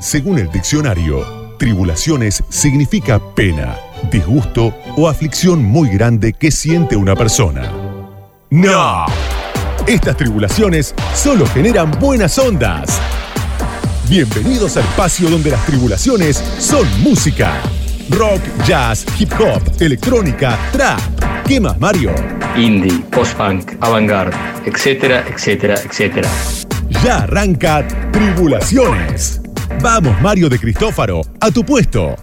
[0.00, 3.76] Según el diccionario, tribulaciones significa pena,
[4.12, 7.72] disgusto o aflicción muy grande que siente una persona.
[8.50, 9.06] ¡No!
[9.88, 13.00] Estas tribulaciones solo generan buenas ondas.
[14.08, 17.54] Bienvenidos al espacio donde las tribulaciones son música.
[18.10, 21.00] Rock, jazz, hip hop, electrónica, trap.
[21.44, 22.14] ¿Qué más, Mario?
[22.56, 26.28] Indie, post-punk, avant-garde, etcétera, etcétera, etcétera.
[27.02, 29.37] Ya arranca Tribulaciones.
[29.80, 32.16] Vamos, Mario de Cristófaro, a tu puesto.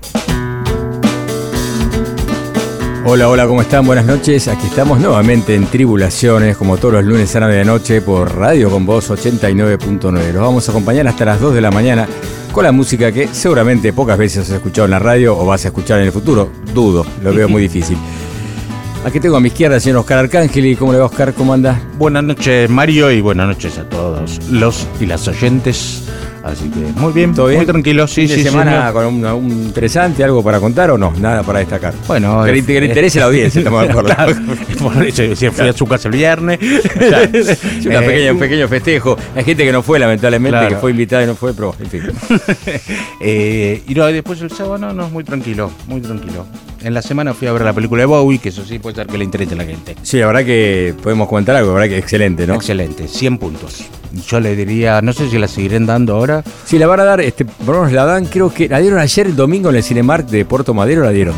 [3.06, 3.86] Hola, hola, ¿cómo están?
[3.86, 4.50] Buenas noches.
[4.50, 8.86] Aquí estamos nuevamente en Tribulaciones, como todos los lunes a la medianoche por Radio con
[8.86, 10.34] Voz 89.9.
[10.34, 12.08] Los vamos a acompañar hasta las 2 de la mañana
[12.52, 15.70] con la música que seguramente pocas veces has escuchado en la radio o vas a
[15.70, 16.52] escuchar en el futuro.
[16.74, 17.98] Dudo, lo veo muy difícil.
[19.06, 20.76] Aquí tengo a mi izquierda al señor Oscar Arcángeli.
[20.76, 21.34] ¿Cómo le va, Oscar?
[21.34, 21.80] ¿Cómo anda?
[21.98, 26.05] Buenas noches, Mario, y buenas noches a todos los y las oyentes.
[26.46, 27.58] Así que muy bien, ¿Todo bien?
[27.58, 28.08] muy tranquilo.
[28.08, 28.94] Sí, ¿Fin de sí, semana señor.
[28.94, 31.12] con un, un interesante, algo para contar o no?
[31.20, 31.96] Nada para destacar.
[32.08, 34.14] Bueno, que, le, que le interese la audiencia, estamos de acuerdo.
[34.80, 36.60] Por eso, fui a su casa el viernes.
[37.82, 39.18] Sí, Eh, un pequeño festejo.
[39.36, 40.70] Hay gente que no fue, lamentablemente, Claro.
[40.70, 42.04] que fue invitada y no fue, pero en fin.
[43.20, 46.46] eh, y no, después el sábado no, no, muy tranquilo, muy tranquilo.
[46.84, 49.08] En la semana fui a ver la película de Bowie, que eso sí puede ser
[49.08, 49.96] que le interese a la gente.
[50.04, 52.54] Sí, la verdad que podemos comentar algo, la verdad que excelente, ¿no?
[52.56, 53.86] Excelente, 100 puntos.
[54.28, 56.44] Yo le diría, no sé si la seguirán dando ahora.
[56.66, 59.00] Sí, la van a dar, este, por lo menos la dan, creo que la dieron
[59.00, 61.36] ayer el domingo en el Cinemark de Puerto Madero, la dieron.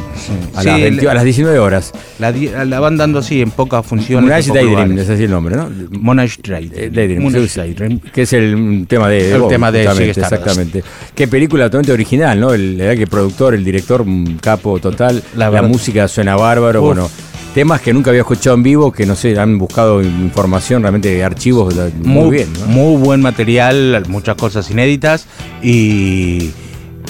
[0.56, 1.92] A, Sí, las, 20 le- a las 19 horas.
[2.20, 4.48] La, van dando así en pocas funciones.
[4.48, 5.70] Pocos Daydream, es así el nombre, ¿no?
[5.92, 6.84] Monash Daydream.
[6.86, 8.00] Eh, Daydream, Monash sí, Daydream.
[8.00, 10.18] que es el tema de, El tema de Stardust.
[10.18, 10.84] exactamente.
[11.16, 12.54] Qué película totalmente original, ¿no?
[12.54, 15.22] El, que el productor, el director, un capo total.
[15.36, 16.86] La música suena bárbaro, Uf.
[16.88, 17.10] bueno.
[17.58, 21.74] Temas que nunca había escuchado en vivo, que no sé, han buscado información, realmente archivos
[21.74, 21.92] muy,
[22.26, 22.68] Muy, bien, ¿no?
[22.68, 25.26] muy buen material, muchas cosas inéditas
[25.64, 26.52] y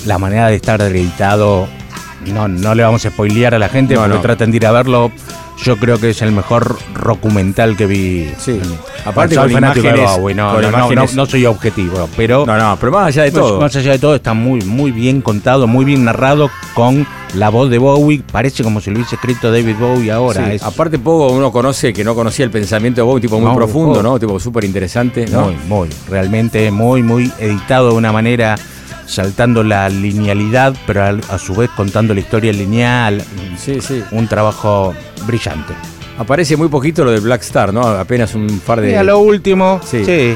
[0.06, 1.68] la manera de estar editado,
[2.34, 4.22] no, no le vamos a spoilear a la gente No, porque no.
[4.22, 5.12] traten de ir a verlo.
[5.64, 8.32] Yo creo que es el mejor documental que vi.
[8.38, 8.60] Sí.
[9.06, 12.58] Aparte con imágenes- Bowie, no, con no, no, imágenes- no, no soy objetivo, pero No,
[12.58, 13.60] no, pero más allá de todo.
[13.60, 17.70] Más allá de todo, está muy, muy bien contado, muy bien narrado con la voz
[17.70, 18.22] de Bowie.
[18.32, 20.46] Parece como si lo hubiese escrito David Bowie ahora.
[20.46, 23.50] Sí, Es Aparte poco uno conoce que no conocía el pensamiento de Bowie, tipo muy
[23.50, 24.04] No, profundo.
[24.04, 24.20] ¿no?
[24.20, 25.46] Tipo súper interesante, ¿no?
[25.46, 28.56] muy, muy, realmente muy, muy editado de una manera
[29.08, 33.24] saltando la linealidad, pero a, su vez contando la historia lineal.
[33.58, 34.04] Sí, sí.
[34.12, 34.94] Un trabajo
[35.26, 35.74] brillante.
[36.20, 37.82] Aparece muy poquito lo de Black Star, ¿no?
[37.88, 38.92] Apenas un par de...
[38.92, 40.04] Y a lo último, Sí.
[40.06, 40.36] sí.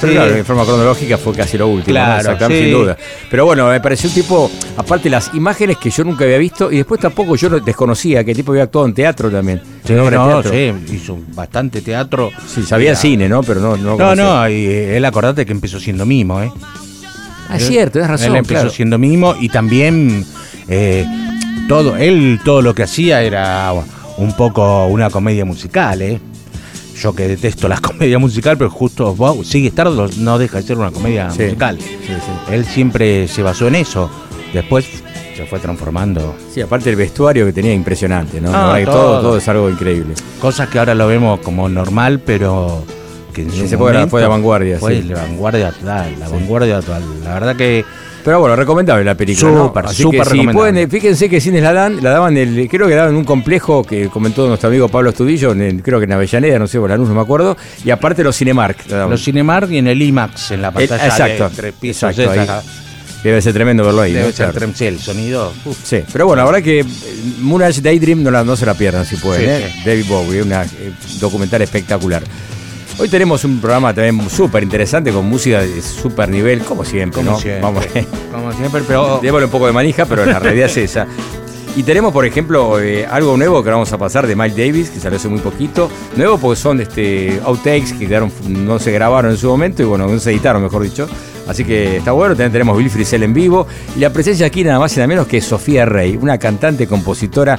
[0.00, 0.18] Pero sí.
[0.18, 2.04] claro, en forma cronológica fue casi lo último, ¿no?
[2.04, 2.70] Claro, Exactamente, sí.
[2.70, 2.96] sin duda.
[3.30, 6.78] Pero bueno, me pareció un tipo, aparte las imágenes que yo nunca había visto, y
[6.78, 9.60] después tampoco yo no- desconocía que el tipo había actuado en teatro también.
[9.84, 10.50] Sí, no, teatro.
[10.50, 12.30] sí, hizo bastante teatro.
[12.46, 13.42] Sí, sabía Era- cine, ¿no?
[13.42, 14.24] Pero no No, No, conocía.
[14.24, 16.50] no, y eh, él acordate que empezó siendo mimo, ¿eh?
[17.48, 18.70] Ah, es cierto, es razón, Él empezó claro.
[18.70, 20.24] siendo mimo y también
[20.68, 21.04] eh,
[21.68, 23.72] todo, él todo lo que hacía era
[24.16, 26.20] un poco una comedia musical, ¿eh?
[27.00, 30.78] Yo que detesto la comedia musical, pero justo wow, Sigue Stardust no deja de ser
[30.78, 31.78] una comedia Sí, musical.
[31.80, 32.52] sí, sí.
[32.54, 34.08] Él siempre se basó en eso.
[34.54, 34.86] Después
[35.36, 36.36] se fue transformando.
[36.52, 38.50] Sí, aparte el vestuario que tenía impresionante, ¿no?
[38.54, 40.14] Ah, todo es algo increíble.
[40.40, 42.84] Cosas que ahora lo vemos como normal, pero
[43.32, 45.08] que en En esa época fue de vanguardia, Fue sí.
[45.08, 47.02] de vanguardia total, la vanguardia total.
[47.24, 47.84] La verdad que
[48.24, 49.50] Pero bueno, recomendable la película.
[49.50, 49.66] ¿no?
[49.66, 50.54] Súper, Así súper que si recomendable.
[50.72, 53.18] pueden, eh, fíjense que cines la dan, la daban el, creo que la daban en
[53.18, 56.68] un complejo que comentó nuestro amigo Pablo Estudillo, en el- creo que en Avellaneda, no
[56.68, 58.88] sé, por la luz, no me acuerdo, y aparte los Cinemark.
[58.90, 62.10] la los Cinemark y en el IMAX, en la El- pantalla exacto, de tres pisos.
[62.16, 62.62] exacto, esa.
[63.24, 64.12] Debe ser tremendo verlo ahí.
[64.12, 64.32] Debe ¿no?
[64.32, 64.66] ser Claro.
[64.68, 65.52] trem- sí, el sonido.
[65.64, 65.76] uf.
[65.82, 66.84] Sí, pero bueno, la verdad que eh,
[67.40, 69.70] Moonage Daydream no, la, no se la pierdan si pueden, Sí, ¿eh?
[69.74, 69.80] sí.
[69.84, 72.22] David Bowie, eh, documental espectacular.
[72.98, 77.32] Hoy tenemos un programa también súper interesante con música de súper nivel, como siempre, Como
[77.32, 77.38] ¿no?
[77.38, 77.62] siempre.
[77.62, 77.86] Vamos,
[78.30, 79.18] Como siempre, pero.
[79.20, 81.06] Démosle un poco de manija, pero la realidad es esa.
[81.74, 85.00] Y tenemos, por ejemplo, eh, algo nuevo que vamos a pasar de Miles Davis, que
[85.00, 85.90] salió hace muy poquito.
[86.16, 90.06] Nuevo porque son este, outtakes que quedaron, no se grabaron en su momento y bueno,
[90.06, 91.08] no se editaron, mejor dicho.
[91.48, 92.34] Así que está bueno.
[92.34, 93.66] También tenemos Bill Frisell en vivo.
[93.96, 97.58] Y la presencia aquí nada más y nada menos que Sofía Rey, una cantante, compositora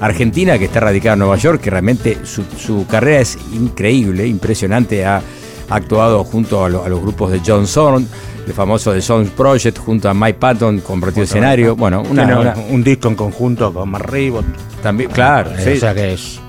[0.00, 5.04] argentina que está radicada en Nueva York, que realmente su, su carrera es increíble, impresionante.
[5.04, 5.22] Ha
[5.68, 8.06] actuado junto a, lo- a los grupos de John Zorn,
[8.46, 11.76] el famoso The Song Project, junto a Mike Patton, compartió escenario.
[11.76, 14.44] Bueno, una, un disco en conjunto con Mark Ribot.
[14.82, 15.70] también, claro, Eh, sí.
[15.76, 16.40] O sea que es.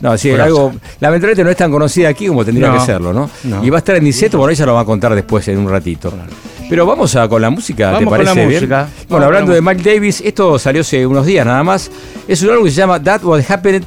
[0.00, 0.44] No, sí, Grosa.
[0.44, 0.72] algo.
[1.00, 3.28] Lamentablemente no es tan conocida aquí como tendría No, que serlo, ¿no?
[3.42, 3.64] no.
[3.64, 5.68] Y va a estar en Niceto, bueno, ella lo va a contar después en un
[5.68, 6.12] ratito.
[6.68, 8.60] Pero vamos a con la música, ¿te Vamos con parece la bien?
[8.60, 8.88] música.
[9.08, 11.90] Bueno, Vamos hablando de Mike Davis, esto salió hace unos días nada más.
[12.26, 13.84] Es un álbum que se llama That What Happened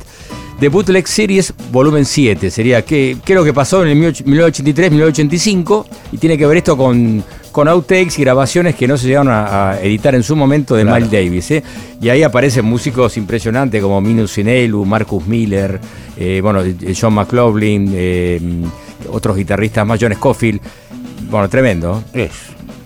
[0.62, 2.51] The Bootleg Series Volumen 7.
[2.51, 6.78] Sería que, qué es lo que pasó en el 1983-1985 y tiene que ver esto
[6.78, 10.86] con, con outtakes y grabaciones que no se llegaron a, editar en su momento de
[10.86, 11.50] Miles Davis.
[11.50, 11.63] ¿eh?
[12.00, 15.80] Y ahí aparecen músicos impresionantes como Minus Sinelu, Marcus Miller,
[16.16, 16.62] eh, bueno,
[17.00, 18.39] John McLaughlin, eh,
[19.12, 20.62] otros guitarristas más, John Scofield.
[21.28, 22.04] Bueno, tremendo.
[22.13, 22.31] Es.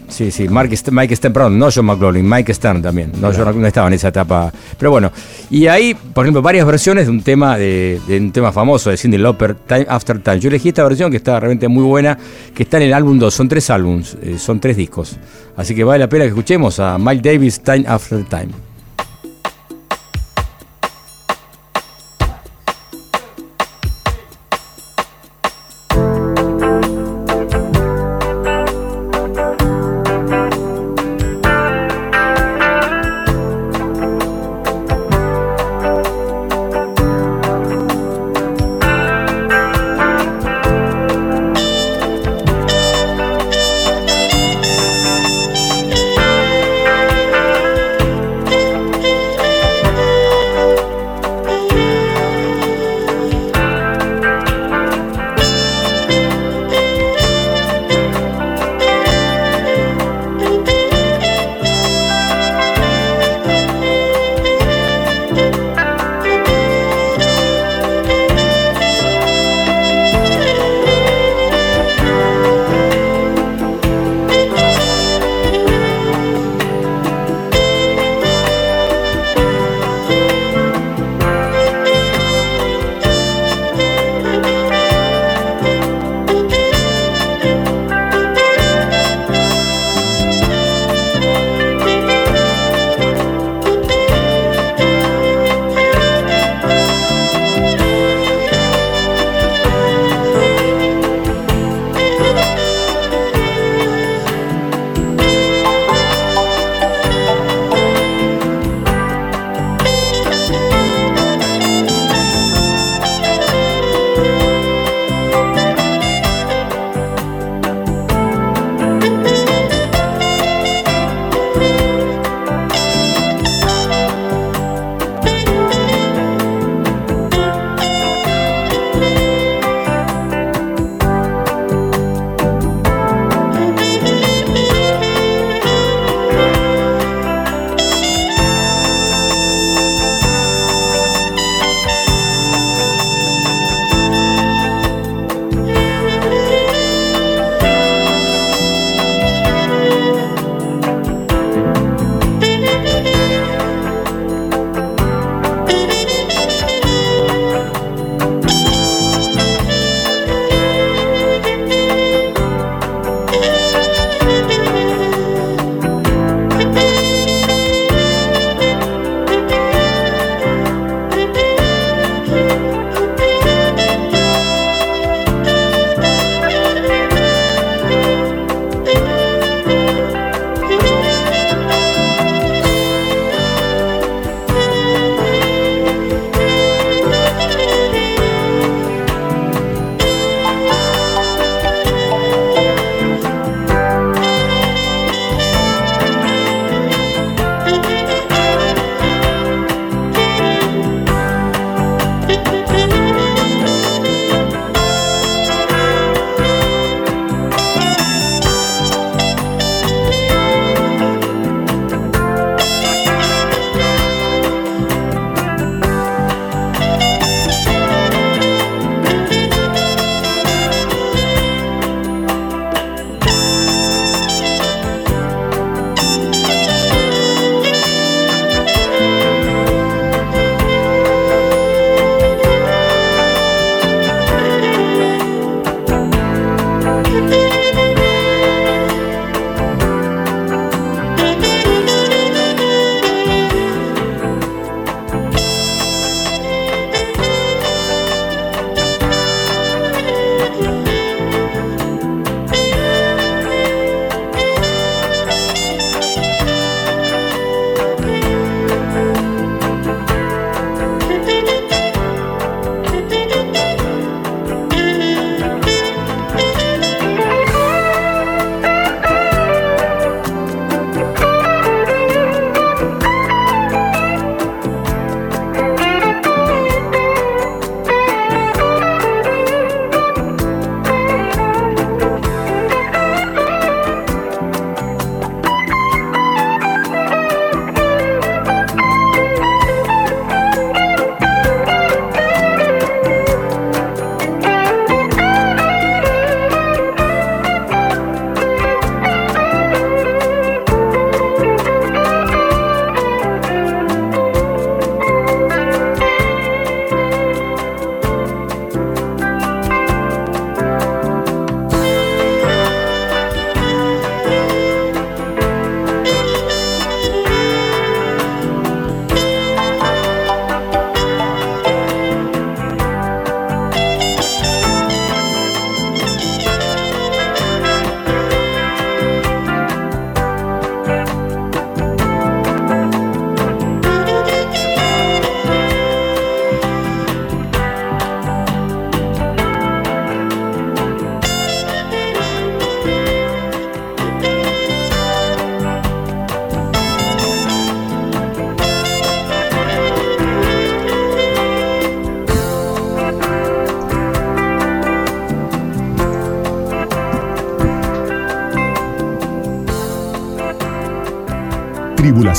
[0.07, 3.11] Sí, sí, Mike Stern, perdón, no John McLaughlin, Mike Stern también.
[3.19, 4.51] No, yo no, estaba en esa etapa.
[4.77, 5.11] Pero bueno,
[5.49, 9.17] y hay, por ejemplo, varias versiones de un tema de, un tema famoso de Cindy
[9.17, 10.39] Lauper, Time After Time.
[10.39, 12.17] Yo elegí esta versión que está realmente muy buena,
[12.53, 15.17] que está en el álbum 2, son tres álbums, eh, son tres discos.
[15.57, 18.74] Así que vale la pena que escuchemos a Mike Davis, Time After Time.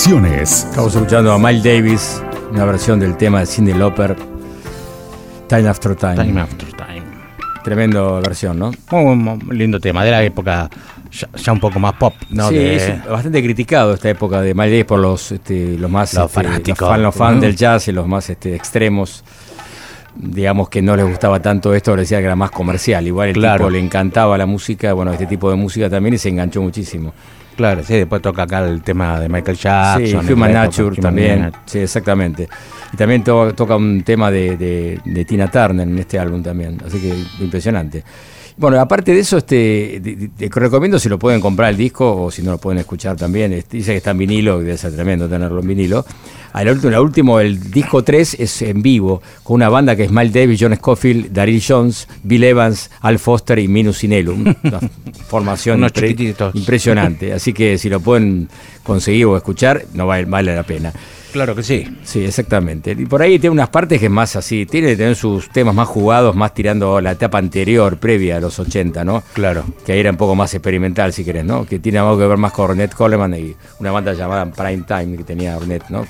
[0.05, 2.23] Estamos escuchando a Miles Davis,
[2.53, 4.15] una versión del tema de Cindy Lauper,
[5.49, 6.17] Time After Time.
[6.17, 7.03] Time after time.
[7.65, 8.73] Tremendo versión, ¿no?
[8.91, 10.69] Muy lindo tema, de la época
[11.11, 12.51] ya, ya un poco más pop, ¿no?
[12.51, 16.13] sí, De- es bastante criticado esta época de Miles Davis por los, este, los más
[16.13, 16.81] Los este, fanáticos.
[16.81, 19.25] los fan- los fans del jazz y los más este, extremos.
[20.15, 23.07] Digamos que no les gustaba tanto esto, le decía que era más comercial.
[23.07, 23.61] Igual el Claro.
[23.65, 27.15] tipo le encantaba la música, bueno, este tipo de música también y se enganchó muchísimo.
[27.57, 30.05] Claro, sí, después toca acá el tema de Michael Jackson.
[30.27, 31.53] Sí, Human época, Nature Human también.
[31.65, 32.49] Sí, exactamente.
[32.93, 36.79] Y también to- toca un tema de, de- de Tina Turner en este álbum también.
[36.87, 38.05] Así que impresionante.
[38.59, 40.01] Bueno, aparte de eso, este,
[40.39, 43.53] te recomiendo si lo pueden comprar el disco o si no lo pueden escuchar también.
[43.53, 46.07] Este, dice que está en vinilo, debe ser tremendo tenerlo en vinilo.
[46.55, 50.11] Al último, el último, el disco 3 es en vivo, con una banda que es
[50.11, 54.41] Miles Davis, John Scofield, Daryl Jones, Bill Evans, Al Foster y Minus Inelum.
[54.65, 54.81] Una
[55.29, 56.09] formación impre-
[56.55, 57.35] impresionante.
[57.35, 58.49] Así que si lo pueden
[58.83, 60.95] conseguir o escuchar, no vale, vale la pena.
[61.37, 61.87] Claro que sí.
[62.03, 62.93] Sí, exactamente.
[62.93, 65.75] Y por ahí tiene unas partes que es más así, tiene que tener sus temas
[65.75, 69.23] más jugados, más tirando la etapa anterior, previa a los 80, ¿no?
[69.35, 69.63] Claro.
[69.85, 71.67] Que ahí era un poco más experimental, si querés, ¿no?
[71.67, 75.15] Que tiene algo que ver más con Ornette Coleman y una banda llamada Prime Time
[75.19, 76.07] que tenía Ornette, ¿no?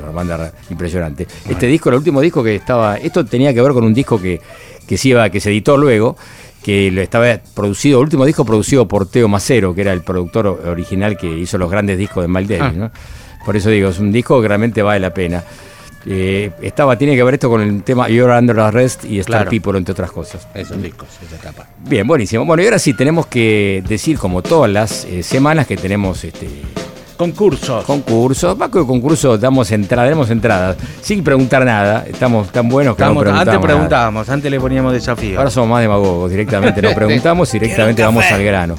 [0.00, 1.26] Una, banda impresionante.
[1.48, 4.40] Este disco, el último disco que estaba, esto tenía que ver con un disco que,
[4.86, 6.16] que se iba, que se editó luego,
[6.62, 10.46] que lo estaba producido, el último disco producido por Teo Macero, que era el productor
[10.46, 12.78] original que hizo los grandes discos de Miles Davis, Ah.
[12.78, 12.90] ¿no?
[13.44, 15.42] Por eso digo, es un disco que realmente vale la pena.
[16.04, 19.50] Eh, estaba, tiene que ver esto con el tema You're Under Arrest y Star Claro.
[19.50, 20.46] People, entre otras cosas.
[20.54, 21.66] Esos discos, esa etapa.
[21.86, 22.44] Bien, buenísimo.
[22.44, 26.48] Bueno, y ahora sí tenemos que decir, como todas las eh, semanas, que tenemos este
[27.16, 27.84] Concursos.
[27.84, 28.58] concursos.
[28.58, 32.04] Más que concursos, damos entrada, damos entradas, sin preguntar nada.
[32.08, 33.40] Estamos tan buenos que Estamos- no preguntamos.
[33.48, 33.66] antes nada.
[33.74, 35.38] preguntábamos, antes le poníamos desafío.
[35.38, 38.74] Ahora somos más demagogos, directamente no preguntamos y directamente vamos al grano.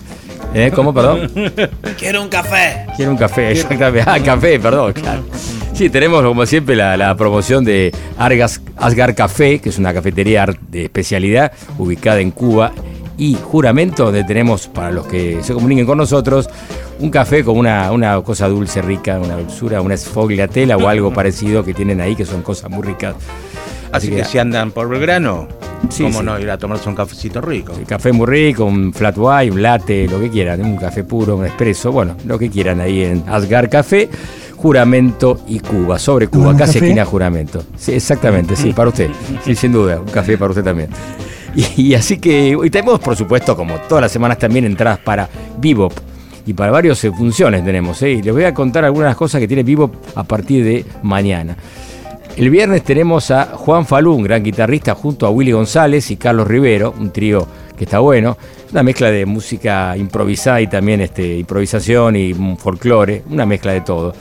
[0.53, 0.72] ¿Eh?
[0.74, 1.31] ¿Cómo, perdón?
[1.98, 2.86] Quiero un café.
[2.95, 4.10] Quiero un café, exactamente.
[4.10, 5.24] Ah, café, perdón, claro.
[5.74, 10.45] Sí, tenemos como siempre la, la promoción de Argas, Asgar Café, que es una cafetería
[10.69, 12.72] de especialidad ubicada en Cuba,
[13.17, 16.50] y Juramento, donde tenemos, para los que se comuniquen con nosotros,
[17.00, 21.63] un café con una, una cosa dulce, rica, una dulzura, una sfogliatela o algo parecido
[21.63, 23.15] que tienen ahí, que son cosas muy ricas.
[23.93, 25.47] Así que si andan por Belgrano,
[25.89, 26.25] Sí, ¿cómo sí.
[26.25, 27.73] no ir a tomarse un cafecito rico?
[27.77, 31.35] El café muy rico, un flat white, un latte, lo que quieran, un café puro,
[31.35, 34.09] un expreso, bueno, lo que quieran ahí en Asgar Café,
[34.55, 36.85] Juramento y Cuba, sobre Cuba, ¿Un casi café?
[36.85, 37.63] esquina Juramento.
[37.75, 39.09] Sí, exactamente, sí, para usted,
[39.43, 40.89] sí, sin duda, un café para usted también.
[41.55, 45.27] Y, y así que, y tenemos por supuesto, como todas las semanas también, entradas para
[45.59, 45.93] Bebop.
[46.45, 48.12] Y para varias eh, funciones tenemos, ¿eh?
[48.12, 51.55] y les voy a contar algunas cosas que tiene Bebop a partir de mañana.
[52.35, 56.47] El viernes tenemos a Juan Falú, un gran guitarrista, junto a Willy González y Carlos
[56.47, 57.47] Rivero, un trío
[57.77, 58.35] que está bueno.
[58.71, 64.15] Una mezcla de música improvisada y también este, improvisación y folclore, una mezcla de todo.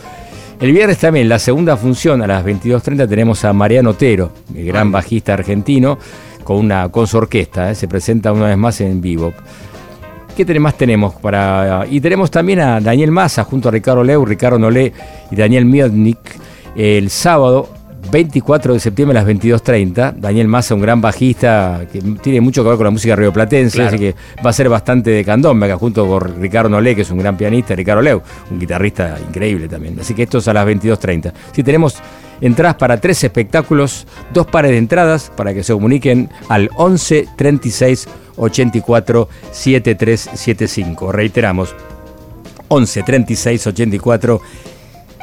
[0.61, 4.93] El viernes también, la segunda función, a las 22.30, tenemos a Mariano Otero, el gran
[4.93, 5.99] bajista argentino,
[6.45, 7.71] con, una, con su orquesta.
[7.71, 7.75] ¿eh?
[7.75, 9.35] Se presenta una vez más en Bebop.
[10.37, 11.15] ¿Qué más tenemos?
[11.15, 14.93] para Y tenemos también a Daniel Massa junto a Ricardo Leu, Ricardo Nolé
[15.31, 16.19] y Daniel Miodnik
[16.77, 17.69] el sábado
[18.11, 20.15] 24 de septiembre a las 22.30.
[20.17, 23.89] Daniel Massa, un gran bajista que tiene mucho que ver con la música rioplatense, Claro.
[23.91, 27.11] así que va a ser bastante de candombe acá junto con Ricardo Nolé, que es
[27.11, 29.99] un gran pianista, Ricardo Leu, un guitarrista increíble también.
[30.01, 31.33] Así que esto es a las 22.30.
[31.53, 31.97] Si tenemos
[32.41, 38.09] entradas para tres espectáculos, dos pares de entradas para que se comuniquen al 11 36
[38.37, 41.13] 84 7375.
[41.13, 41.75] Reiteramos,
[42.69, 44.41] 11 36 84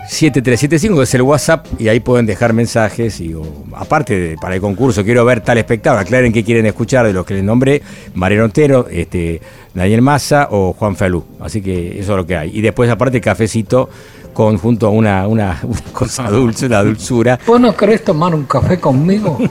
[0.09, 3.21] 7375, que es el WhatsApp, y ahí pueden dejar mensajes.
[3.21, 3.43] Y, o,
[3.75, 7.25] aparte, de, para el concurso, quiero ver tal espectáculo, aclaren qué quieren escuchar de los
[7.25, 7.83] que les nombré:
[8.15, 9.39] Mariano Otero, este,
[9.73, 11.23] Daniel Massa o Juan Falú.
[11.39, 12.57] Así que eso es lo que hay.
[12.57, 13.87] Y después, aparte, cafecito
[14.33, 17.39] con junto a una, una, una cosa dulce, una dulzura.
[17.45, 19.37] ¿Vos no querés tomar un café conmigo?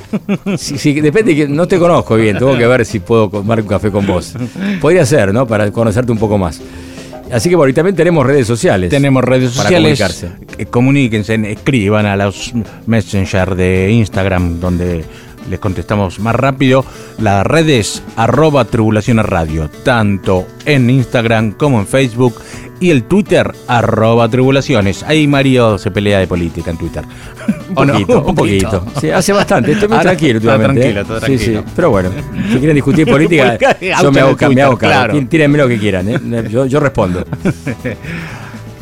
[0.57, 3.67] Sí, sí, depende, que no te conozco bien, tengo que ver si puedo tomar un
[3.67, 4.35] café con vos.
[4.81, 5.47] Podría ser, ¿no?
[5.47, 6.61] Para conocerte un poco más.
[7.33, 8.91] Así que bueno, y también tenemos redes sociales.
[8.91, 9.99] Tenemos redes para sociales.
[10.01, 10.29] comunicarse.
[10.59, 12.53] eh, Comuníquense, escriban a los
[12.87, 15.05] Messenger de Instagram, donde
[15.51, 16.85] les contestamos más rápido.
[17.19, 22.35] Las redes arroba tribulaciones radio, tanto en Instagram como en Facebook.
[22.81, 25.03] Y el Twitter arroba tribulaciones.
[25.03, 27.03] Ahí Mario se pelea de política en Twitter.
[27.75, 27.93] ¿O Un no?
[27.95, 28.87] poquito, un poquito.
[29.01, 31.05] Sí, hace bastante, estoy muy tranquilo está tranquilo, ¿eh?
[31.27, 31.45] Sí, sí.
[31.45, 31.65] tranquilo.
[31.75, 32.11] Pero bueno,
[32.53, 33.59] si quieren discutir política,
[34.03, 35.27] yo me hago, ca- me hago Twitter, claro.
[35.29, 36.21] Tírenme lo que quieran, ¿eh?
[36.51, 37.25] yo, yo respondo.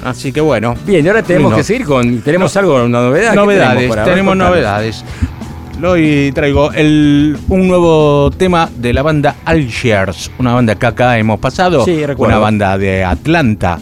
[0.05, 0.75] Así que bueno.
[0.87, 2.21] Bien, y ahora tenemos que seguir con.
[2.21, 3.31] ¿Tenemos algo, una novedad?
[3.31, 5.05] ¿Qué Novedades, tenemos, novedades.
[5.85, 11.39] Hoy traigo el, un nuevo tema de la banda Algiers, una banda que acá hemos
[11.39, 13.79] pasado, Sí, una banda de Atlanta,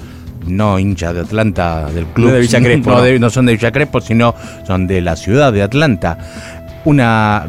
[0.47, 2.29] no hinchas de Atlanta del club.
[2.29, 3.03] No de Villa Crespo, No, no.
[3.03, 4.35] de- no son de Villa Crespo, sino
[4.67, 6.19] son de la ciudad de Atlanta.
[6.85, 7.47] Una,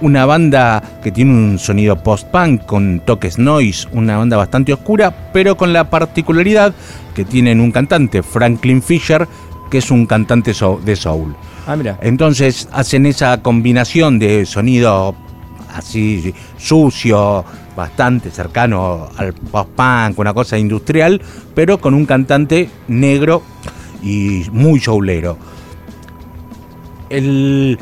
[0.00, 5.56] una banda que tiene un sonido post-punk con toques noise, una banda bastante oscura, pero
[5.56, 6.74] con la particularidad
[7.14, 9.26] que tienen un cantante, Franklin Fisher,
[9.70, 10.52] que es un cantante
[10.84, 11.34] de soul.
[11.66, 11.98] Ah, mira.
[12.00, 15.14] Entonces hacen esa combinación de sonido
[15.74, 17.44] así sucio,
[17.76, 21.20] bastante cercano al post-punk, una cosa industrial,
[21.54, 23.42] pero con un cantante negro
[24.02, 25.36] y muy showlero.
[27.10, 27.78] El,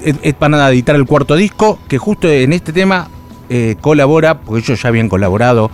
[0.00, 3.08] es- van a editar el cuarto disco, que justo en este tema
[3.48, 5.70] eh, colabora, porque ellos ya habían colaborado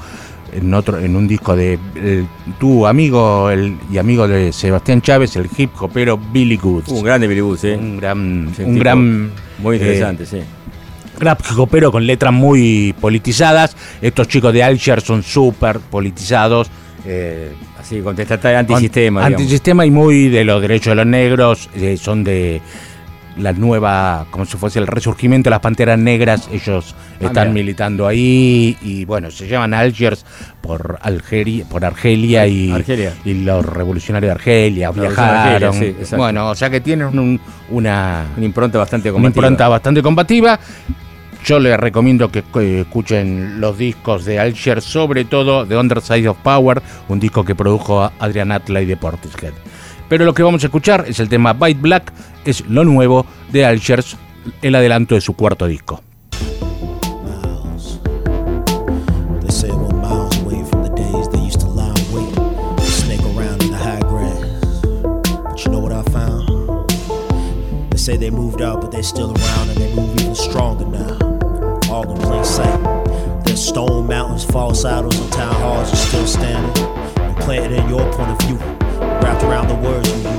[0.53, 2.27] en otro, en un disco de el-
[2.59, 6.89] tu amigo el, y amigo de Sebastián Chávez, el hip hopero Billy Goods.
[6.89, 7.77] Un grande Billy Booth, ¿eh?
[7.77, 10.39] Un gran, Sí, un gran Muy eh, interesante, sí.
[11.19, 13.77] rap pero con letras muy politizadas.
[14.01, 16.71] Estos chicos de Alger son súper politizados.
[17.05, 19.25] eh, Así, contestatario antisistema.
[19.25, 21.71] Antisistema y muy de los derechos de los negros.
[21.75, 22.61] eh, son de
[23.39, 26.49] la nueva, como si fuese el resurgimiento de las panteras negras.
[26.53, 27.55] Ellos Ah, están mira.
[27.55, 28.77] militando ahí.
[28.83, 30.25] Y bueno, se llaman Algiers
[30.61, 33.13] por Algeria, por Argelia y, Argelia.
[33.25, 34.91] y los revolucionarios de Argelia.
[34.91, 35.37] Viajaron.
[35.65, 36.17] Argelia, sí, exacto.
[36.19, 39.41] bueno, o sea que tienen un- una Una impronta bastante una combativa.
[39.47, 40.59] impronta bastante combativa.
[41.45, 42.45] Yo les recomiendo que
[42.81, 48.11] escuchen los discos de Alger, sobre todo The Underside of Power, un disco que produjo
[48.19, 49.53] Adrian Atley de Portishead.
[50.09, 52.13] Pero lo que vamos a escuchar es el tema Bite Black,
[52.45, 54.05] es lo nuevo de Alger,
[54.63, 56.03] el adelanto de su cuarto disco.
[68.09, 71.19] say they moved out, but they're still around, and they move even stronger now.
[71.91, 72.81] All in plain sight.
[73.45, 76.85] There's stone mountains, false idols, and town halls are still standing,
[77.19, 78.57] and planted in your point of view,
[79.23, 80.39] wrapped around the words you use.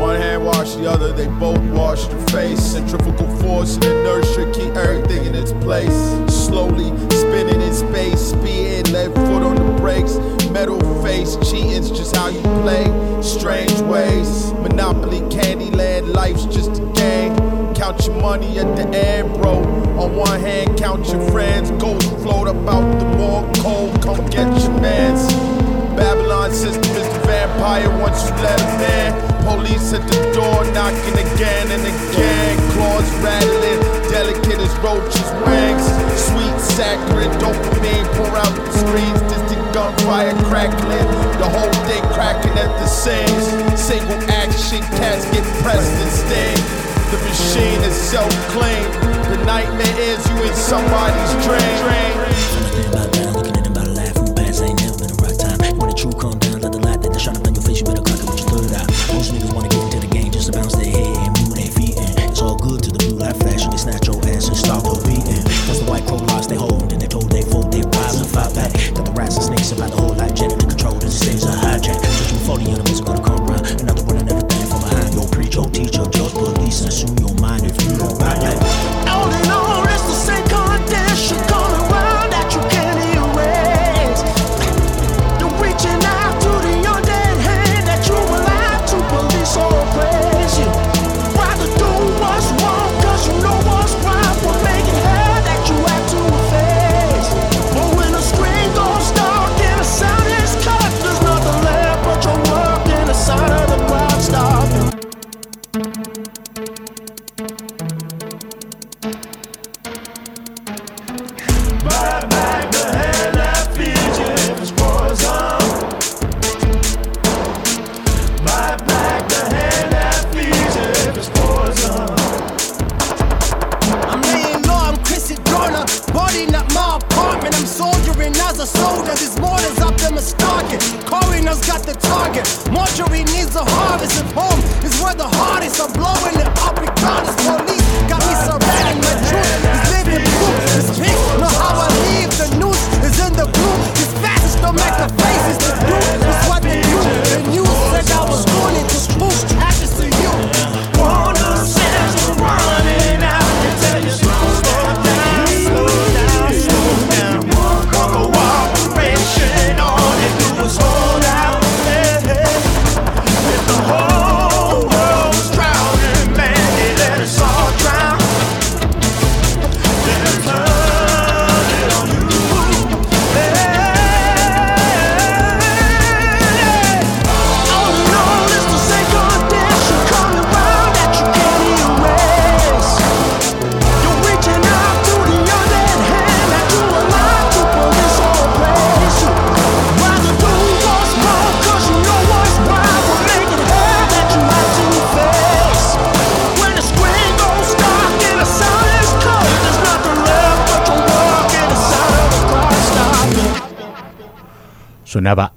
[0.00, 2.60] One hand wash the other, they both wash the face.
[2.60, 5.94] Centrifugal force and inertia keep everything in its place.
[6.28, 10.16] Slowly spinning in space, speeding, left foot on the brakes.
[10.50, 12.86] Metal face, cheating's just how you play.
[13.22, 17.34] Strange ways, Monopoly, Candyland, life's just a game.
[17.74, 19.58] Count your money at the end, bro.
[19.98, 21.70] On one hand, count your friends.
[21.72, 25.57] Ghost float about the more cold, come get your mans.
[25.98, 29.10] Babylon system is the vampire once you let him in.
[29.42, 32.54] Police at the door knocking again and again.
[32.78, 35.82] Claws rattling, delicate as roaches' wings.
[36.14, 39.20] Sweet, saccharine dopamine pour out the screens.
[39.26, 41.08] Distant gunfire crackling.
[41.42, 43.44] The whole thing cracking at the seams.
[43.74, 46.62] Single action, cats get pressed and sting.
[47.10, 48.94] The machine is self-claimed.
[49.34, 51.67] The nightmare is you in somebody's dream.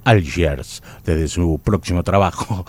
[0.04, 2.64] Algiers desde su próximo trabajo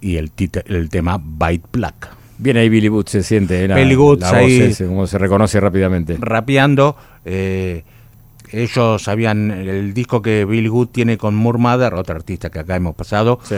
[0.00, 0.30] y el,
[0.66, 2.08] el tema Bite Black.
[2.36, 5.18] Bien ahí Billy Boots se siente, la, Billy Boots la voz ahí- ese, como se
[5.18, 6.16] reconoce rápidamente.
[6.18, 7.84] Rapeando, eh,
[8.50, 12.76] ellos sabían el disco que Billy Good tiene con Moore Mother, otra artista que acá
[12.76, 13.38] hemos pasado.
[13.44, 13.54] Sí.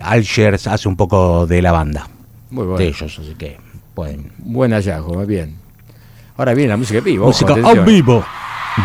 [0.00, 2.08] Algiers hace un poco de la banda
[2.50, 2.78] Muy bueno.
[2.78, 3.58] de ellos, así que
[3.94, 4.32] pueden.
[4.38, 5.56] Buen hallazgo, muy bien.
[6.36, 7.26] Ahora viene la música en vivo.
[7.26, 8.24] Música en vivo.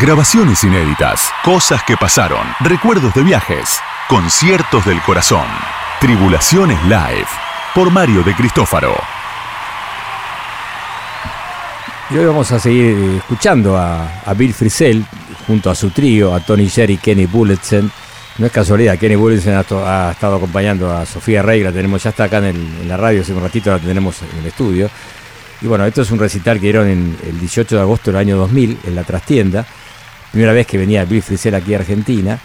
[0.01, 3.77] Grabaciones inéditas, cosas que pasaron, recuerdos de viajes,
[4.09, 5.45] conciertos del corazón.
[6.01, 7.27] Tribulaciones Live,
[7.75, 8.95] por Mario de Cristófaro.
[12.09, 15.05] Y hoy vamos a seguir eh, escuchando a, Bill Frisell
[15.45, 17.89] junto a su trío, a Tony Jerry y Kenny Bulletin.
[18.39, 19.61] No es casualidad, Kenny Bulletin ha,
[20.11, 23.31] estado acompañando a Sofía Rey, la tenemos ya está acá en, en la radio, hace
[23.31, 24.89] un ratito la tenemos en el estudio.
[25.61, 28.37] Y bueno, esto es un recital que dieron en el 18 de agosto del año
[28.37, 29.65] 2000 en la trastienda.
[30.33, 32.37] Primera vez que venía Bill Frisell aquí a Argentina.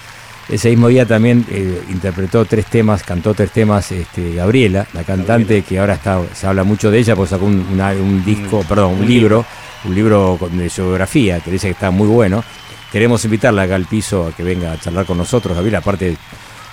[0.49, 5.63] Ese mismo día también eh, interpretó tres temas, cantó tres temas este, Gabriela, la cantante
[5.63, 8.93] que ahora está, se habla mucho de ella porque sacó un, una- un disco, perdón,
[9.01, 9.45] un libro,
[9.85, 12.45] un libro de geografía que dice que está muy bueno.
[12.93, 15.55] Queremos invitarla acá al piso a que venga a charlar con nosotros.
[15.55, 16.17] Gabriela, aparte,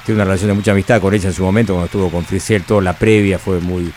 [0.06, 2.64] tiene una relación de mucha amistad con ella en su momento, cuando estuvo con Frisell,
[2.64, 3.92] toda la previa fue muy,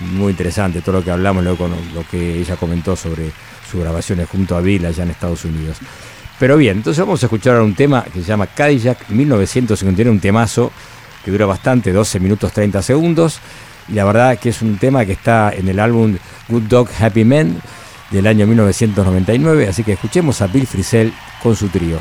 [0.00, 3.32] muy interesante, todo lo que hablamos, lo, con- lo que ella comentó sobre
[3.68, 5.78] sus grabaciones junto a Bill allá en Estados Unidos.
[6.38, 10.20] Pero bien, entonces vamos a escuchar ahora un tema que se llama Cadillac 1951, un
[10.20, 10.70] temazo
[11.24, 13.40] que dura bastante, 12 minutos 30 segundos.
[13.88, 16.16] Y la verdad que es un tema que está en el álbum
[16.48, 17.60] Good Dog Happy Men
[18.10, 19.68] del año 1999.
[19.68, 22.00] Así que escuchemos a Bill Frisell con su trío.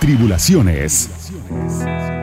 [0.00, 1.10] Tribulaciones.
[1.54, 2.13] Thank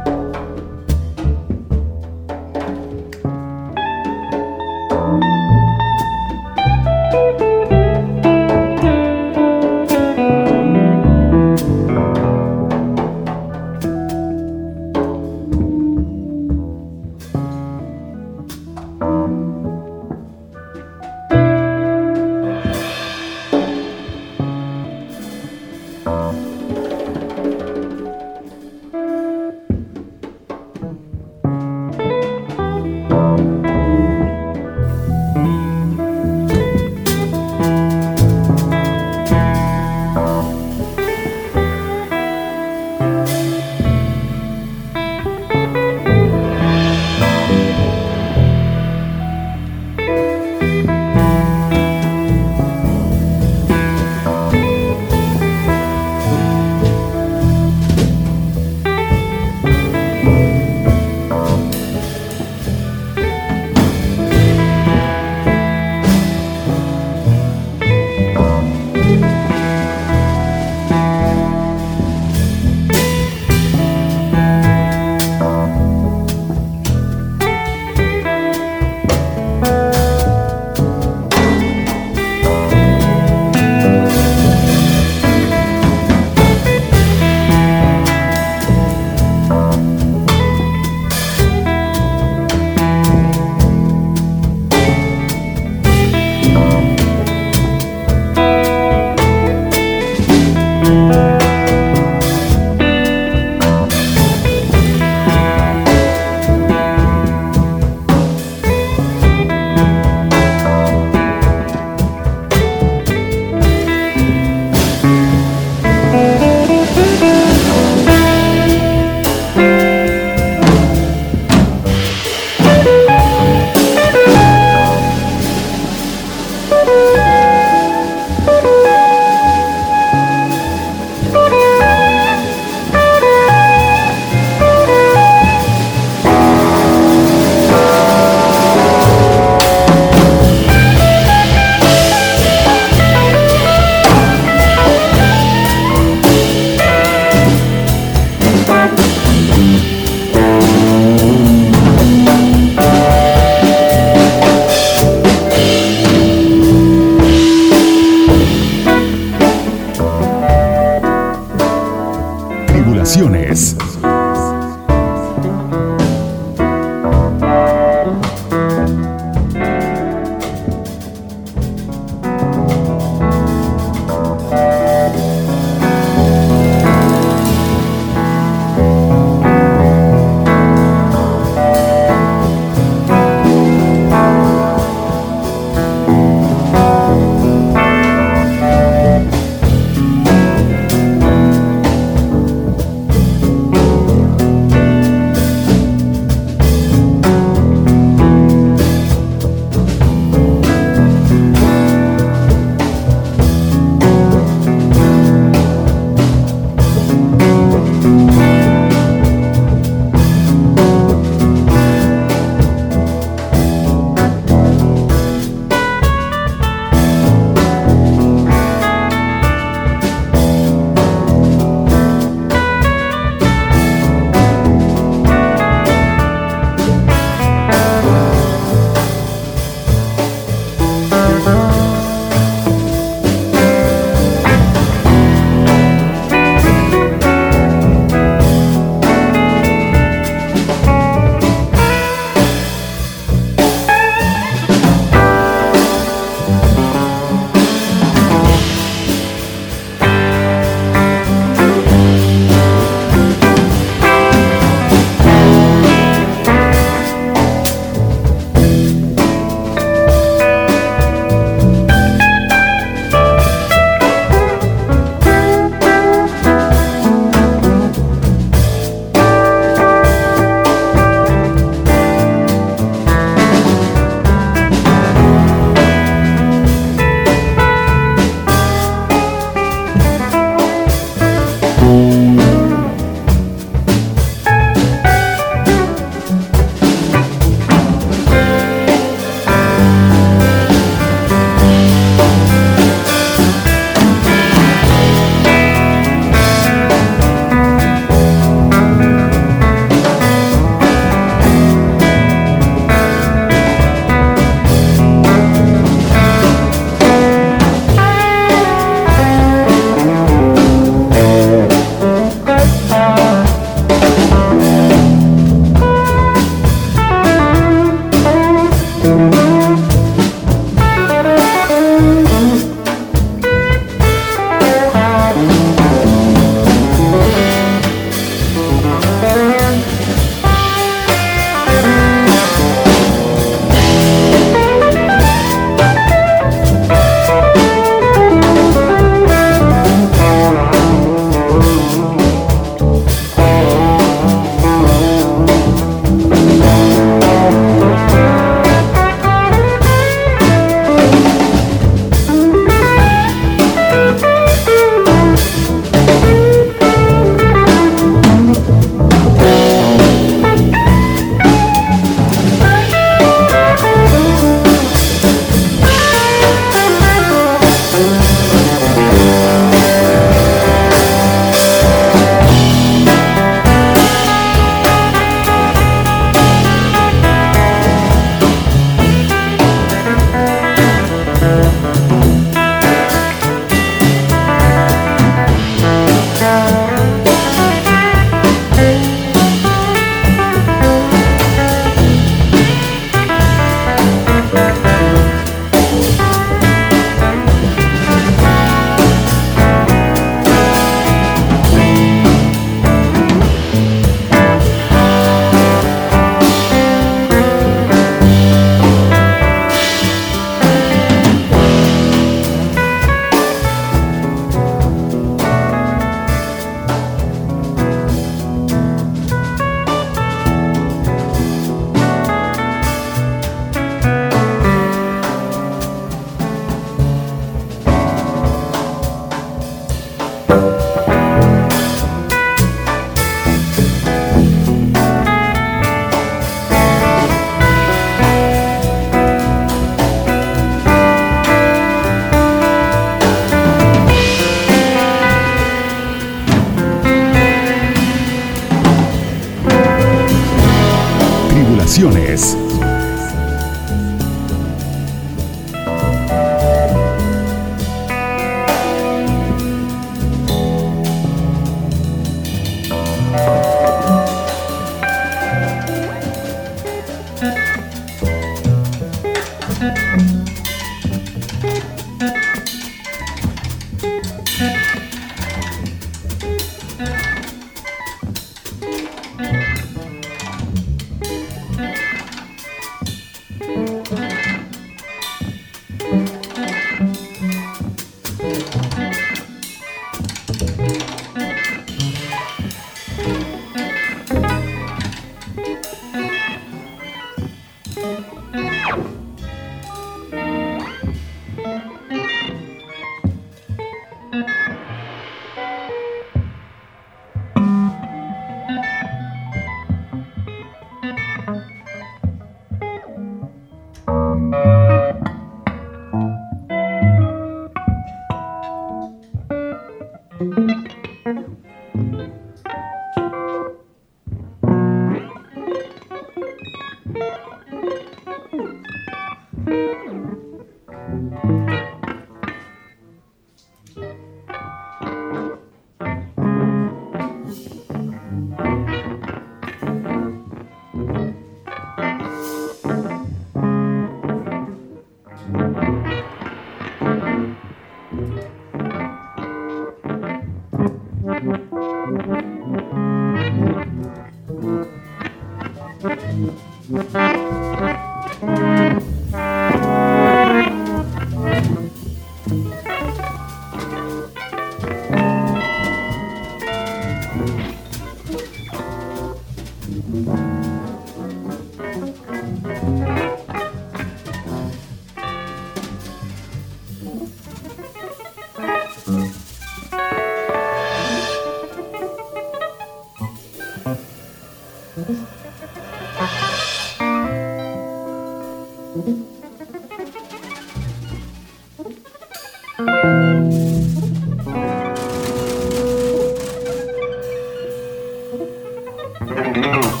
[599.30, 600.00] Escuchamos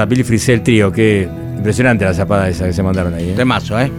[0.00, 3.30] a Billy Frisell Trío, que impresionante la zapada esa que se mandaron ahí.
[3.30, 3.34] ¿eh?
[3.36, 3.90] Temazo, ¿eh?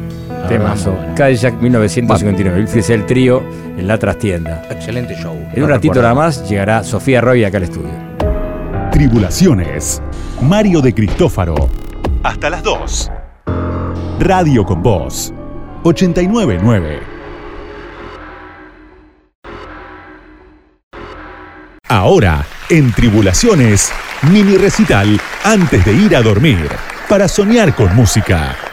[0.47, 0.91] Temazo.
[0.91, 1.15] Bueno.
[1.15, 2.57] Cadillac 1959.
[2.57, 3.43] Bill Frisell Trío
[3.77, 4.63] en la trastienda.
[4.69, 5.33] Excelente show.
[5.53, 6.01] En un No ratito recuerdo.
[6.01, 7.91] nada más llegará Sofía Roy acá al estudio.
[8.91, 10.01] Tribulaciones.
[10.41, 11.69] Mario de Cristófaro.
[12.23, 13.11] Hasta las 2.
[14.19, 15.33] Radio con Voz.
[15.83, 16.99] 899.
[21.87, 23.91] Ahora, en Tribulaciones,
[24.23, 26.69] mini recital antes de ir a dormir.
[27.07, 28.70] Para soñar con música.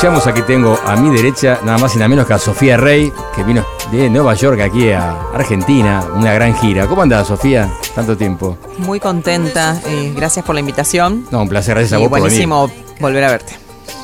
[0.00, 3.12] Anunciamos, aquí tengo a mi derecha nada más y nada menos que a Sofía Rey,
[3.36, 6.86] que vino de Nueva York aquí a Argentina, una gran gira.
[6.86, 7.70] ¿Cómo andás, Sofía?
[7.94, 8.56] Tanto tiempo.
[8.78, 11.26] Muy contenta, eh, gracias por la invitación.
[11.30, 12.46] No, un placer, gracias a Y vos por venir.
[12.48, 13.52] buenísimo volver a verte.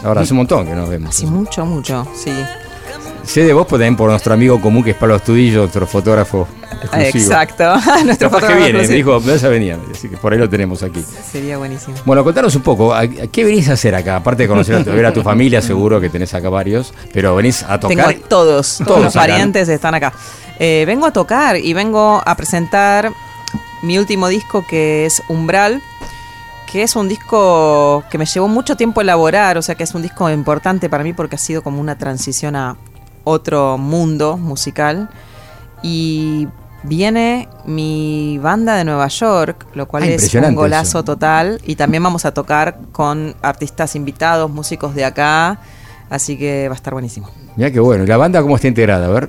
[0.04, 1.08] Ahora hace un montón que nos vemos.
[1.08, 2.30] Hace mucho, mucho, sí.
[3.24, 6.46] Sé de vos, pero también por nuestro amigo común que es Pablo Astudillo, nuestro fotógrafo
[6.86, 7.24] exclusivo.
[7.32, 7.74] Exacto,
[8.04, 10.48] nuestro Capaz que viene, me dijo, me vas a venir, así que por ahí lo
[10.48, 11.04] tenemos aquí.
[11.30, 11.96] Sería buenísimo.
[12.04, 14.16] Bueno, contanos un poco, ¿a- a ¿qué venís a hacer acá?
[14.16, 17.34] Aparte de conocer a tu, ver a tu familia, seguro que tenés acá varios, pero
[17.36, 18.14] venís a Tengo tocar.
[18.14, 20.12] a todos, todos Todos los parientes están acá.
[20.58, 23.12] Eh, vengo a tocar y vengo a presentar
[23.82, 25.82] mi último disco que es Umbral,
[26.72, 30.02] que es un disco que me llevó mucho tiempo elaborar, o sea que es un
[30.02, 32.76] disco importante para mí porque ha sido como una transición a
[33.24, 35.08] otro mundo musical.
[35.82, 36.48] Y
[36.86, 41.04] viene mi banda de Nueva York, lo cual Ah, es un golazo eso.
[41.04, 41.60] total.
[41.66, 45.58] Y también vamos a tocar con artistas invitados, músicos de acá.
[46.08, 47.28] Así que va a estar buenísimo.
[47.56, 48.04] Mirá qué bueno.
[48.04, 49.06] ¿Y la banda cómo está integrada?
[49.06, 49.28] A ver.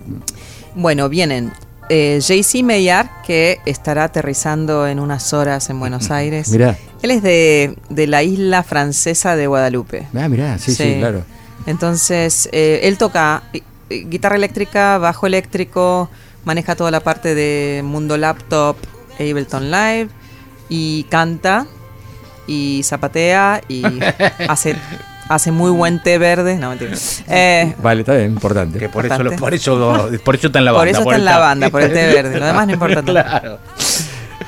[0.75, 1.51] Bueno, vienen
[1.89, 6.49] eh, JC Maillard, que estará aterrizando en unas horas en Buenos Aires.
[6.49, 6.77] Mirá.
[7.01, 10.07] Él es de, de la isla francesa de Guadalupe.
[10.15, 11.23] Ah, mirá, sí, sí, claro.
[11.65, 13.61] Entonces, eh, él toca eh,
[14.05, 16.09] guitarra eléctrica, bajo eléctrico,
[16.47, 18.77] maneja toda la parte de Mundo Laptop,
[19.19, 20.07] Ableton Live,
[20.69, 21.67] y canta,
[22.47, 23.83] y zapatea, y
[24.47, 24.77] hace,
[25.27, 26.55] hace muy buen té verde.
[26.55, 26.95] No, mentira.
[27.27, 28.79] Eh, Vale, está bien, importante.
[28.79, 29.39] Que por eso, Importante.
[29.41, 30.81] por eso, por eso está en la banda.
[30.81, 32.39] por eso está en la banda, por el té verde.
[32.39, 33.11] Lo demás no importa tanto.
[33.11, 33.59] Claro.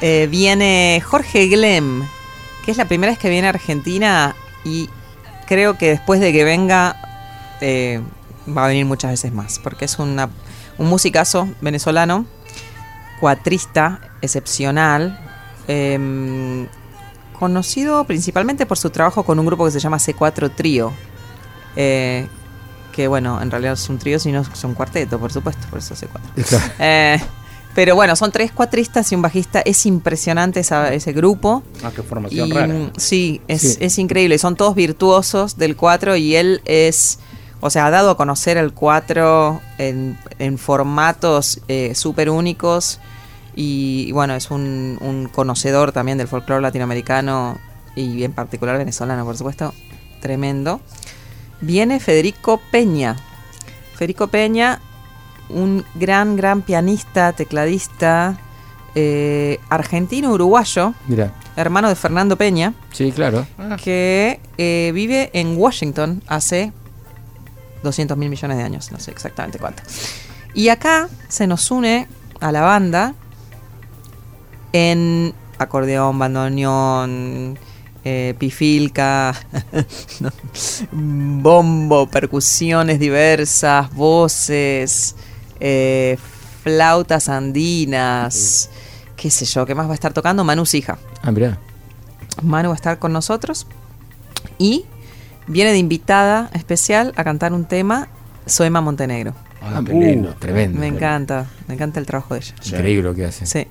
[0.01, 2.03] Eh, viene Jorge Glem,
[2.63, 4.33] que es la primera vez que viene a Argentina
[4.63, 4.89] y
[5.47, 6.95] creo que después de que venga
[7.59, 7.99] eh,
[8.47, 10.29] va a venir muchas veces más, porque es una,
[10.79, 12.25] un musicazo venezolano,
[13.19, 15.19] cuatrista, excepcional,
[15.67, 16.67] em,
[17.37, 20.91] conocido principalmente por su trabajo con un grupo que se llama C4 Trío.
[21.75, 22.27] eh,
[22.93, 25.93] que bueno, en realidad es un trío, sino es un cuarteto, por supuesto, por eso
[25.95, 26.59] C4.
[26.79, 27.21] Eh,
[27.75, 29.61] pero bueno, son tres cuatristas y un bajista.
[29.61, 31.63] Es impresionante esa- ese grupo.
[31.83, 32.67] Ah, qué formación Y, rara.
[32.73, 33.77] mm, Sí, es, Sí.
[33.79, 34.37] es increíble.
[34.39, 37.19] Son todos virtuosos del 4 y él es,
[37.61, 42.99] o sea, ha dado a conocer el 4 en, en formatos eh, súper únicos
[43.55, 47.57] y, y bueno, es un, un conocedor también del folclore latinoamericano
[47.95, 49.73] y en particular venezolano, por supuesto.
[50.21, 50.79] Tremendo.
[51.61, 53.17] Viene Federico Peña.
[53.95, 54.79] Federico Peña,
[55.49, 58.37] un gran, gran pianista, tecladista,
[58.95, 63.45] eh, argentino-uruguayo, Mira, hermano de Fernando Peña, sí, claro.
[63.83, 66.71] que eh, vive en Washington hace
[67.83, 69.83] 200 mil millones de años, no sé exactamente cuánto.
[70.53, 72.07] Y acá se nos une
[72.39, 73.13] a la banda
[74.73, 77.57] en acordeón, bandoneón,
[78.03, 79.35] eh, pifilca,
[80.91, 85.15] bombo, percusiones diversas, voces,
[85.59, 86.17] eh,
[86.63, 88.69] flautas andinas,
[89.15, 90.43] qué sé yo, ¿qué más va a estar tocando?
[90.43, 90.97] Manu Sija.
[91.21, 91.59] Ah, mirá.
[92.41, 93.67] Manu va a estar con nosotros
[94.57, 94.85] y
[95.49, 98.07] viene de invitada especial a cantar un tema
[98.45, 99.33] Soema Montenegro.
[99.61, 100.79] Ah, qué lindo, tremendo.
[100.79, 102.55] Me encanta, me encanta el trabajo de ella.
[102.65, 103.45] Increíble lo que hace.
[103.45, 103.67] Sí.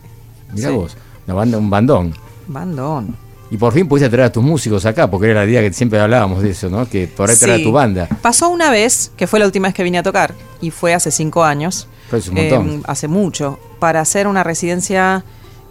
[0.52, 0.74] Mirá Sí.
[0.74, 2.14] vos, una banda, un bandón.
[2.46, 3.16] Bandón.
[3.50, 5.98] Y por fin pudiste traer a tus músicos acá, porque era la idea que siempre
[5.98, 6.86] hablábamos de eso, ¿no?
[6.86, 8.06] Que por ahí traer a tu banda.
[8.20, 11.10] Pasó una vez, que fue la última vez que vine a tocar, y fue hace
[11.10, 11.88] cinco años.
[12.10, 12.68] Pero es un montón.
[12.68, 13.58] eh, hace mucho.
[13.78, 15.24] Para hacer una residencia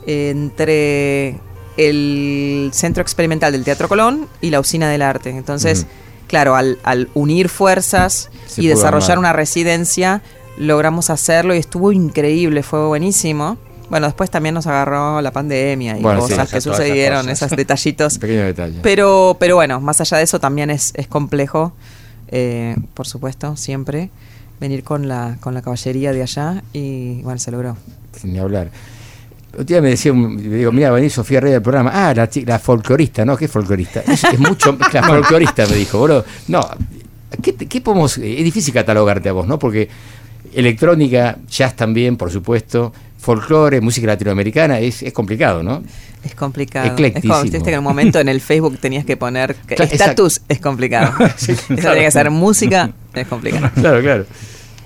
[0.08, 1.40] entre
[1.78, 5.30] el Centro Experimental del Teatro Colón y la Usina del Arte.
[5.30, 5.86] Entonces,
[6.28, 9.20] claro, al, al unir fuerzas Se y desarrollar armar.
[9.20, 10.22] una residencia,
[10.58, 13.58] logramos hacerlo y estuvo increíble, fue buenísimo.
[13.90, 18.18] Bueno, después también nos agarró la pandemia y Bueno, cosas que sucedieron, esos detallitos.
[18.20, 18.80] Pequeño detalle.
[18.84, 21.72] Pero, pero bueno, más allá de eso también es, es complejo,
[22.28, 24.10] eh, por supuesto, siempre
[24.60, 27.78] venir con la, con la caballería de allá y bueno, se logró.
[28.20, 28.72] Sin ni hablar.
[29.58, 31.92] Un día me decía, le digo, mira, venís Sofía Rey del programa.
[31.94, 33.36] Ah, la, la folclorista, ¿no?
[33.36, 34.02] ¿Qué folclorista?
[34.02, 36.24] Es, es mucho, la folclorista me dijo, boludo.
[36.48, 36.62] No,
[37.42, 38.18] ¿qué, qué podemos...?
[38.20, 39.58] Es difícil catalogarte a vos, ¿no?
[39.58, 39.90] Porque
[40.54, 45.84] electrónica, jazz también, por supuesto, folclore, música latinoamericana, es, es complicado, ¿no?
[46.24, 46.86] Es complicado.
[46.86, 47.34] Es Eclectísimo.
[47.34, 51.14] como viste que en un momento en el Facebook tenías que poner estatus es complicado.
[51.38, 51.92] Sí, Eso claro.
[51.94, 53.72] tiene que ser música, es complicado.
[53.76, 54.26] Claro, claro.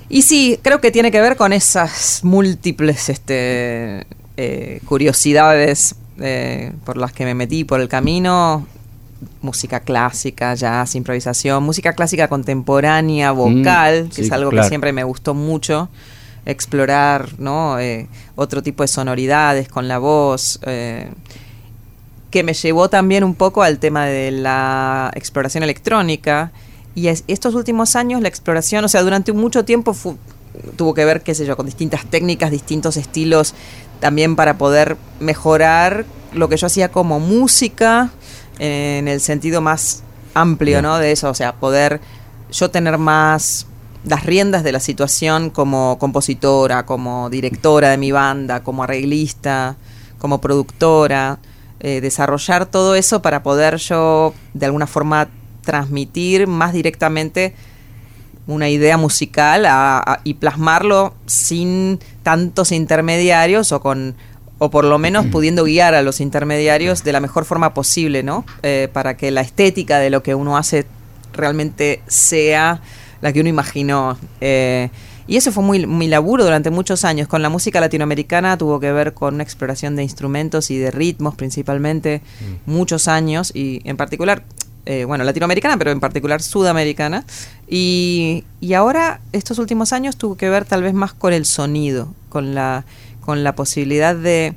[0.09, 4.05] Y sí, creo que tiene que ver con esas múltiples este,
[4.43, 8.65] eh, curiosidades eh, por las que me metí por el camino.
[9.41, 14.63] Música clásica, jazz, improvisación, música clásica contemporánea, vocal, que sí, es algo claro.
[14.65, 15.89] que siempre me gustó mucho.
[16.45, 17.77] Explorar ¿no?
[17.79, 20.59] Eh, otro tipo de sonoridades con la voz.
[20.63, 21.09] eh,
[22.31, 26.51] que me llevó también un poco al tema de la exploración electrónica
[26.95, 29.93] y es- estos últimos años la exploración, o sea, durante mucho tiempo
[30.77, 33.53] tuvo que ver, qué sé yo, con distintas técnicas, distintos estilos,
[34.01, 38.09] también para poder mejorar lo que yo hacía como música
[38.59, 40.97] en el sentido más amplio, ¿no?
[40.97, 42.01] De eso, o sea, poder
[42.51, 43.67] yo tener más
[44.03, 49.77] las riendas de la situación como compositora, como directora de mi banda, como arreglista,
[50.17, 51.39] como productora,
[51.79, 55.29] eh, desarrollar todo eso para poder yo de alguna forma
[55.61, 57.53] transmitir más directamente
[58.47, 64.15] una idea musical a- a- y plasmarlo sin tantos intermediarios o con
[64.63, 68.45] o por lo menos pudiendo guiar a los intermediarios de la mejor forma posible, ¿no?
[68.61, 70.85] Eh, para que la estética de lo que uno hace
[71.33, 72.79] realmente sea
[73.21, 74.19] la que uno imaginó.
[74.39, 74.89] Eh,
[75.25, 77.27] y eso fue muy, muy laburo durante muchos años.
[77.27, 81.33] Con la música latinoamericana tuvo que ver con una exploración de instrumentos y de ritmos
[81.35, 82.21] principalmente,
[82.67, 84.43] muchos años, y en particular,
[84.85, 87.25] eh, bueno, latinoamericana, pero en particular sudamericana.
[87.67, 92.13] Y, y ahora, estos últimos años, tuvo que ver tal vez más con el sonido,
[92.29, 92.85] con la,
[93.21, 94.55] con la posibilidad de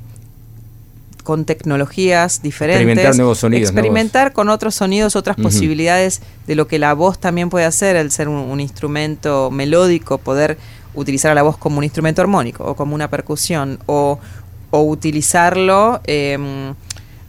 [1.23, 2.81] con tecnologías diferentes.
[2.81, 7.49] Experimentar nuevos sonidos, Experimentar con otros sonidos, otras posibilidades de lo que la voz también
[7.49, 10.59] puede hacer, el ser un, un instrumento melódico, poder
[10.93, 14.19] utilizar a la voz como un instrumento armónico o como una percusión, o,
[14.71, 16.73] o utilizarlo, em,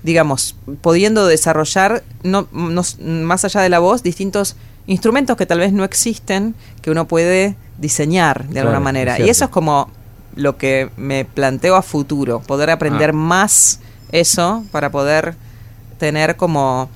[0.02, 5.72] digamos, pudiendo desarrollar, no, no- más allá de la voz, distintos instrumentos que tal vez
[5.72, 9.18] no existen, que uno puede diseñar de Claro, alguna es manera.
[9.20, 9.90] Y eso es como
[10.36, 13.14] lo que me planteo a futuro, poder aprender Ah.
[13.14, 13.80] más
[14.12, 15.34] eso para poder
[15.98, 16.88] tener como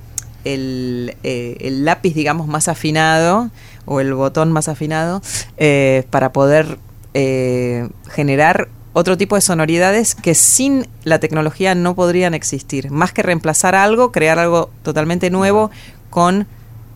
[0.45, 3.51] el, eh, el lápiz, digamos, más afinado
[3.87, 5.21] o el botón más afinado
[5.57, 6.79] eh, para poder
[7.15, 12.91] eh, generar otro tipo de sonoridades que sin la tecnología no podrían existir.
[12.91, 15.71] Más que reemplazar algo, crear algo totalmente nuevo
[16.11, 16.47] con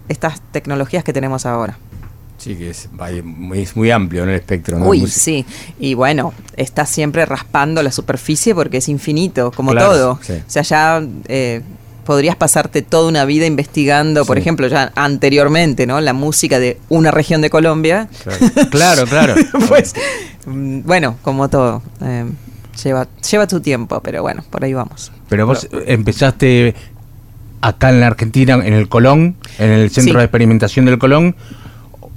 [0.09, 1.78] estas tecnologías que tenemos ahora.
[2.36, 2.88] Sí, que es,
[3.55, 4.30] es muy amplio ¿no?
[4.32, 4.78] el espectro.
[4.78, 4.86] ¿no?
[4.88, 5.20] Uy, Música.
[5.20, 5.47] sí.
[5.78, 10.18] Y bueno, está siempre raspando la superficie porque es infinito, como Claro, todo.
[10.20, 10.32] sí.
[10.34, 11.62] O sea, ya eh,
[12.05, 16.00] podrías pasarte toda una vida investigando, por ejemplo, ya anteriormente, ¿no?
[16.00, 18.09] La música de una región de Colombia.
[18.70, 19.34] Claro, claro.
[19.68, 19.94] pues,
[20.46, 21.82] mm, bueno, como todo.
[22.02, 22.24] eh,
[22.82, 25.11] lleva, lleva tu tiempo, pero bueno, por ahí vamos.
[25.28, 26.74] Pero vos empezaste
[27.61, 30.18] acá en la Argentina, en el Colón, en el Centro Sí.
[30.18, 31.34] de Experimentación del Colón.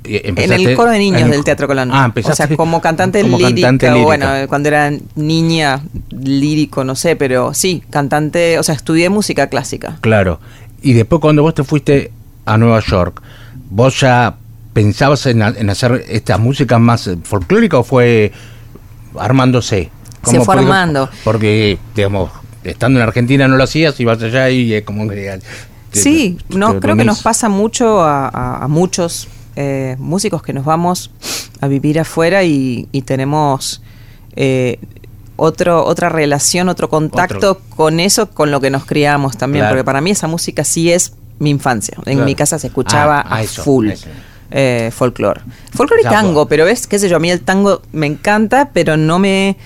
[0.07, 1.89] En el coro de niños el- del Teatro Colón.
[1.93, 3.67] Ah, o empezaste sea, como cantante como lírica.
[3.67, 4.05] cantante o lírica.
[4.05, 5.81] Bueno, cuando era niña,
[6.11, 9.97] lírico, no sé, pero sí, cantante, o sea, estudié música clásica.
[10.01, 10.39] Claro.
[10.81, 12.11] Y después cuando vos te fuiste
[12.45, 13.21] a Nueva York,
[13.69, 14.35] ¿vos ya
[14.73, 18.31] pensabas en, ha- en hacer esta música más eh, folclórica o fue
[19.17, 19.89] armándose?
[20.23, 21.09] Se fue armando.
[21.23, 22.29] Porque, digamos,
[22.63, 25.39] estando en Argentina no lo hacías y vas allá y es como que...
[25.91, 29.27] te- Sí, te- no, te creo que nos pasa mucho a, a- a muchos
[29.59, 31.09] eh, músicos que nos vamos
[31.59, 33.81] a vivir afuera y, y tenemos
[34.35, 34.79] eh,
[35.35, 37.61] otro, otra relación, otro contacto Otro.
[37.75, 39.73] con eso, con lo que nos criamos también, Claro.
[39.75, 41.95] porque para mí esa música sí es mi infancia.
[42.05, 42.25] En Claro.
[42.25, 43.89] mi casa se escuchaba Ah, a eso, full.
[43.89, 44.07] eso.
[44.51, 45.41] Eh, folclore.
[45.73, 48.95] Folclore y tango, pero ves, qué sé yo, a mí el tango me encanta, pero
[48.95, 49.57] no me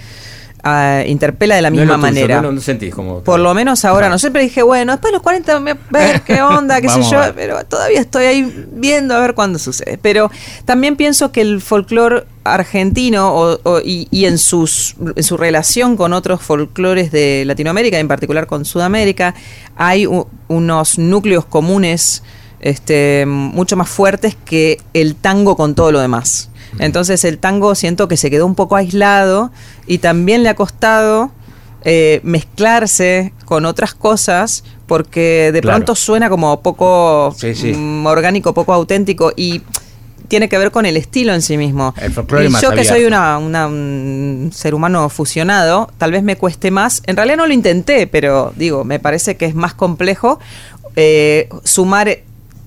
[1.08, 2.42] interpela de la No es misma lo tuyo, manera.
[2.42, 3.22] No, no sentís como.
[3.22, 4.20] Por lo menos ahora no.
[4.20, 7.64] Siempre dije, bueno, después de los 40 me ver qué onda, qué sé yo, pero
[7.66, 9.98] todavía estoy ahí viendo a ver cuándo sucede.
[10.02, 10.30] Pero
[10.66, 15.98] también pienso que el folclore argentino o- o- y, y en, sus, en su relación
[15.98, 19.34] con otros folclores de Latinoamérica, en particular con Sudamérica,
[19.76, 22.24] hay u- unos núcleos comunes
[22.60, 26.50] este, mucho más fuertes que el tango con todo lo demás.
[26.80, 29.52] Entonces el tango siento que se quedó un poco aislado
[29.88, 31.32] y también le ha costado
[31.84, 35.78] eh, mezclarse con otras cosas porque de Claro.
[35.78, 37.74] pronto suena como poco Sí, sí.
[37.74, 39.62] mm, orgánico, poco auténtico y
[40.28, 41.94] tiene que ver con el estilo en sí mismo.
[42.00, 42.84] El y yo que abierto.
[42.94, 47.02] soy una, una- un ser humano fusionado, tal vez me cueste más.
[47.06, 50.40] En realidad no lo intenté, pero digo, me parece que es más complejo
[50.96, 52.20] eh, sumar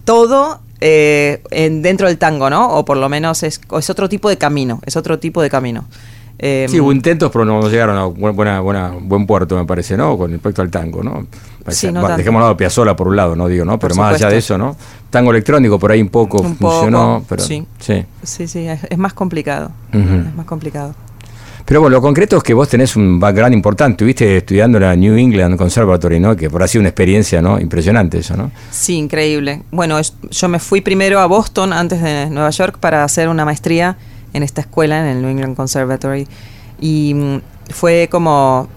[0.04, 2.68] todo eh, en, dentro del tango, ¿no?
[2.74, 5.86] O por lo menos es, es otro tipo de camino, es otro tipo de camino.
[6.38, 9.96] Eh, Sí, hubo intentos, pero no llegaron a buen, buena, buena, buen puerto, me parece,
[9.96, 10.18] ¿no?
[10.18, 11.26] Con respecto al tango, ¿no?
[11.68, 12.18] Sí, no tanto.
[12.18, 13.78] dejemos a lado Piazzolla por un lado, no digo, ¿no?
[13.78, 14.76] Pero más allá de eso, ¿no?
[15.08, 17.66] Tango electrónico por ahí un poco Un poco, funcionó, pero sí.
[17.78, 18.04] sí.
[18.22, 19.70] Sí, sí, es, es más complicado.
[19.90, 20.94] Es más complicado.
[21.64, 23.92] Pero bueno, lo concreto es que vos tenés un background importante.
[23.94, 26.36] Estuviste estudiando la New England Conservatory, ¿no?
[26.36, 27.58] Que por sido una experiencia, ¿no?
[27.58, 28.50] Impresionante eso, ¿no?
[28.70, 29.62] Sí, increíble.
[29.70, 29.98] Bueno,
[30.30, 33.96] yo me fui primero a Boston antes de Nueva York para hacer una maestría
[34.34, 36.28] en esta escuela, en el New England Conservatory.
[36.80, 37.40] Y mm,
[37.70, 38.68] fue como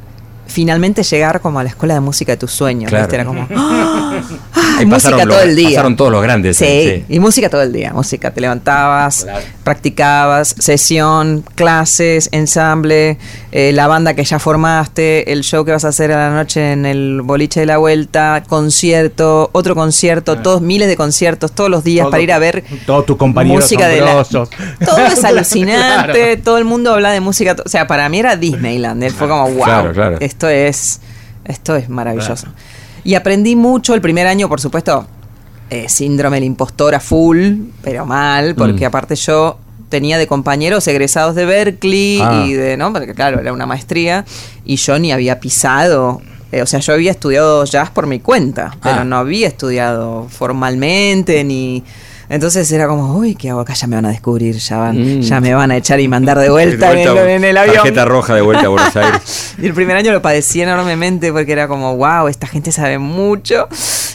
[0.48, 2.90] finalmente llegar como a la escuela de música de tus sueños.
[2.90, 3.06] Claro.
[3.06, 3.16] ¿viste?
[3.16, 3.48] Era como.
[3.56, 4.22] ¡ah!
[4.80, 5.70] Ahí música pasaron todo los- el día.
[5.70, 7.06] pasaron todos los grandes, Sí, sí.
[7.10, 7.94] y música todo el día.
[7.94, 9.26] Música, te levantabas,
[9.64, 13.18] practicabas, sesión, clases, ensamble,
[13.52, 16.74] eh, la banda que ya formaste, el show que vas a hacer a la noche
[16.74, 21.84] en el boliche de la vuelta, concierto, otro concierto, todos miles de conciertos todos los
[21.84, 26.14] días Todo- para ir a ver Todos tus compañeros música de la- todo es alucinante,
[26.14, 26.42] Claro.
[26.44, 29.50] todo el mundo habla de música, o sea, para mí era Disneyland, eh, fue como
[29.50, 30.18] wow, Claro, claro.
[30.38, 31.02] Esto es
[31.46, 32.48] esto es maravilloso.
[33.04, 35.08] Y aprendí mucho el primer año, por supuesto,
[35.70, 38.88] eh, síndrome del impostor a full, pero mal, porque Mm.
[38.88, 39.58] aparte yo
[39.90, 42.44] tenía de compañeros egresados de Berkeley Ah.
[42.46, 42.92] y de, ¿no?
[42.94, 44.26] Porque claro, era una maestría
[44.66, 46.22] y yo ni había pisado,
[46.52, 49.06] eh, o sea, yo había estudiado jazz por mi cuenta, pero Ah.
[49.06, 51.84] no había estudiado formalmente ni
[52.30, 53.74] entonces era como, uy, ¿qué hago acá?
[53.74, 55.22] Ya me van a descubrir, ya van, Mm.
[55.22, 57.76] ya me van a echar y mandar de vuelta, en, el, en el avión.
[57.78, 59.56] Tarjeta roja de vuelta a Buenos Aires.
[59.62, 63.68] Y el primer año lo padecí enormemente porque era como, wow, esta gente sabe mucho.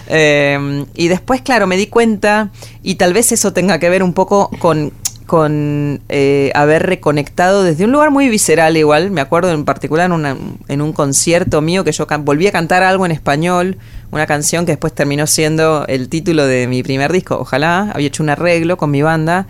[0.09, 2.51] Eh, y después, claro, me di cuenta,
[2.83, 4.93] y tal vez eso tenga que ver un poco con,
[5.33, 9.11] con eh, haber reconectado desde un lugar muy visceral igual.
[9.11, 10.37] Me acuerdo en particular en, una-
[10.69, 13.79] en un concierto mío que yo volví a cantar algo en español,
[14.11, 17.39] una canción que después terminó siendo el título de mi primer disco.
[17.41, 19.47] Ojalá, había hecho un arreglo con mi banda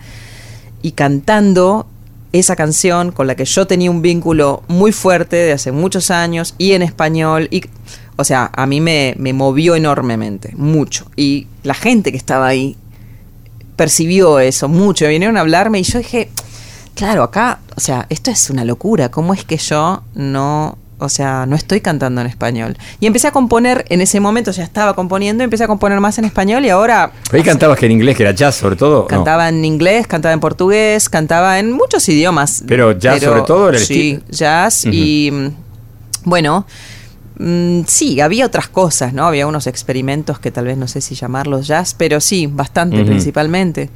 [0.81, 1.85] y cantando
[2.31, 6.55] esa canción con la que yo tenía un vínculo muy fuerte de hace muchos años
[6.57, 7.65] y en español y
[8.15, 11.11] o sea, a mí me, me movió enormemente, mucho.
[11.17, 12.77] Y la gente que estaba ahí
[13.75, 16.29] percibió eso mucho, vinieron a hablarme y yo dije,
[16.95, 21.45] claro, acá, o sea, esto es una locura, ¿cómo es que yo no, o sea,
[21.45, 22.77] no estoy cantando en español?
[22.99, 26.25] Y empecé a componer, en ese momento ya estaba componiendo, empecé a componer más en
[26.25, 29.01] español y ahora Ahí cantabas que en inglés, que era jazz sobre todo.
[29.01, 29.07] ¿no?
[29.07, 32.63] Cantaba en inglés, cantaba en portugués, cantaba en muchos idiomas.
[32.67, 35.31] Pero jazz sobre todo era el Sí, jazz y
[36.25, 36.65] bueno,
[37.37, 39.25] mm, sí, había otras cosas, ¿no?
[39.25, 43.89] Había unos experimentos que tal vez no sé si llamarlos jazz, pero sí, bastante principalmente.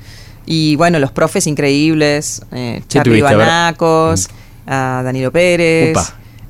[0.46, 3.22] Y bueno, los profes increíbles, eh, ¿Qué Charlie?
[3.22, 3.24] A.
[3.36, 4.30] Banacos,
[4.66, 5.98] a Danilo Pérez.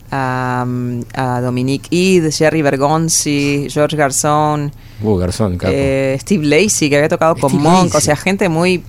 [0.09, 4.71] A, mm, a Dominique Id, Jerry Bergonzi, George Garzón,
[5.01, 8.83] Uh, Garzón, eh, Steve Lacey, que había tocado con Monk, o sea, gente muy.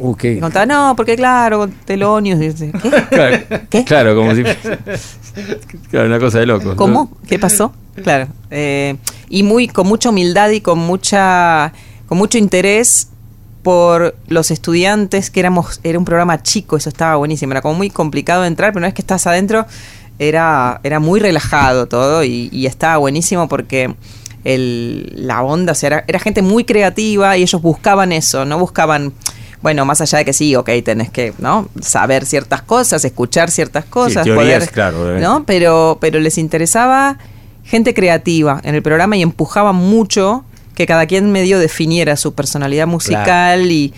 [0.00, 2.90] Uh, que contaba, no, porque claro, y dice, ¿Qué?
[3.10, 3.38] Claro,
[3.68, 3.84] ¿Qué?
[3.84, 4.42] claro, como si.
[5.90, 6.74] Claro, una cosa de loco.
[6.74, 7.12] ¿Cómo?
[7.28, 7.72] ¿Qué pasó?
[8.02, 8.28] Claro.
[8.50, 8.96] eh,
[9.28, 11.72] y muy, con mucha humildad y con mucha.
[12.06, 13.08] con mucho interés
[13.62, 17.90] por los estudiantes, que éramos, era un programa chico, eso estaba buenísimo, era como muy
[17.90, 19.66] complicado de entrar, pero una vez que estás adentro,
[20.18, 23.94] era, era muy relajado todo y, y estaba buenísimo porque
[24.44, 28.58] el, la onda, o sea, era, era gente muy creativa y ellos buscaban eso, no
[28.58, 29.12] buscaban,
[29.62, 31.68] bueno, más allá de que sí, ok, tenés que, ¿no?
[31.80, 35.26] Saber ciertas cosas, escuchar ciertas cosas, teorías, poder, claro, obviamente.
[35.26, 35.44] ¿no?
[35.44, 37.18] Pero, pero les interesaba
[37.64, 40.44] gente creativa en el programa y empujaban mucho
[40.74, 43.92] que cada quien medio definiera su personalidad musical y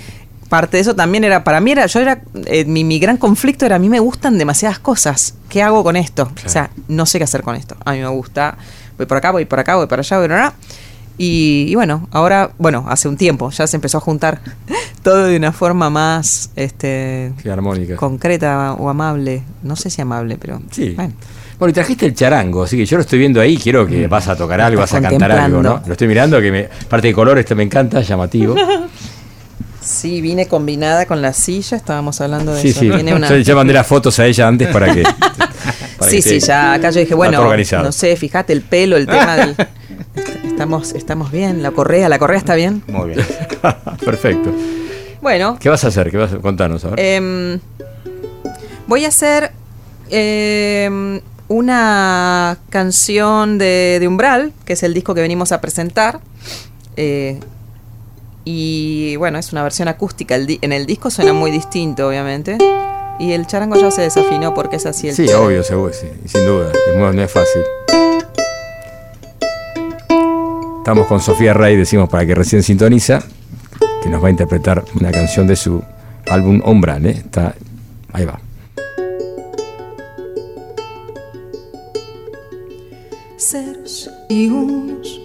[0.48, 3.64] parte de eso también era para mí era yo era eh, mi, mi gran conflicto
[3.64, 7.16] era a mí me gustan demasiadas cosas qué hago con esto o sea no sé
[7.16, 8.58] qué hacer con esto a mí me gusta
[8.98, 10.52] voy por acá voy por acá voy para allá voy por allá
[11.16, 14.42] y, y bueno ahora bueno hace un tiempo ya se empezó a juntar
[15.02, 17.96] todo de una forma más este armónica.
[17.96, 20.90] concreta o amable no sé si amable pero Sí.
[20.96, 21.12] bueno.
[21.58, 24.26] Bueno, y trajiste el charango, así que yo lo estoy viendo ahí, quiero que vas
[24.26, 25.80] a tocar algo, vas a cantar algo, ¿no?
[25.86, 28.54] Lo estoy mirando, que me, parte de color este me encanta, llamativo.
[29.80, 32.80] Sí, vine combinada con la silla, estábamos hablando de Sí, eso.
[32.80, 32.90] sí.
[32.90, 35.02] Viene una- Yo ya mandé las fotos a ella antes para que.
[35.98, 37.44] para sí, que sí, ya acá yo dije, bueno,
[37.82, 39.56] no sé, fíjate el pelo, el tema del...
[40.44, 42.82] Estamos, estamos bien, la correa, la correa está bien.
[42.86, 43.26] Muy bien.
[44.04, 44.52] Perfecto.
[45.22, 46.10] Bueno, ¿Qué vas a hacer?
[46.10, 46.96] ¿Qué vas a contarnos ahora?
[47.02, 47.58] em,
[48.88, 49.52] voy a hacer
[50.10, 56.18] em, una canción de, de Umbral, que es el disco que venimos a presentar.
[56.96, 57.38] Eh,
[58.44, 60.34] y bueno, es una versión acústica.
[60.34, 62.58] El en el disco suena muy distinto, obviamente.
[63.20, 65.46] Y el charango ya se desafinó porque es así el sí, charango.
[65.46, 66.72] obvio, seguro, sí, sin duda.
[66.96, 67.62] Muy- no es fácil.
[70.78, 73.22] Estamos con Sofía Rey, decimos para que recién sintoniza,
[74.02, 75.82] que nos va a interpretar una canción de su
[76.28, 77.10] álbum Ombral, ¿eh?
[77.10, 77.54] Está,
[78.12, 78.40] ahí va.
[83.38, 85.20] ceros y unos,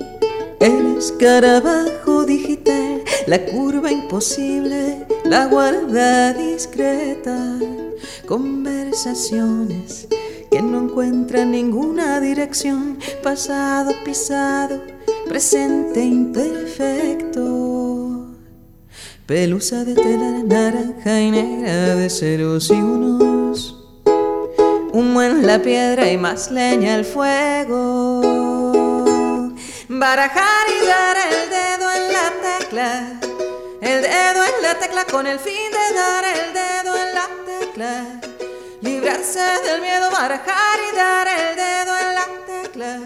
[0.60, 7.60] el escarabajo digital, la curva imposible, la guarda discreta,
[8.28, 10.08] conversaciones
[10.50, 14.82] que no encuentran ninguna dirección, pasado pisado,
[15.28, 17.67] presente imperfecto.
[19.28, 23.76] Pelusa de tela naranja y negra de ceros y unos
[24.94, 28.22] humo en la piedra y más leña al fuego.
[29.90, 33.20] Barajar y dar el dedo en la tecla,
[33.82, 37.28] el dedo en la tecla con el fin de dar el dedo en la
[37.60, 38.22] tecla.
[38.80, 43.02] Librarse del miedo, barajar y dar el dedo en la tecla.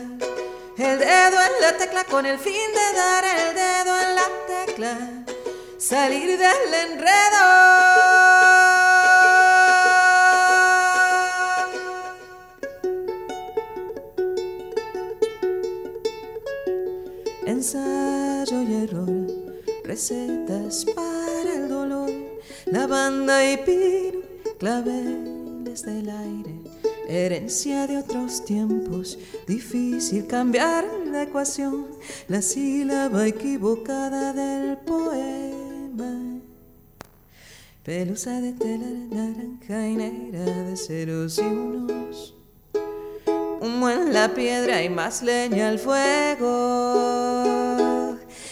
[0.78, 4.28] El dedo en la tecla con el fin de dar el dedo en la
[4.68, 5.31] tecla.
[5.82, 7.48] Salir del enredo.
[17.48, 19.28] Ensayo y error,
[19.84, 22.12] recetas para el dolor,
[22.68, 24.20] lavanda y pino,
[24.60, 26.62] claveles del aire,
[27.08, 29.18] herencia de otros tiempos,
[29.48, 31.88] difícil cambiar la ecuación,
[32.28, 34.78] la sílaba equivocada del
[37.84, 42.34] Pelusa de tela naranja y negra de ceros y unos.
[43.60, 46.48] Humo en la piedra y más leña al fuego.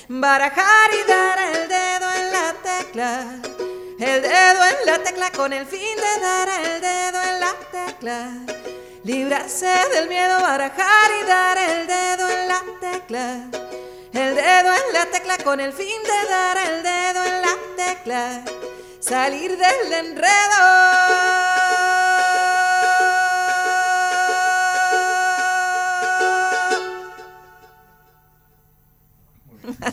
[0.09, 3.39] Barajar y dar el dedo en la tecla.
[3.99, 8.33] El dedo en la tecla con el fin de dar el dedo en la tecla.
[9.05, 13.68] Librarse del miedo, barajar y dar el dedo en la tecla.
[14.29, 18.43] El dedo en la tecla con el fin de dar el dedo en la tecla.
[18.99, 20.29] Salir del enredo.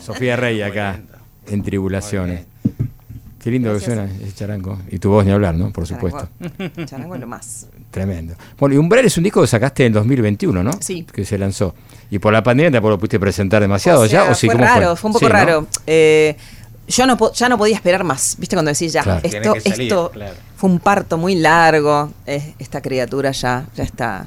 [0.01, 0.99] Sofía Rey acá,
[1.47, 2.45] en Tribulaciones.
[3.39, 4.77] Qué lindo que suena ese charango.
[4.91, 5.71] Y tu voz ni hablar, ¿no?
[5.71, 6.29] Por supuesto.
[6.39, 7.67] Charango, charango es lo más.
[7.97, 8.35] Tremendo.
[8.57, 10.71] Bueno, y Umbral es un disco que sacaste en 2021, ¿no?
[10.79, 11.05] Sí.
[11.11, 11.73] Que se lanzó.
[12.09, 14.47] Y por la pandemia tampoco lo pudiste presentar demasiado O sea, ya, ¿o sí?
[14.47, 15.09] fue ¿Cómo raro, fue?
[15.09, 15.31] un poco Sí, ¿no?
[15.37, 15.67] raro.
[15.85, 16.35] Eh,
[16.87, 18.55] yo no ya no podía esperar más, ¿viste?
[18.55, 19.19] Cuando decís ya, Claro.
[19.23, 20.33] esto, salir, esto claro.
[20.55, 24.25] fue un parto muy largo, eh, esta criatura ya, ya está,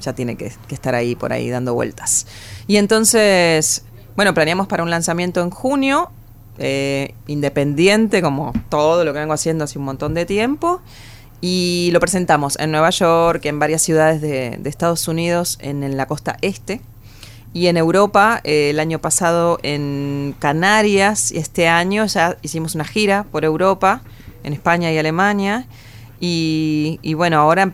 [0.00, 2.28] ya tiene que, que estar ahí por ahí dando vueltas.
[2.68, 3.82] Y entonces,
[4.14, 6.10] bueno, planeamos para un lanzamiento en junio,
[6.58, 10.80] eh, independiente, como todo lo que vengo haciendo hace un montón de tiempo.
[11.40, 15.96] Y lo presentamos en Nueva York, en varias ciudades de, de Estados Unidos, en, en
[15.96, 16.80] la costa este.
[17.52, 22.84] Y en Europa, eh, el año pasado en Canarias, y este año ya hicimos una
[22.84, 24.02] gira por Europa,
[24.44, 25.66] en España y Alemania.
[26.20, 27.72] Y, y bueno, ahora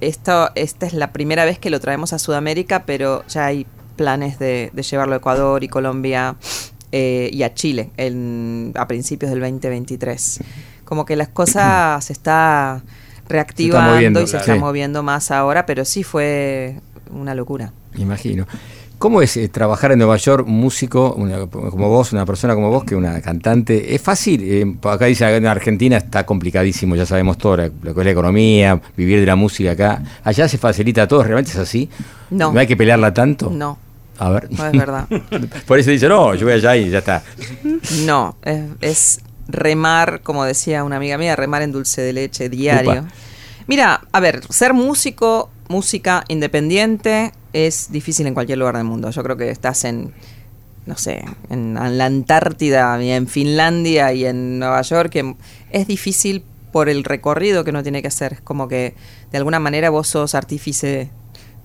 [0.00, 4.38] esto, esta es la primera vez que lo traemos a Sudamérica, pero ya hay planes
[4.38, 6.36] de, de llevarlo a Ecuador y Colombia
[6.92, 10.40] eh, y a Chile en- a principios del 2023.
[10.84, 12.82] Como que las cosas se está
[13.32, 14.42] reactivando moviendo, y se claro.
[14.42, 14.60] está Sí.
[14.60, 16.76] moviendo más ahora, pero sí fue
[17.10, 17.72] una locura.
[17.96, 18.46] Imagino.
[18.98, 22.70] ¿Cómo es eh, trabajar en Nueva York, un músico una- como vos, una persona como
[22.70, 23.94] vos, que una cantante?
[23.96, 24.40] ¿Es fácil?
[24.44, 28.80] Eh, acá dice, en Argentina está complicadísimo, ya sabemos todo, lo que es la economía,
[28.96, 30.00] vivir de la música acá.
[30.22, 31.90] Allá se facilita todo, ¿realmente es así?
[32.30, 32.52] No.
[32.52, 33.50] ¿No hay que pelearla tanto?
[33.50, 33.76] No,
[34.20, 34.48] A ver.
[34.52, 35.08] no es verdad.
[35.66, 37.24] Por eso dice, no, yo voy allá y ya está.
[38.06, 42.92] No, es, es remar, como decía una amiga mía, remar en dulce de leche diario.
[42.92, 43.08] Upa.
[43.66, 49.10] Mira, a ver, ser músico, música independiente es difícil en cualquier lugar del mundo.
[49.10, 50.12] Yo creo que estás en,
[50.86, 55.36] no sé, en, en la Antártida y en Finlandia y en Nueva York, que
[55.70, 58.34] es difícil por el recorrido que uno tiene que hacer.
[58.34, 58.94] Es como que
[59.30, 61.10] de alguna manera vos sos artífice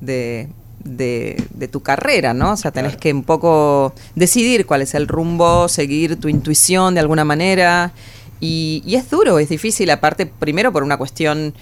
[0.01, 0.49] de,
[0.84, 2.51] de, de tu carrera, ¿no?
[2.53, 6.99] O sea, tenés que un poco decidir cuál es el rumbo, seguir tu intuición de
[7.01, 7.91] alguna manera.
[8.39, 11.53] Y, y es duro, es difícil, aparte, primero por una cuestión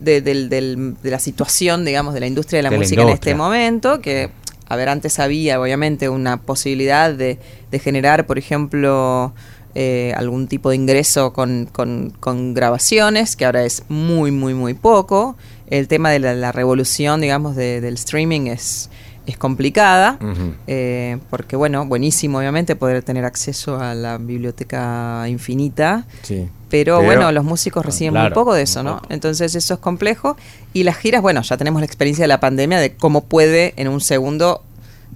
[0.00, 4.30] de, de la situación, digamos, de la industria de la música en este momento, que,
[4.68, 7.38] a ver, antes había, obviamente, una posibilidad de,
[7.70, 9.32] de generar, por ejemplo,
[9.76, 14.74] eh, algún tipo de ingreso con, con- con grabaciones, que ahora es muy, muy, muy
[14.74, 15.36] poco.
[15.68, 18.90] El tema de la, la revolución, digamos, de- del streaming es,
[19.26, 20.18] es complicada,
[20.66, 26.06] eh, porque, bueno, buenísimo, obviamente, poder tener acceso a la biblioteca infinita.
[26.22, 26.48] Sí.
[26.68, 28.96] Pero, Pero- bueno, los músicos reciben muy poco de eso, ¿no?
[28.96, 29.06] poco.
[29.14, 30.36] Entonces eso es complejo.
[30.74, 33.88] Y las giras, bueno, ya tenemos la experiencia de la pandemia de cómo puede en
[33.88, 34.62] un segundo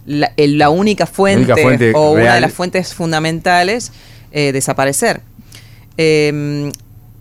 [0.05, 3.91] la, única fuente, fuente o una de las fuentes fundamentales
[4.31, 5.21] eh, desaparecer.
[5.97, 6.71] Eh,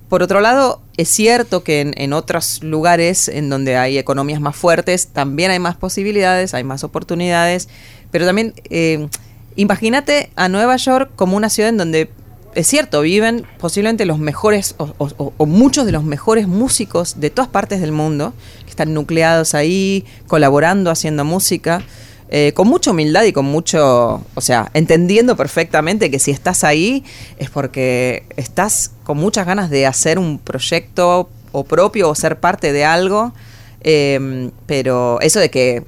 [0.08, 4.56] por otro lado, es cierto que en, en otros lugares en donde hay economías más
[4.56, 7.68] fuertes también hay más posibilidades, hay más oportunidades,
[8.10, 9.08] pero también eh,
[9.56, 12.10] imagínate a Nueva York como una ciudad en donde
[12.54, 17.80] es cierto, viven posiblemente los mejores o, muchos de los mejores músicos de todas partes
[17.80, 18.32] del mundo,
[18.64, 21.82] que están nucleados ahí, colaborando, haciendo música,
[22.30, 27.04] eh, con mucha humildad y con mucho, o sea, entendiendo perfectamente que si estás ahí
[27.38, 32.72] es porque estás con muchas ganas de hacer un proyecto o propio o ser parte
[32.72, 33.32] de algo
[33.80, 35.84] Eh, pero eso de que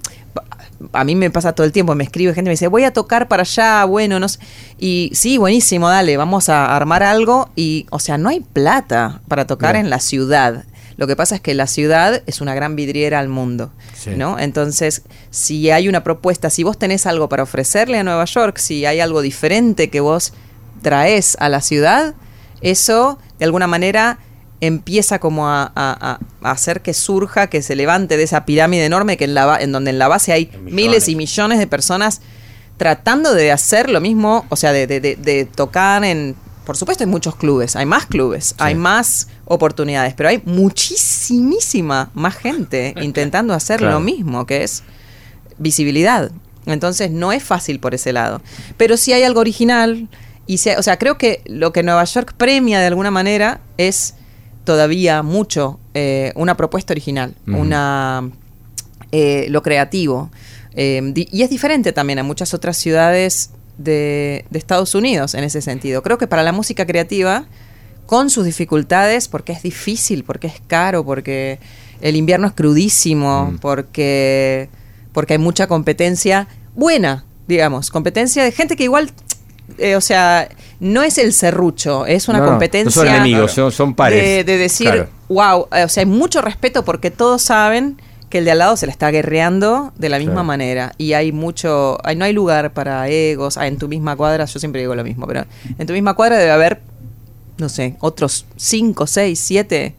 [0.92, 3.28] a mí me pasa todo el tiempo, me escribe gente, me dice, voy a tocar
[3.28, 4.38] para allá, bueno, no sé.
[4.78, 7.50] Y sí, buenísimo, dale, vamos a armar algo.
[7.54, 10.64] Y, o sea, no hay plata para tocar en la ciudad.
[11.00, 14.10] Lo que pasa es que la ciudad es una gran vidriera al mundo, Sí.
[14.16, 14.38] ¿no?
[14.38, 18.84] Entonces, si hay una propuesta, si vos tenés algo para ofrecerle a Nueva York, si
[18.86, 20.34] hay algo diferente que vos
[20.82, 22.14] traes a la ciudad,
[22.60, 24.18] eso de alguna manera
[24.60, 29.16] empieza como a, a- a- hacer que surja, que se levante de esa pirámide enorme
[29.16, 32.20] que en, la, en donde en la base hay miles y millones de personas
[32.76, 36.36] tratando de hacer lo mismo, o sea, de, de- de- de tocar en...
[36.70, 42.36] Por supuesto hay muchos clubes, hay más clubes, hay más oportunidades, pero hay muchísimísima más
[42.36, 43.94] gente intentando hacer Claro.
[43.94, 44.84] lo mismo, que es
[45.58, 46.30] visibilidad.
[46.66, 48.40] Entonces no es fácil por ese lado.
[48.76, 50.08] Pero sí hay algo original.
[50.46, 54.14] Y se- o sea, creo que lo que Nueva York premia de alguna manera es
[54.62, 58.30] todavía mucho eh, una propuesta original, una
[59.10, 60.30] eh, lo creativo.
[60.76, 63.50] Eh, y es diferente también a muchas otras ciudades
[63.82, 66.02] de, de Estados Unidos en ese sentido.
[66.02, 67.44] Creo que para la música creativa,
[68.06, 71.58] con sus dificultades, porque es difícil, porque es caro, porque
[72.00, 74.68] el invierno es crudísimo, porque,
[75.12, 79.10] porque hay mucha competencia buena, digamos, competencia de gente que igual,
[79.78, 80.48] eh, o sea,
[80.80, 84.22] no es el serrucho, es una No, competencia No son enemigos, son, son pares.
[84.22, 85.08] de, de decir, Claro.
[85.28, 88.00] wow, eh, o sea, hay mucho respeto porque todos saben
[88.30, 90.46] que el de al lado se la está guerreando de la misma Claro.
[90.46, 94.44] manera y hay mucho, hay, no hay lugar para egos, ah, en tu misma cuadra,
[94.46, 95.44] yo siempre digo lo mismo, pero
[95.78, 96.80] en tu misma cuadra debe haber,
[97.58, 99.94] no sé, otros 5, 6, 7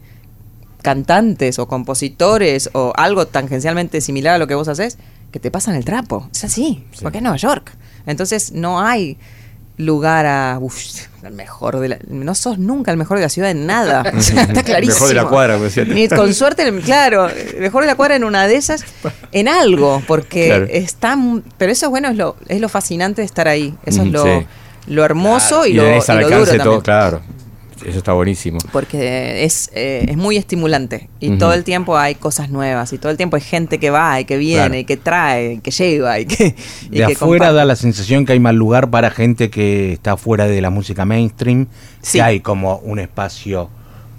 [0.81, 4.97] cantantes o compositores o algo tangencialmente similar a lo que vos haces
[5.31, 6.27] que te pasan el trapo.
[6.33, 7.71] Es así, porque es Nueva York.
[8.05, 9.17] Entonces no hay
[9.77, 10.75] lugar a uf,
[11.23, 14.03] el mejor de la, no sos nunca el mejor de la ciudad en nada.
[14.17, 14.95] Está clarísimo.
[14.95, 15.85] Mejor de la cuadra, como decía.
[15.85, 18.83] Ni con suerte, claro, mejor de la cuadra en una de esas,
[19.31, 20.67] en algo, porque Claro.
[20.69, 21.17] está,
[21.57, 23.75] pero eso es bueno, es lo, es lo fascinante de estar ahí.
[23.85, 24.45] Eso es lo, sí.
[24.87, 27.21] lo hermoso y, lo, tenés y lo duro también todo, claro.
[27.85, 28.59] Eso está buenísimo.
[28.71, 33.11] porque es, eh, es muy estimulante y todo el tiempo hay cosas nuevas y todo
[33.11, 34.75] el tiempo hay gente que va y que viene Claro.
[34.77, 36.55] y que trae y que lleva y que,
[36.89, 37.17] y De que afuera
[37.47, 37.53] comparte.
[37.55, 41.05] da la sensación que hay más lugar para gente que está fuera de la música
[41.05, 41.67] mainstream,
[42.01, 42.17] Sí.
[42.17, 43.69] que hay como un espacio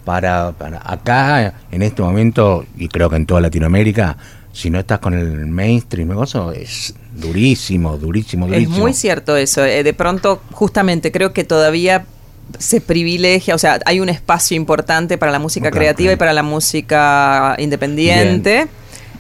[0.05, 4.17] para, para acá en este momento y creo que en toda Latinoamérica,
[4.53, 8.79] si no estás con el mainstream, eso es durísimo, durísimo, Es durísimo.
[8.79, 9.65] muy cierto eso.
[9.65, 12.05] eh, de pronto, justamente, creo que todavía
[12.59, 16.43] se privilegia, o sea, hay un espacio importante para la música creativa y para la
[16.43, 18.69] música independiente,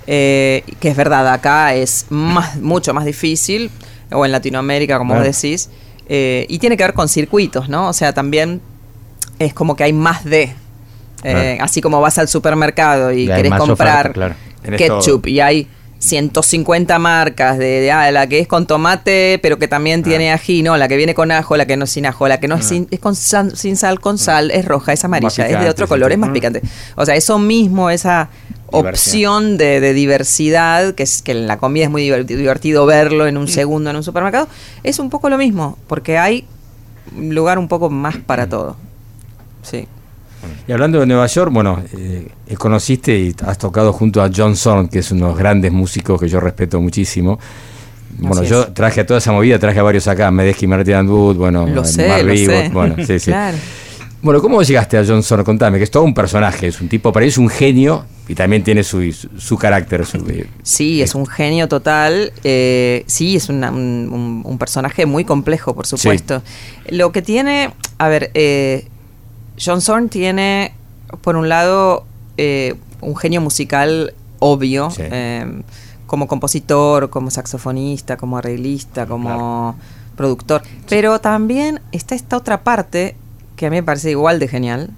[0.06, 3.70] eh, que es verdad, acá es más, mucho más difícil,
[4.10, 5.70] o en Latinoamérica, como vos decís,
[6.08, 7.88] eh, y tiene que ver con circuitos, ¿no?
[7.88, 8.60] O sea, también
[9.38, 10.54] es como que hay más de.
[11.24, 11.58] eh.
[11.60, 14.34] Así como vas al supermercado y, Y querés comprar oferta, claro.
[14.62, 15.68] Tenés ketchup y hay
[16.02, 20.62] 150 marcas de, de, ah, la que es con tomate pero que también tiene ají,
[20.62, 22.56] no, la que viene con ajo, la que no es sin ajo, la que no
[22.56, 25.70] es, sin, es con sal- sin sal, con sal, es roja, es amarilla, es de
[25.70, 26.32] otro color, es más Mm.
[26.32, 26.62] picante.
[26.96, 28.30] O sea, eso mismo, esa
[28.66, 33.26] opción de, de diversidad, que es que en la comida es muy diver- divertido verlo
[33.26, 34.48] en un segundo en un supermercado,
[34.82, 36.46] es un poco lo mismo, porque hay
[37.16, 38.76] lugar un poco más para todo.
[39.62, 39.86] Sí.
[40.66, 44.56] Y hablando de Nueva York, bueno, eh, eh, conociste y has tocado junto a John
[44.56, 47.38] Zorn, que es uno de los grandes músicos que yo respeto muchísimo.
[48.18, 51.66] Bueno, yo traje a toda esa movida, traje a varios acá, Medeski, Martin Wood, bueno,
[51.66, 53.30] Lo eh, sé, lo bueno, sí, sí.
[53.30, 53.56] Claro.
[54.20, 55.42] Bueno, ¿cómo llegaste a John Zorn?
[55.42, 58.36] Contame, que es todo un personaje, es un tipo, para él es un genio y
[58.36, 60.06] también tiene su, su, su carácter.
[60.06, 62.32] su- eh, Sí, es un genio total.
[62.44, 66.40] eh, sí, es una- un, un- un personaje muy complejo, por supuesto.
[66.90, 68.86] Lo que tiene, a ver, eh,
[69.62, 70.74] John Zorn tiene,
[71.20, 72.04] por un lado,
[72.36, 75.02] eh, un genio musical obvio, Sí.
[75.04, 75.62] eh,
[76.06, 79.76] como compositor, como saxofonista, como arreglista, como
[80.16, 80.62] productor.
[80.88, 83.16] Pero también está esta otra parte
[83.56, 84.90] que a mí me parece igual de genial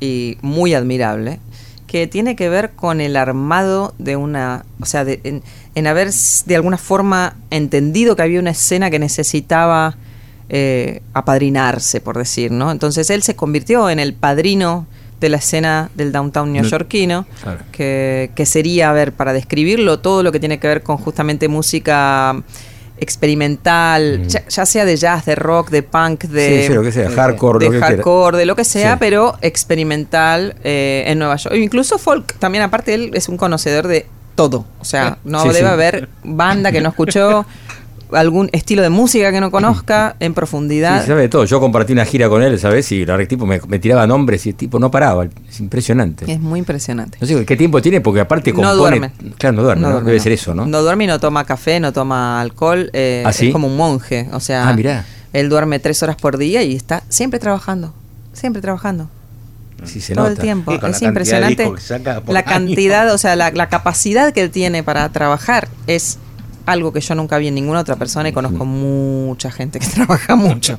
[0.00, 1.40] y muy admirable,
[1.86, 5.42] que tiene que ver con el armado de una, o sea, de- en,
[5.74, 6.10] en haber
[6.46, 9.96] de alguna forma entendido que había una escena que necesitaba
[10.48, 12.70] eh, apadrinarse, por decir, ¿no?
[12.70, 14.86] Entonces él se convirtió en el padrino
[15.20, 17.60] de la escena del downtown neoyorquino, Claro.
[17.70, 21.46] que, que sería, a ver, para describirlo, todo lo que tiene que ver con justamente
[21.48, 22.42] música
[22.98, 26.92] experimental, ya, ya sea de jazz, de rock, de punk, de, Sí, sí, lo que
[26.92, 27.86] sea, de- hardcore, de lo que quiera.
[27.94, 28.96] hardcore, de lo que sea, Sí.
[29.00, 31.54] pero experimental eh, en Nueva York.
[31.56, 34.64] Incluso folk, también aparte él es un conocedor de todo.
[34.80, 37.44] O sea, no debe haber banda que no escuchó
[38.12, 41.00] algún estilo de música que no conozca en profundidad.
[41.02, 41.44] Sí, sabe de todo.
[41.44, 42.90] Yo compartí una gira con él, ¿sabes?
[42.92, 45.24] Y la tipo me, me tiraba nombres y el tipo no paraba.
[45.48, 46.30] Es impresionante.
[46.30, 47.18] Es muy impresionante.
[47.20, 48.76] No sé qué tiempo tiene porque aparte No compone.
[48.76, 49.12] duerme.
[49.38, 49.92] Claro, no duerme, No ¿no?
[49.94, 50.22] duerme, Debe no.
[50.24, 50.66] ser eso, ¿no?
[50.66, 52.90] No duerme y no toma café, no toma alcohol.
[52.92, 53.48] eh, ¿Ah, sí?
[53.48, 54.28] Es como un monje.
[54.32, 55.04] O sea, Ah, mirá.
[55.32, 57.92] él duerme tres horas por día y está siempre trabajando.
[58.32, 59.08] Siempre trabajando.
[59.84, 60.34] Sí, se todo nota.
[60.34, 60.70] el tiempo.
[60.72, 61.68] Sí, con la Es impresionante
[62.28, 62.44] la año.
[62.46, 66.18] cantidad, o sea, la, la capacidad que él tiene para trabajar es
[66.66, 70.36] algo que yo nunca vi en ninguna otra persona y conozco mucha gente que trabaja
[70.36, 70.78] mucho.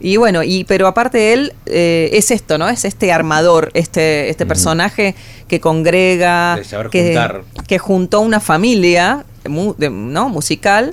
[0.00, 2.68] Y bueno, y pero aparte de él eh, es esto, ¿no?
[2.68, 5.14] Es este armador, este este personaje
[5.48, 6.60] que congrega,
[6.90, 10.28] que, que juntó una familia, ¿no?
[10.28, 10.92] Musical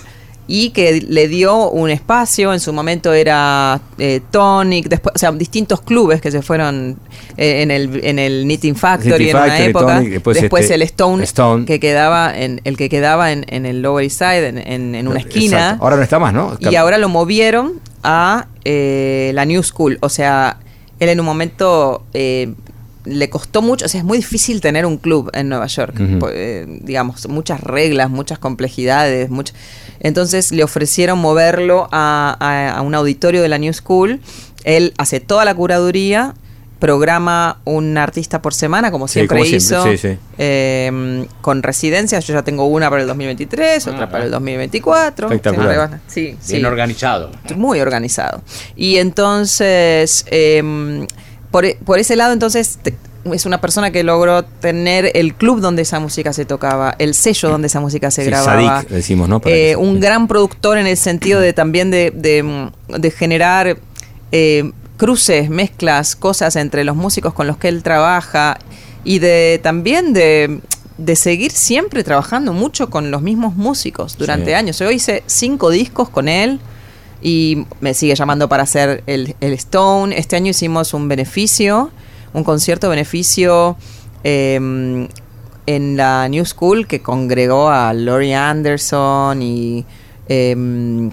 [0.53, 2.51] y que le dio un espacio.
[2.53, 6.97] En su momento era eh, Tonic, después, o sea, distintos clubes que se fueron
[7.37, 9.95] eh, en el en el Knitting Factory en una época.
[9.95, 11.65] Tonic, después después este, el Stone, Stone.
[11.65, 15.07] que quedaba en el que quedaba en, en el Lower East Side, en, en- en
[15.07, 15.57] una esquina.
[15.57, 15.83] Exacto.
[15.83, 16.57] Ahora no está más, ¿no?
[16.59, 19.97] Y ahora lo movieron a eh, la New School.
[20.01, 20.57] O sea,
[20.99, 22.53] él en un momento eh,
[23.05, 23.85] le costó mucho.
[23.85, 25.95] O sea, es muy difícil tener un club en Nueva York.
[26.31, 29.29] Eh, digamos, muchas reglas, muchas complejidades.
[29.29, 29.53] much-
[29.99, 34.19] Entonces le ofrecieron moverlo a, a- a un auditorio de la New School.
[34.63, 36.33] Él hace toda la curaduría.
[36.79, 40.17] Programa un artista por semana, como Sí, siempre hizo, sí, sí.
[40.39, 42.25] eh, con residencias.
[42.25, 45.27] Yo ya tengo una para el 2023, otra para el 2024.
[45.27, 45.99] Espectacular.
[46.07, 46.53] Sí, sí.
[46.53, 47.29] Bien organizado.
[47.55, 48.41] Muy organizado.
[48.75, 51.05] Y entonces, em,
[51.51, 52.95] por, e- por ese lado, entonces, te-
[53.31, 57.49] es una persona que logró tener el club donde esa música se tocaba, el sello
[57.49, 58.77] donde esa música se Sí, grababa.
[58.77, 59.41] Sadik, decimos, ¿no?
[59.45, 63.77] Eh, un gran productor en el sentido de también de, de, de generar
[64.31, 68.57] eh, cruces, mezclas, cosas entre los músicos con los que él trabaja
[69.03, 70.59] y de también de,
[70.97, 74.53] de seguir siempre trabajando mucho con los mismos músicos durante Sí.
[74.53, 74.79] años.
[74.79, 76.59] Yo hice cinco discos con él
[77.21, 80.17] y me sigue llamando para hacer el, el Stone.
[80.17, 81.91] Este año hicimos un beneficio,
[82.33, 83.77] un concierto beneficio
[84.23, 85.07] eh,
[85.67, 89.85] en la New School que congregó a Laurie Anderson y
[90.27, 91.09] eh,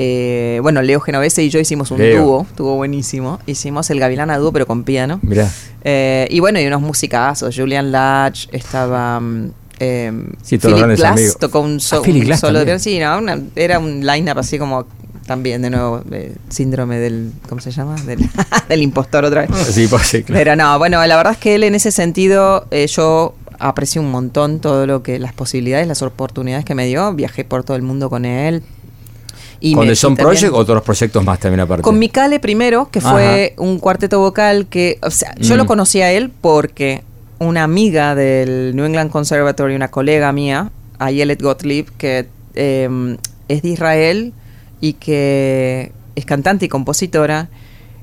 [0.00, 2.22] eh, bueno, Leo Genovese y yo hicimos un Leo.
[2.22, 3.40] dúo, estuvo buenísimo.
[3.46, 5.18] Hicimos el Gavilán a dúo pero con piano.
[5.22, 5.50] Mirá.
[5.82, 7.54] Eh, y bueno, y unos musicazos.
[7.56, 9.20] Julian Latch, estaba.
[9.80, 11.38] eh, Sí, todos Philip grandes Glass amigos.
[11.38, 12.78] tocó un, so- Ah, un Glass solo de piano.
[12.78, 14.86] Sí, no, una- era un line-up así como
[15.28, 17.30] también, de nuevo, eh, síndrome del.
[17.48, 17.94] ¿Cómo se llama?
[18.02, 18.18] Del,
[18.68, 19.50] del impostor otra vez.
[19.70, 20.40] Sí, pues, sí, claro.
[20.40, 24.10] Pero no, bueno, la verdad es que él en ese sentido, eh, yo aprecio un
[24.10, 27.12] montón todo lo que, las posibilidades, las oportunidades que me dio.
[27.14, 28.62] Viajé por todo el mundo con él.
[29.60, 31.82] Y ¿Con The Son Project o otros proyectos más también aparte?
[31.82, 35.58] con Mikale primero, que fue un cuarteto vocal que, o sea, yo Mm.
[35.58, 37.02] lo conocí a él porque
[37.40, 40.70] una amiga del New England Conservatory, una colega mía,
[41.00, 43.16] Ayelet Gottlieb, que eh,
[43.48, 44.32] es de Israel
[44.80, 47.48] y que es cantante y compositora,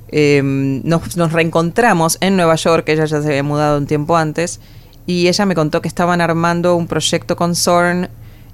[0.09, 4.59] eh, nos, nos reencontramos en Nueva York, ella ya se había mudado un tiempo antes,
[5.05, 8.09] y ella me contó que estaban armando un proyecto con Zorn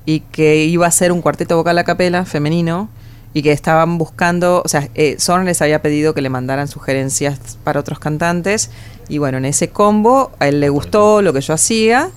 [0.06, 2.90] y que iba a ser un cuarteto vocal a capela femenino
[3.34, 7.58] y que estaban buscando, o sea, eh, Zorn les había pedido que le mandaran sugerencias
[7.64, 8.72] para otros cantantes
[9.08, 12.10] y bueno, en ese combo a él le gustó lo que yo hacía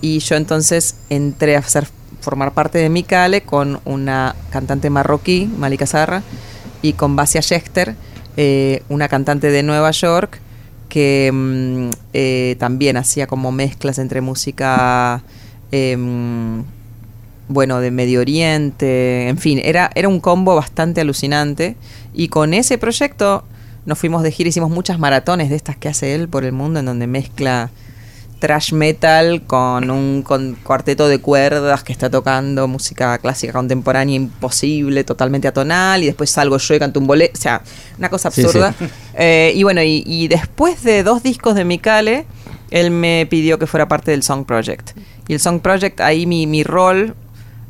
[0.00, 1.88] y yo entonces entré a ser,
[2.22, 6.22] formar parte de Mikale con una cantante marroquí, Malika Sarra,
[6.80, 7.94] y con Basia Schechter,
[8.36, 10.40] eh, una cantante de Nueva York
[10.88, 15.22] que mm, eh, también hacía como mezclas entre música
[15.70, 16.64] em,
[17.48, 21.76] bueno, de Medio Oriente, en fin, era, era un combo bastante alucinante.
[22.14, 23.44] Y con ese proyecto
[23.84, 26.80] nos fuimos de gira, hicimos muchas maratones de estas que hace él por el mundo,
[26.80, 27.70] en donde mezcla
[28.42, 35.04] trash metal con un con cuarteto de cuerdas que está tocando música clásica contemporánea imposible,
[35.04, 37.62] totalmente atonal, y después salgo yo y canto un bolero, o sea,
[37.98, 38.74] una cosa absurda.
[38.76, 38.84] sí.
[39.14, 42.26] Eh, y bueno, y, y después de dos discos de Mikale,
[42.72, 44.90] él me pidió que fuera parte del Song Project.
[45.28, 47.14] Y el Song Project, ahí mi, mi rol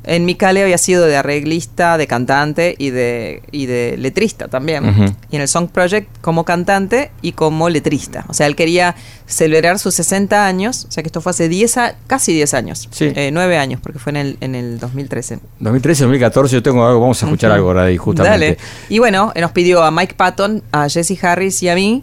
[0.04, 5.14] en Mikale había sido de arreglista, de cantante y de, y de letrista también.
[5.30, 8.24] Y en el Song Project como cantante y como letrista.
[8.28, 8.96] O sea, él quería
[9.26, 12.88] celebrar sus 60 años, o sea que esto fue hace 10 a- casi 10 años.
[12.90, 13.12] Sí.
[13.14, 15.38] Eh, 9 años, porque fue en el, en el 2013.
[15.60, 18.30] 2013, 2014, yo tengo algo, vamos a escuchar algo ahora ahí justamente.
[18.46, 18.58] Dale.
[18.88, 22.02] Y bueno, nos pidió a Mike Patton, a Jesse Harris y a mí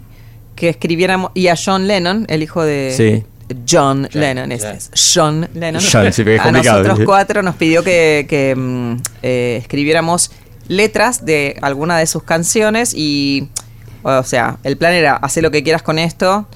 [0.56, 3.24] que escribiéramos, y a John Lennon, el hijo de Sí.
[3.68, 5.82] John Lennon, este es John Lennon.
[5.82, 10.30] John, sí, porque es a nosotros cuatro nos pidió que, que, mm, eh, escribiéramos
[10.68, 13.48] letras de alguna de sus canciones y,
[14.02, 16.46] o sea, el plan era hacer lo que quieras con esto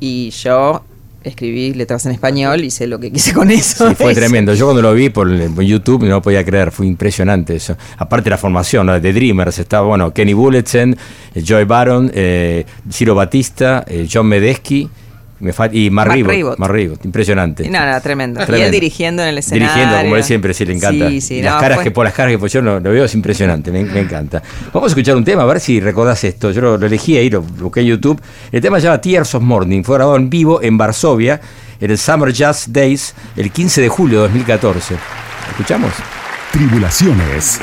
[0.00, 0.82] y yo
[1.22, 3.88] escribí letras en español y sé lo que quise con eso.
[3.90, 4.54] Sí, fue tremendo.
[4.54, 5.30] Yo cuando lo vi por,
[5.62, 7.76] YouTube no podía creer, fue impresionante eso.
[7.98, 8.98] Aparte la formación ¿no?
[8.98, 10.96] de Dreamers, estaba bueno, Kenny Bulletin,
[11.34, 14.88] eh, Joy Baron, eh, Ciro Batista, eh, John Medesky
[15.40, 16.30] me y Mark Mark Ribot.
[16.30, 16.58] Ribot.
[16.58, 17.68] Mark Ribot, impresionante.
[17.68, 18.40] No, no, tremendo.
[18.46, 19.66] Y él dirigiendo en el escenario.
[19.66, 21.08] Dirigiendo, como él siempre, sí le encanta.
[21.08, 23.04] Sí, sí, Y no, las caras que por las caras que pusieron lo, lo veo
[23.04, 24.42] es impresionante, me, me encanta.
[24.72, 26.50] Vamos a escuchar un tema, a ver si recordás esto.
[26.50, 28.20] Yo lo, lo elegí ahí, lo busqué en YouTube.
[28.52, 31.40] El tema se llama Tears of Morning, fue grabado en vivo en Varsovia,
[31.80, 34.96] en el Summer Jazz Days, el 15 de julio de 2014.
[35.50, 35.92] ¿Escuchamos?
[36.52, 37.60] Tribulaciones.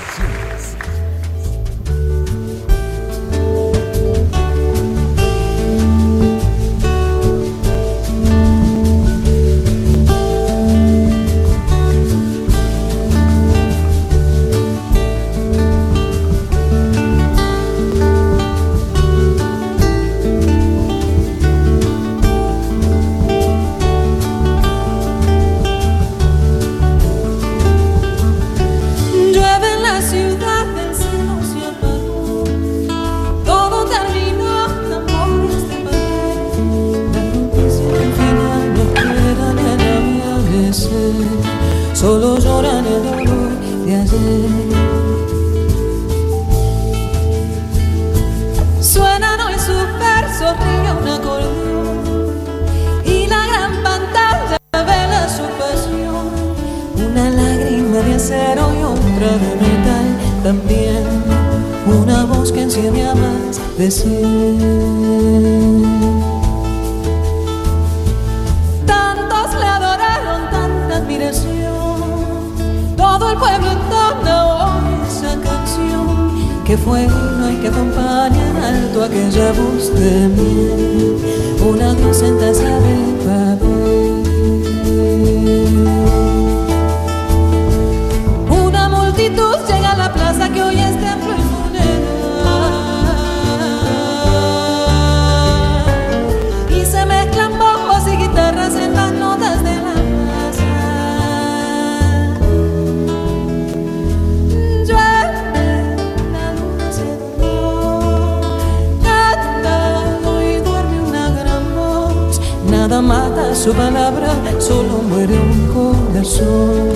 [113.67, 116.89] Su palabra, solo muere un corazón.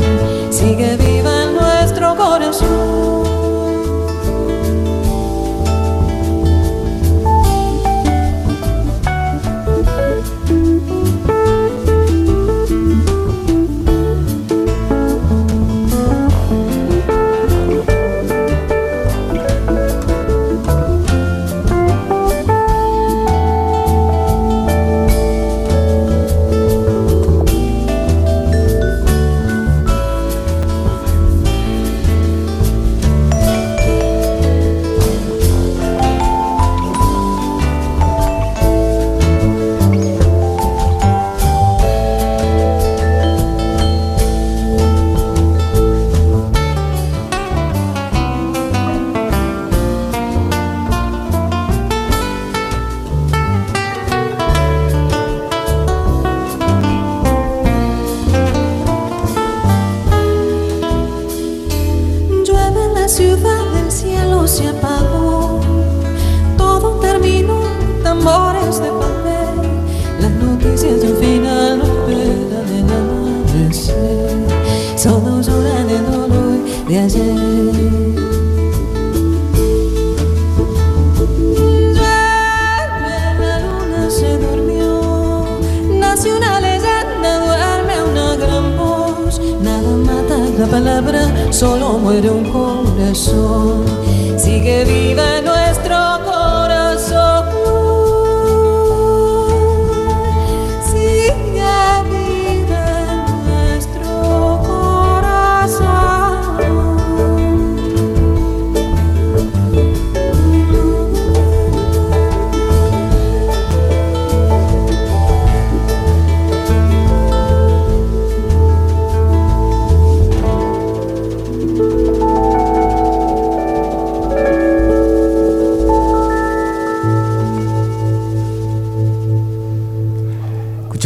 [0.50, 0.96] Sigue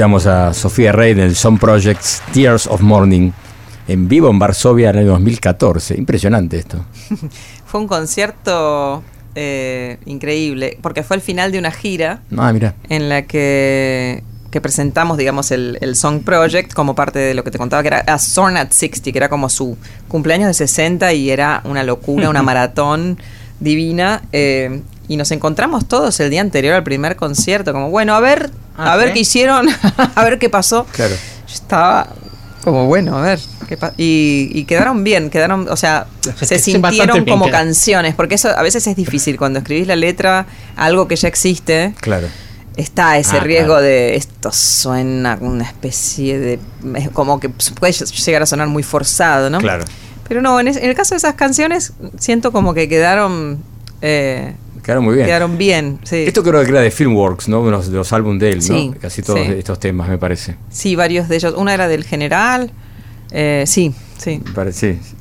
[0.05, 3.31] Escuchamos a Sofía Rey del Son Projects Tears of Morning
[3.87, 5.97] en vivo en Varsovia en el año 2014.
[5.97, 6.85] Impresionante esto.
[7.65, 9.01] Fue un concierto
[9.33, 12.75] eh, increíble, porque fue el final de una gira Ah, mira.
[12.87, 17.49] en la que que presentamos, digamos, el, el Song Project como parte de lo que
[17.49, 19.75] te contaba que era a Zorn at 60, que era como su
[20.07, 23.17] cumpleaños de 60 y era una locura, una maratón
[23.59, 24.21] divina.
[24.31, 28.49] eh, y nos encontramos todos el día anterior al primer concierto, como, bueno, a ver,
[28.77, 29.67] Ah, a ver qué hicieron,
[30.15, 30.85] a ver qué pasó.
[30.91, 31.15] Claro.
[31.47, 32.07] Yo estaba
[32.63, 33.39] como, bueno, a ver.
[33.69, 36.07] qué y, y quedaron bien, quedaron, o sea,
[36.41, 41.07] se sintieron como canciones, porque eso a veces es difícil cuando escribís la letra, algo
[41.07, 42.27] que ya existe, Claro.
[42.75, 43.83] está ese Ah, riesgo claro.
[43.83, 46.59] de esto suena una especie de,
[47.13, 49.59] como que puede llegar a sonar muy forzado, ¿no?
[49.59, 49.85] Claro.
[50.27, 53.59] Pero no, en, es- en el caso de esas canciones, siento como que quedaron,
[54.01, 55.25] eh, Quedaron muy bien.
[55.25, 56.17] quedaron bien, sí.
[56.27, 57.65] Esto creo que era de Filmworks, ¿no?
[57.65, 58.99] De los, los álbumes de él, Sí, ¿no?
[58.99, 59.53] Casi todos sí.
[59.57, 60.55] estos temas, me parece.
[60.69, 61.55] Sí, varios de ellos.
[61.57, 62.71] Una era del general,
[63.31, 64.41] eh, sí, sí.
[64.45, 65.15] Me parece, sí.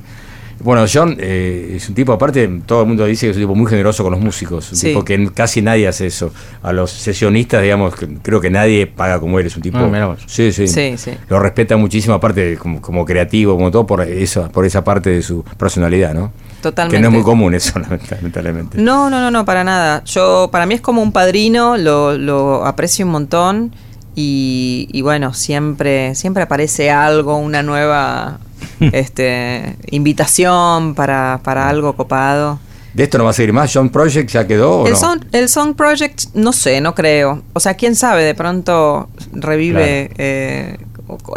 [0.60, 3.54] Bueno, John eh, es un tipo, aparte, todo el mundo dice que es un tipo
[3.54, 4.70] muy generoso con los músicos.
[4.70, 4.86] Un Sí.
[4.88, 6.32] tipo que casi nadie hace eso.
[6.62, 7.92] A los sesionistas, digamos,
[8.22, 9.46] creo que nadie paga como él.
[9.46, 9.78] Es un tipo.
[9.78, 11.10] Ah, sí, sí, Sí, sí.
[11.28, 15.22] Lo respeta muchísimo, aparte, como, como creativo, como todo, por, eso, por esa parte de
[15.22, 16.32] su personalidad, ¿no?
[16.64, 16.96] Totalmente.
[16.96, 17.78] Que no es muy común eso,
[18.10, 18.80] lamentablemente.
[18.80, 20.02] No, no, no, no, para nada.
[20.04, 23.74] Yo, para mí es como un padrino, lo, lo aprecio un montón
[24.14, 28.38] y, y bueno, siempre, siempre aparece algo, una nueva
[28.80, 32.58] este, invitación para, para algo copado.
[32.94, 33.70] ¿De esto no va a seguir más?
[33.70, 34.98] ¿John Project ya quedó o El, no?
[34.98, 37.42] song, el Song Project, no sé, no creo.
[37.52, 40.78] O sea, quién sabe, de pronto revive eh,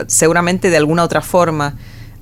[0.07, 1.75] seguramente de alguna otra forma.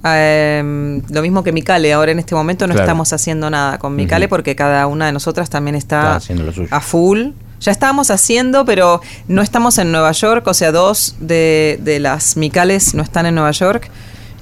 [0.05, 2.85] Eh, lo mismo que Micale, ahora en este momento no Claro.
[2.85, 6.51] estamos haciendo nada con Micale porque cada una de nosotras también Está está haciendo lo
[6.53, 6.67] suyo.
[6.71, 7.29] a full.
[7.61, 12.35] Ya estábamos haciendo, pero no estamos en Nueva York, o sea, dos de, de las
[12.37, 13.89] Micales no están en Nueva York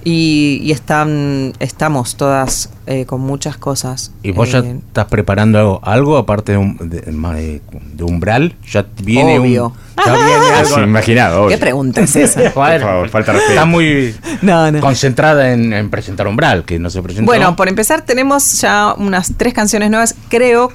[0.04, 4.12] y, y están, estamos todas eh, con muchas cosas.
[4.24, 8.56] ¿Y vos ya Eh, estás preparando algo, algo aparte de, un, de, de umbral?
[8.72, 9.68] ¿Ya viene Obvio.
[9.68, 9.74] un.
[10.06, 10.76] Ya viene algo.
[10.76, 11.48] Sí, imaginado.
[11.48, 12.52] ¿Qué pregunta es esa?
[12.54, 13.54] Joder, Por favor, falta respeto.
[13.54, 14.80] Está muy No, no.
[14.82, 17.26] concentrada en, en presentar umbral, que no se presentó.
[17.26, 20.72] Bueno, por empezar tenemos ya unas tres canciones nuevas, creo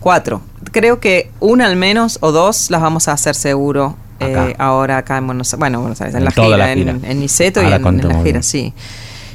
[0.00, 0.42] cuatro.
[0.72, 5.18] Creo que una al menos o dos las vamos a hacer seguro eh, ahora acá
[5.18, 5.58] en Buenos Aires.
[5.58, 6.98] Bueno, Buenos Aires, en, En la gira, la en, gira.
[7.02, 8.72] en Niceto y en, en la gira, sí.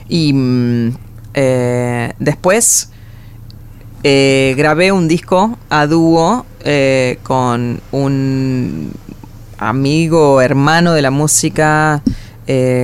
[0.08, 0.90] Y mm,
[1.34, 2.92] eh, después
[4.04, 6.46] eh, grabé un disco a dúo
[7.24, 8.92] con un
[9.58, 12.02] amigo, hermano de la música,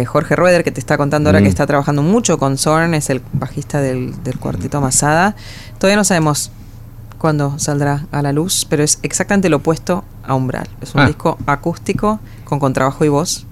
[0.06, 1.44] Jorge Rueder, que te está contando ahora Mm.
[1.44, 5.36] que está trabajando mucho con Zorn, es el bajista del, del cuarteto Masada.
[5.80, 6.52] Todavía no sabemos
[7.26, 10.68] cuándo saldrá a la luz, pero es exactamente lo opuesto a Umbral.
[10.80, 11.08] Es un Ah.
[11.08, 13.48] disco acústico con contrabajo y voz.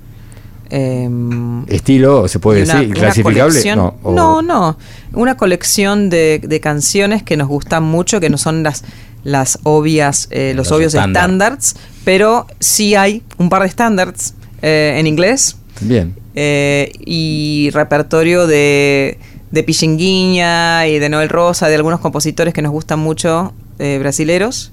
[0.69, 2.27] Em, ¿Estilo?
[2.27, 2.89] ¿Se puede una- decir?
[2.89, 3.75] una ¿Clasificable?
[3.75, 4.77] No, o- no, no.
[5.13, 8.83] Una colección de, de canciones que nos gustan mucho, que no son las,
[9.23, 11.23] las obvias, eh, los, Los obvios estándar.
[11.23, 11.75] estándares,
[12.05, 16.15] pero sí hay un par de estándares eh, en inglés Bien.
[16.35, 19.17] eh, y repertorio de,
[19.51, 24.71] de Pichinguinha y de Noel Rosa, de algunos compositores que nos gustan mucho, brasileros,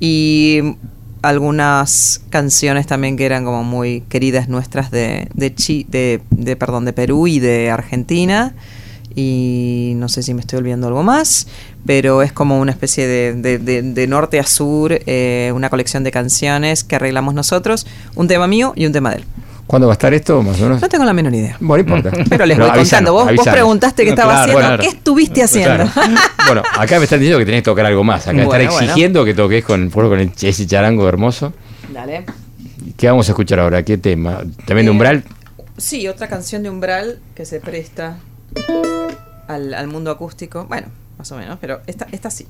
[0.00, 0.60] y
[1.22, 6.84] algunas canciones también que eran como muy queridas nuestras de, de, Chi- de, de, perdón,
[6.84, 8.54] de Perú y de Argentina.
[9.16, 11.46] Y no sé si me estoy olvidando algo más,
[11.86, 16.82] pero es como una especie de- de norte a sur, eh, una colección de canciones
[16.84, 19.24] que arreglamos nosotros, un tema mío y un tema de él.
[19.66, 20.80] ¿Cuándo va a estar esto, más o menos?
[20.82, 21.56] No tengo la menor idea.
[21.60, 22.24] Bueno, no importa.
[22.28, 23.12] Pero les voy contando.
[23.14, 24.82] Vos, preguntaste qué No, estaba claro, haciendo.
[24.82, 25.86] ¿Qué estuviste haciendo?
[25.90, 26.12] Claro.
[26.46, 28.26] bueno, acá me están diciendo que tenés que tocar algo más.
[28.26, 28.86] Acá Bueno, están bueno.
[28.86, 31.52] exigiendo que toques con, por ejemplo, con el ese charango hermoso.
[31.92, 32.24] Dale.
[32.96, 33.82] ¿Qué vamos a escuchar ahora?
[33.82, 34.42] ¿Qué tema?
[34.66, 35.24] ¿También de Eh, Umbral?
[35.78, 38.18] Sí, otra canción de Umbral que se presta
[39.48, 40.66] al, al mundo acústico.
[40.68, 40.88] Bueno,
[41.18, 42.46] más o menos, pero esta, esta sí.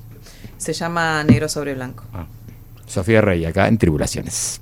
[0.57, 2.03] Se llama Negro sobre Blanco.
[2.87, 4.59] Sofía Rey, acá en Tribulaciones.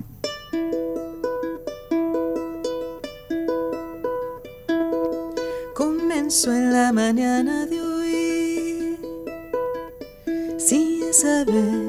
[6.24, 8.98] Comenzó en la mañana de hoy,
[10.58, 11.84] sin saber.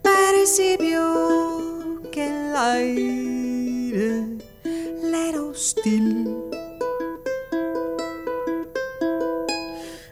[0.00, 1.02] Percibió
[2.10, 4.38] que el aire
[5.02, 6.26] le era hostil.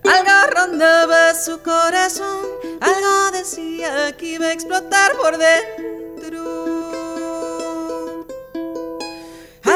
[0.04, 2.44] Algo rondaba su corazón,
[2.82, 5.77] algo decía que iba a explotar por dentro.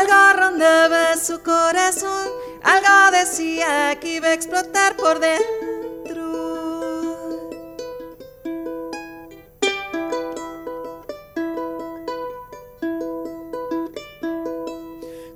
[0.02, 2.28] Algo rondaba su corazón,
[2.64, 6.18] algo decía que iba a explotar por dentro.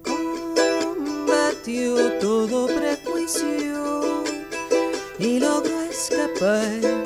[0.03, 4.25] Combatió todo prejuicio
[5.21, 7.06] y logró escapar.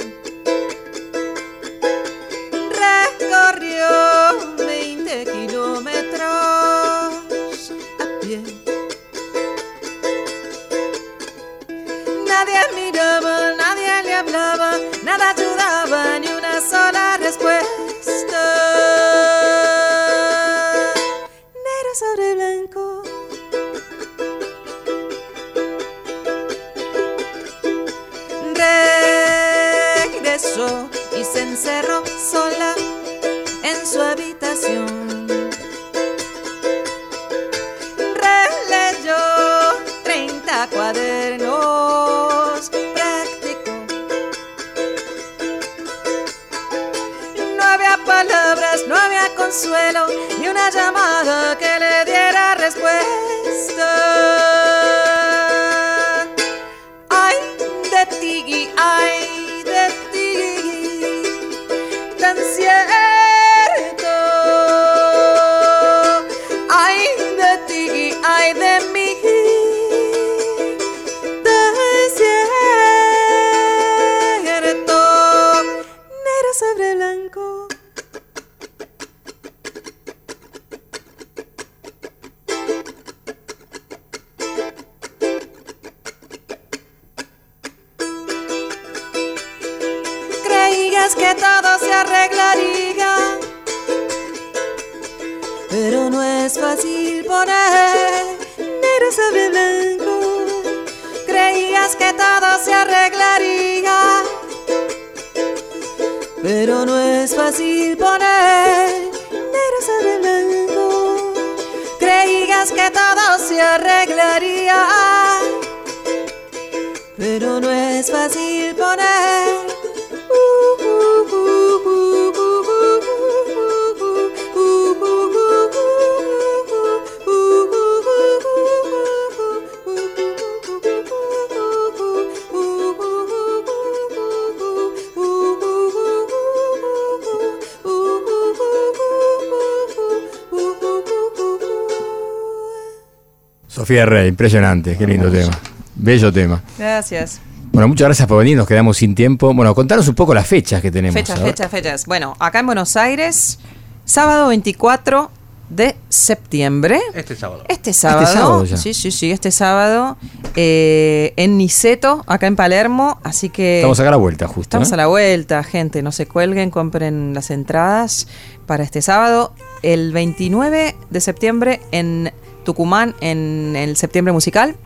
[143.91, 145.51] Sofía Rey, impresionante, qué lindo tema.
[145.97, 146.63] Bello tema.
[146.79, 147.41] Gracias.
[147.73, 149.53] Bueno, muchas gracias por venir, nos quedamos sin tiempo.
[149.53, 151.15] Bueno, contanos un poco las fechas que tenemos.
[151.15, 152.07] Fechas, fechas, fechas.
[152.07, 153.59] Bueno, acá en Buenos Aires,
[154.05, 155.33] sábado 24
[155.71, 157.01] de septiembre.
[157.15, 157.65] Este sábado.
[157.67, 158.27] Este sábado.
[158.27, 158.77] sábado ya.
[158.77, 160.17] Sí, sí, sí, este sábado.
[160.55, 163.19] eh, en Niceto, acá en Palermo.
[163.25, 163.79] Así que.
[163.79, 164.63] Estamos acá a la vuelta, justo.
[164.63, 164.95] Estamos ¿no?
[164.95, 166.01] a la vuelta, gente.
[166.03, 168.29] No se cuelguen, compren las entradas
[168.67, 169.53] para este sábado.
[169.83, 172.33] El 29 de septiembre en
[172.71, 174.77] Tucumán, en el Septiembre Musical.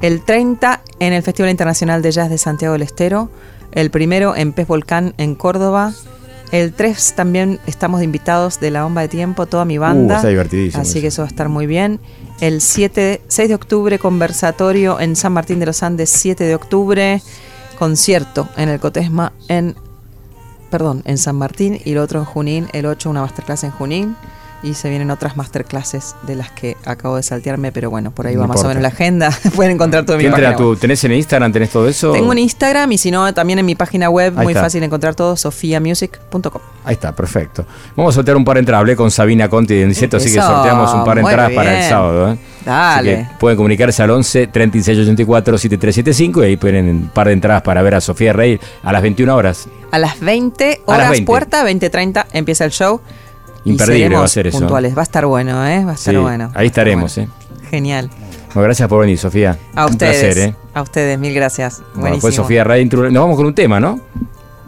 [0.00, 3.30] El 30 en el Festival Internacional de Jazz de Santiago del Estero.
[3.72, 5.92] El primero en Pez Volcán en Córdoba.
[6.52, 10.14] El 3 también estamos invitados de la bomba de tiempo, toda mi banda.
[10.14, 11.00] Uh, está divertidísimo Así eso.
[11.00, 11.98] que eso va a estar muy bien.
[12.40, 17.20] El 7, 6 de octubre, conversatorio en San Martín de los Andes, 7 de octubre.
[17.76, 19.74] Concierto en el Cotesma en
[20.70, 24.16] perdón, en San Martín y el otro en Junín, el 8 una masterclass en Junín
[24.62, 28.34] y se vienen otras masterclasses de las que acabo de saltearme, pero bueno, por ahí
[28.34, 30.68] No va más o menos la agenda, pueden encontrar todo en mi ¿Qué entra página
[30.68, 30.78] web.
[30.78, 32.12] ¿Tenés en Instagram, tenés todo eso?
[32.12, 34.62] Tengo un Instagram y si no, también en mi página web, Ahí muy está.
[34.62, 36.62] fácil encontrar todo, sofiamusic.com.
[36.84, 37.64] Ahí está, perfecto.
[37.96, 38.80] Vamos a sortear un par de entradas.
[38.80, 41.88] Hablé con Sabina Conti de Niceto, así que sorteamos un par de entradas para el
[41.88, 42.32] sábado.
[42.32, 42.38] ¿eh?
[42.64, 43.14] Dale.
[43.16, 47.32] Así que pueden comunicarse al 11 36 84 7375 y ahí pueden un par de
[47.34, 49.68] entradas para ver a Sofía Rey a las 21 horas.
[49.90, 51.26] A las 20 A las horas 20.
[51.26, 53.00] puerta, 20.30 empieza el show.
[53.64, 54.58] Imperdible va a ser eso.
[54.58, 54.96] Puntuales.
[54.96, 55.84] Va a estar bueno, ¿eh?
[55.84, 56.50] Va a estar Sí, bueno.
[56.54, 57.16] ahí estaremos.
[57.18, 57.28] ¿eh?
[57.70, 58.10] Genial.
[58.54, 59.58] Bueno, gracias por venir, Sofía.
[59.74, 60.20] A Un ustedes.
[60.20, 60.56] placer, ¿eh?
[60.74, 61.78] A ustedes, mil gracias.
[61.78, 62.20] Bueno, Buenísimo.
[62.22, 64.00] pues Sofía Rey, intro- nos vamos con un tema, ¿no?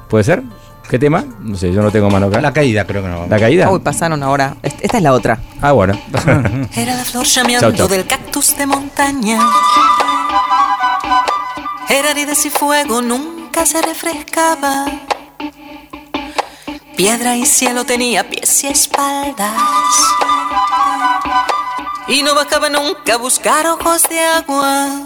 [0.09, 0.43] ¿Puede ser?
[0.89, 1.25] ¿Qué tema?
[1.41, 2.41] No sé, yo no tengo mano acá.
[2.41, 3.27] La caída, creo que no.
[3.27, 3.71] ¿La caída?
[3.71, 4.57] Uy, pasaron ahora.
[4.63, 5.39] Est- Esta es la otra.
[5.61, 5.99] Ah, bueno.
[6.77, 7.89] Era la flor llameando Chau, chau.
[7.89, 9.39] del cactus de montaña.
[11.89, 14.87] Era heridas y fuego, nunca se refrescaba.
[16.97, 19.53] Piedra y cielo tenía pies y espaldas.
[22.07, 25.03] Y no bajaba nunca a buscar ojos de agua.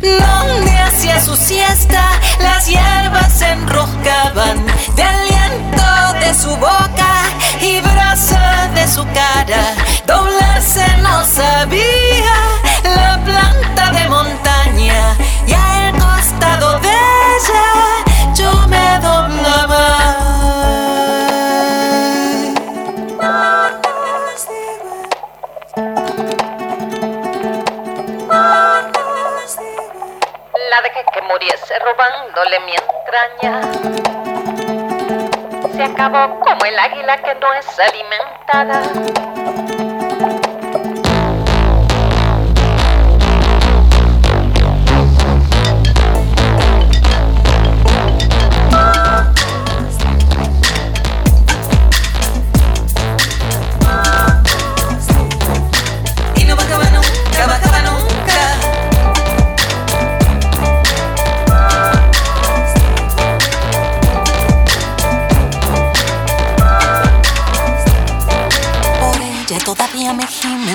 [0.00, 2.10] Donde hacía su siesta,
[2.40, 5.84] las hierbas se enroscaban de aliento
[6.20, 7.22] de su boca
[7.60, 9.76] y brasa de su cara.
[10.06, 12.34] Doblarse no sabía
[12.82, 13.81] la planta
[15.46, 18.04] y al costado de ella
[18.34, 19.84] yo me doblaba.
[30.70, 33.60] La dejé que muriese robándole mientras entraña.
[35.74, 38.82] Se acabó como el águila que no es alimentada.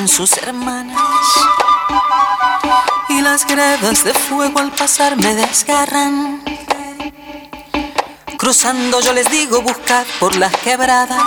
[0.08, 1.02] Sus hermanas.
[3.10, 6.44] Y las gradas de fuego al pasar me desgarran.
[8.38, 11.22] Cruzando yo les digo buscad por las quebradas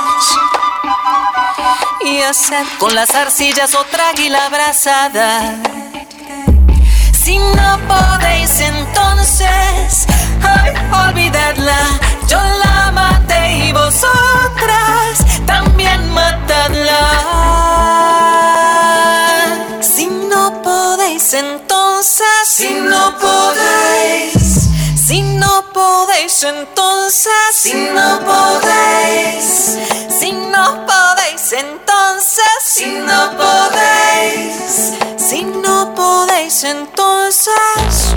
[2.05, 5.57] y hacer con las arcillas otra águila abrazada.
[7.13, 10.07] Si no podéis entonces
[10.43, 10.73] ay,
[11.09, 11.79] olvidadla,
[12.29, 17.70] yo la maté y vosotras también matadla.
[21.31, 24.69] Podéis entonces, si no podéis.
[24.97, 29.79] Si no podéis entonces, si no podéis,
[30.09, 38.15] si no podéis entonces, si no podéis, si no podéis entonces.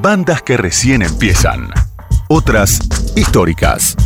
[0.00, 1.70] Bandas que recién empiezan.
[2.28, 2.80] Otras
[3.16, 3.96] históricas.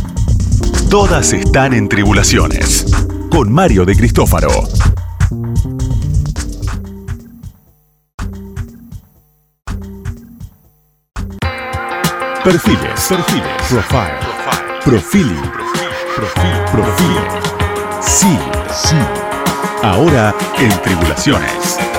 [0.89, 2.85] Todas están en tribulaciones.
[3.29, 4.49] Con Mario de Cristófaro.
[12.43, 13.05] Perfiles.
[13.07, 13.45] Perfiles.
[13.69, 14.13] Profile.
[14.83, 15.51] Profiling.
[16.15, 16.53] Profil.
[16.71, 17.17] Profil.
[18.01, 18.37] Sí.
[18.73, 18.95] Sí.
[19.83, 21.90] Ahora en tribulaciones.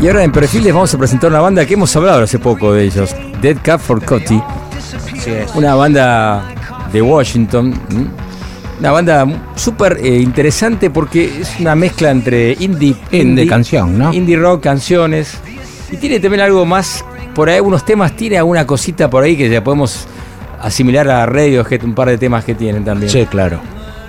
[0.00, 2.84] Y ahora en perfiles vamos a presentar una banda que hemos hablado hace poco de
[2.84, 4.40] ellos, Dead Cat for Cotty.
[5.56, 6.54] Una banda
[6.92, 7.74] de Washington.
[8.78, 9.26] Una banda
[9.56, 14.14] súper eh, interesante porque es una mezcla entre indie, Indie canción, ¿no?
[14.14, 15.36] Indie rock, canciones.
[15.90, 17.04] Y tiene también algo más,
[17.34, 20.06] por ahí algunos temas, tiene alguna cosita por ahí que ya podemos
[20.62, 23.10] asimilar a Radiohead, un par de temas que tienen también.
[23.10, 23.58] Sí, claro.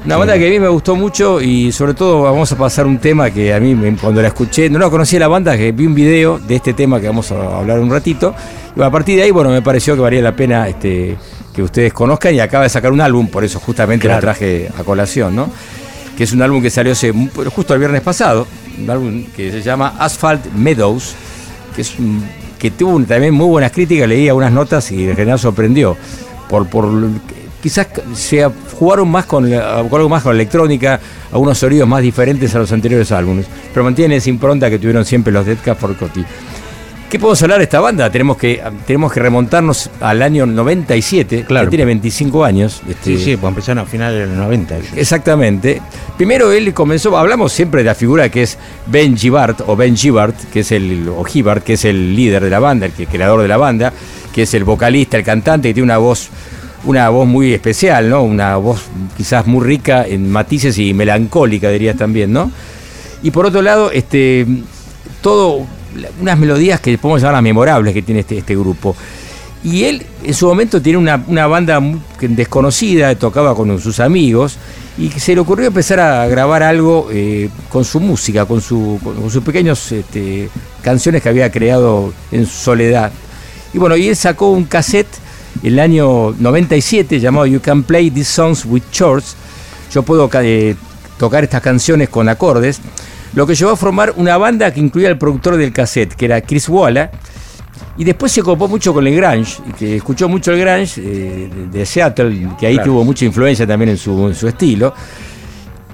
[0.06, 2.98] Una banda que a mí me gustó mucho y sobre todo vamos a pasar un
[3.00, 5.94] tema que a mí cuando la escuché, no la conocía la banda, que vi un
[5.94, 8.34] video de este tema que vamos a hablar un ratito.
[8.76, 11.18] Y a partir de ahí, bueno, me pareció que valía la pena este,
[11.54, 14.22] que ustedes conozcan y acaba de sacar un álbum, por eso justamente la Claro.
[14.22, 15.50] traje a colación, ¿no?
[16.18, 17.14] Que es un álbum que salió hace,
[17.54, 18.48] justo el viernes pasado,
[18.82, 21.14] un álbum que se llama Asphalt Meadows,
[21.76, 21.94] que es
[22.58, 25.96] que tuvo también muy buenas críticas, leí algunas notas y en general sorprendió.
[26.50, 26.86] Por, por
[27.62, 31.00] quizás se jugaron más con, algo más con la electrónica,
[31.32, 35.32] algunos sonidos más diferentes a los anteriores álbumes, pero mantienen esa impronta que tuvieron siempre
[35.34, 35.96] los Dead Cat for.
[37.10, 38.12] ¿Qué podemos hablar de esta banda?
[38.12, 41.66] Tenemos que, tenemos que remontarnos al año 97, Claro.
[41.66, 42.84] que tiene 25 años.
[42.88, 44.78] este, Sí, sí, pues empezaron a finales del 90.
[44.78, 44.90] ellos.
[44.96, 45.82] Exactamente.
[46.18, 50.36] Primero él comenzó, hablamos siempre de la figura que es Ben Gibbard o Ben Gibbard,
[50.54, 53.48] que es el o Gibbard, que es el líder de la banda, el creador de
[53.48, 53.92] la banda,
[54.32, 56.30] que es el vocalista, el cantante, que tiene una voz
[56.84, 58.24] una voz muy especial, ¿no?
[58.24, 58.82] Una voz
[59.18, 62.52] quizás muy rica en matices y melancólica, dirías también, ¿no?
[63.22, 64.46] Y por otro lado, este
[65.22, 65.66] todo
[66.22, 68.96] unas melodías que podemos llamar memorables que tiene este, este grupo.
[69.64, 71.82] Y él en su momento tiene una, una banda
[72.22, 74.58] desconocida, tocaba con sus amigos,
[74.98, 79.30] y se le ocurrió empezar a grabar algo eh, con su música, con, su, con
[79.30, 80.50] sus pequeños este,
[80.82, 83.12] canciones que había creado en soledad.
[83.74, 85.08] Y bueno, y él sacó un cassette
[85.64, 89.36] el año 97 llamado You Can Play These Songs with Chords.
[89.92, 90.76] Yo puedo eh,
[91.18, 92.80] tocar estas canciones con acordes.
[93.34, 96.42] lo que llevó a formar una banda que incluía al productor del cassette, que era
[96.42, 97.12] Chris Walla,
[97.98, 101.50] y después se copó mucho con el grunge, y que escuchó mucho el grunge eh,
[101.72, 102.92] de, Seattle, que ahí Claro.
[102.92, 104.94] tuvo mucha influencia también en su, en su estilo.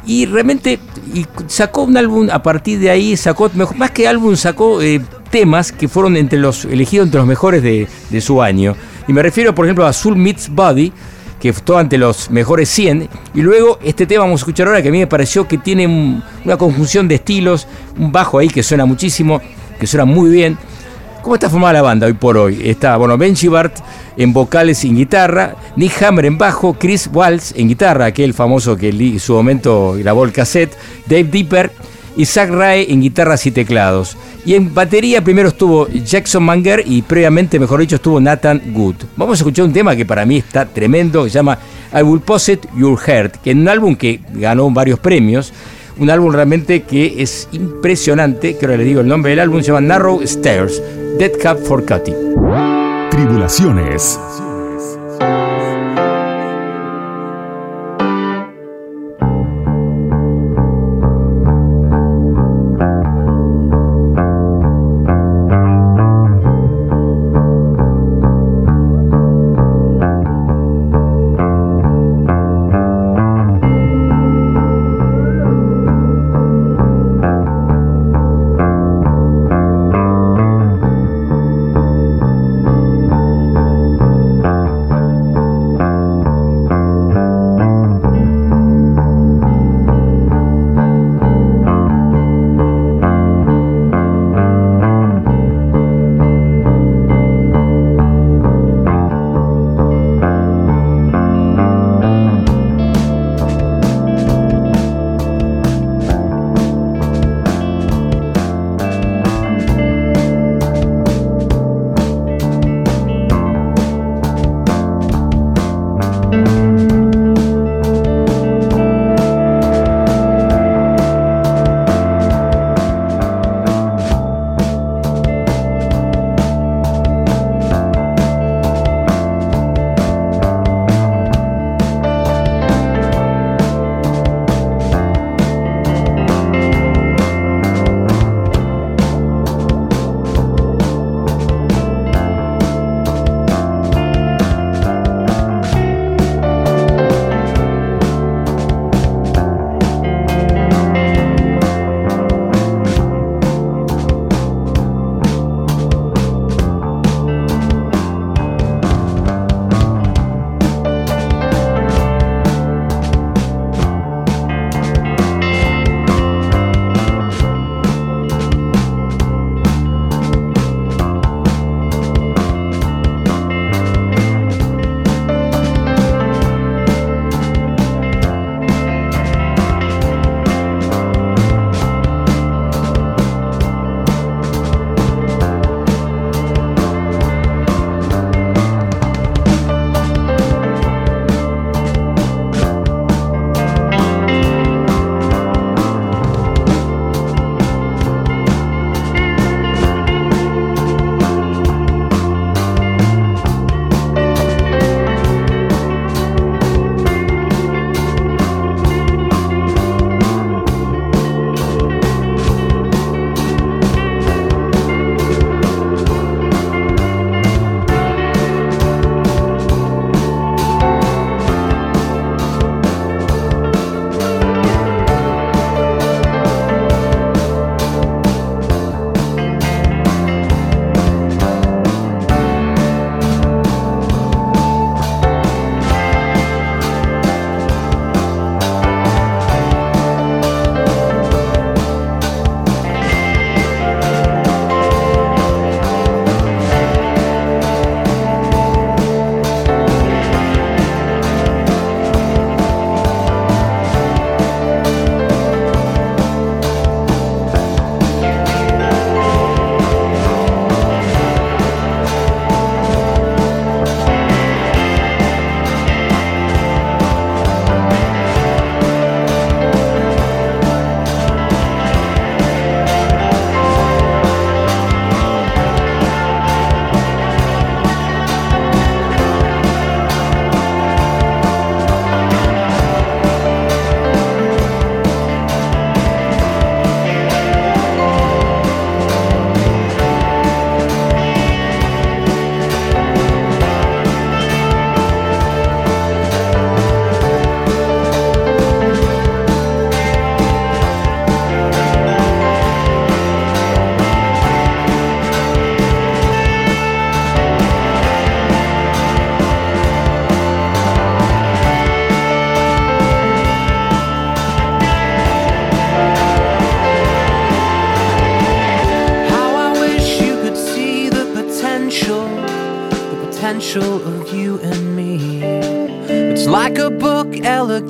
[0.08, 0.80] Y realmente
[1.14, 5.02] y sacó un álbum, a partir de ahí sacó, más que álbum, sacó eh,
[5.32, 8.76] temas que fueron entre los elegidos entre los mejores de, de su año.
[9.08, 10.92] Y me refiero, por ejemplo, a Soul Meets Body,
[11.40, 13.08] que estuvo ante los mejores 100.
[13.34, 15.86] Y luego este tema vamos a escuchar ahora, que a mí me pareció que tiene
[15.86, 17.68] un- una conjunción de estilos,
[17.98, 19.42] un bajo ahí que suena muchísimo,
[19.80, 20.58] que suena muy bien.
[21.22, 22.62] ¿Cómo está formada la banda hoy por hoy?
[22.70, 23.76] Está, bueno, Benji Bart
[24.16, 28.78] en vocales y en guitarra, Nick Hammer en bajo, Chris Waltz en guitarra, aquel famoso
[28.78, 30.76] que en su momento grabó el cassette,
[31.08, 31.72] Dave Dipper
[32.18, 34.18] y Zach Rae en guitarras y teclados.
[34.46, 38.96] Y en batería primero estuvo Jackson Manger y previamente, mejor dicho, estuvo Nathan Good.
[39.18, 41.58] Vamos a escuchar un tema que para mí está tremendo, que se llama
[41.94, 45.54] I Will Posit Your Heart, que es un álbum que ganó varios premios.
[45.98, 49.82] Un álbum realmente que es impresionante, que le digo el nombre del álbum, se llama
[49.82, 50.82] Narrow Stairs,
[51.18, 52.14] Dead Cup for Cutty.
[53.12, 54.20] Tribulaciones.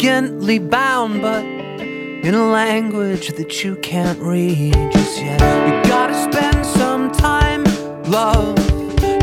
[0.08, 5.42] Elegantly bound, but in a language that you can't read just yet.
[5.68, 7.64] You gotta spend some time,
[8.04, 8.58] love.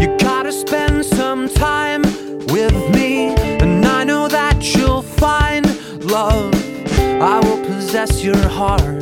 [0.00, 2.02] You gotta spend some time
[2.46, 3.28] with me,
[3.62, 5.64] and I know that you'll find
[6.04, 6.52] love.
[6.98, 9.01] I will possess your heart.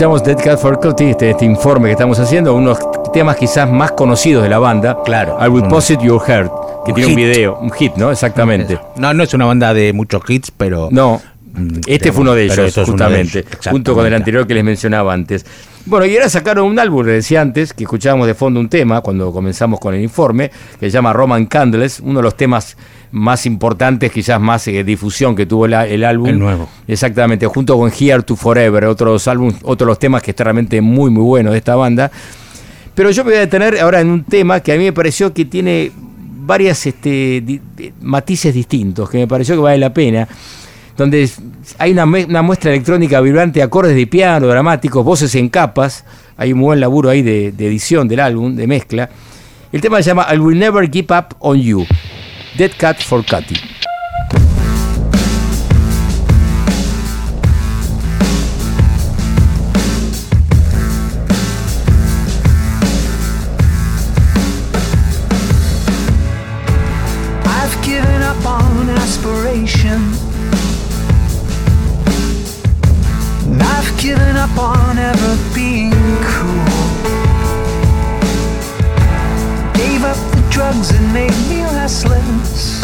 [0.00, 2.78] Escuchamos Dead Cat for Cutie, este, este informe que estamos haciendo, unos
[3.12, 4.96] temas quizás más conocidos de la banda.
[5.04, 5.36] Claro.
[5.38, 6.50] I Will Un- Posit Your Heart,
[6.86, 8.10] que un tiene un video, un hit, ¿no?
[8.10, 8.80] Exactamente.
[8.96, 10.88] No, no es una banda de muchos hits, pero.
[10.90, 11.20] No,
[11.86, 14.64] este fue uno de ellos, uno de justamente, ellos, junto con el anterior que les
[14.64, 15.44] mencionaba antes.
[15.90, 19.00] Bueno, y ahora sacaron un álbum, le decía antes, que escuchábamos de fondo un tema
[19.00, 20.48] cuando comenzamos con el informe,
[20.78, 22.76] que se llama Roman Candles, uno de los temas
[23.10, 26.28] más importantes, quizás más eh, difusión que tuvo el, álbum.
[26.28, 26.68] El nuevo.
[26.86, 31.10] Exactamente, junto con Here to Forever, otros álbumes, otros los temas que están realmente muy,
[31.10, 32.08] muy buenos de esta banda.
[32.94, 35.34] Pero yo me voy a detener ahora en un tema que a mí me pareció
[35.34, 37.60] que tiene varias este, di-
[38.00, 40.28] matices distintos, que me pareció que vale la pena.
[41.00, 41.30] Donde
[41.78, 42.04] hay una,
[42.42, 46.04] muestra electrónica vibrante, acordes de piano, dramáticos, voces en capas.
[46.36, 49.08] Hay un buen laburo ahí de, de edición del álbum, de mezcla.
[49.72, 51.86] El tema se llama I Will Never Give Up on You.
[52.58, 53.79] Dead Cat for Cutty.
[74.52, 76.64] Up on ever being cool.
[79.74, 82.82] Gave up the drugs, it made me restless.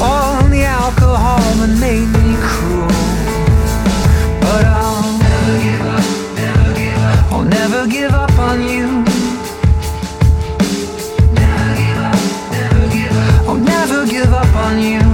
[0.00, 2.88] On the alcohol that made me cruel.
[4.40, 6.04] But I'll never give up,
[6.36, 7.32] never give up.
[7.32, 9.04] I'll never give up on you.
[11.32, 12.20] Never give up,
[12.50, 13.48] never give up.
[13.48, 15.11] I'll never give up on you.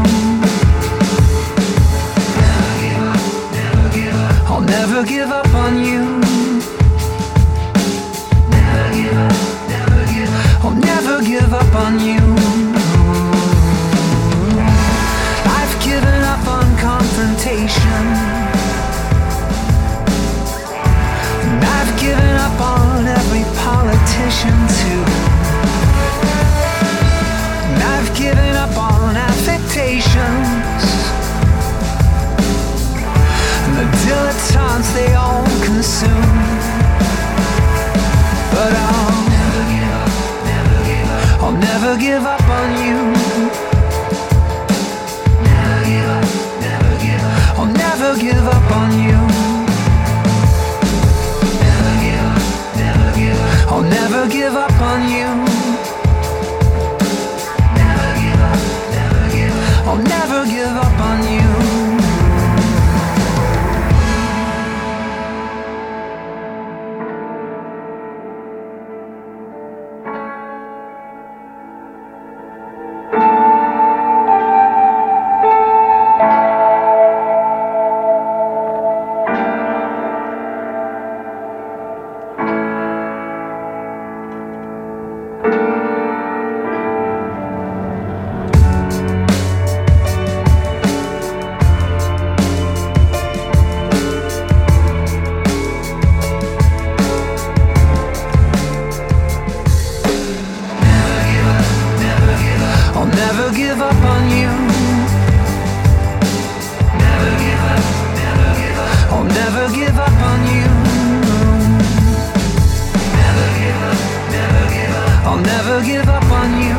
[115.89, 116.77] Give up on you.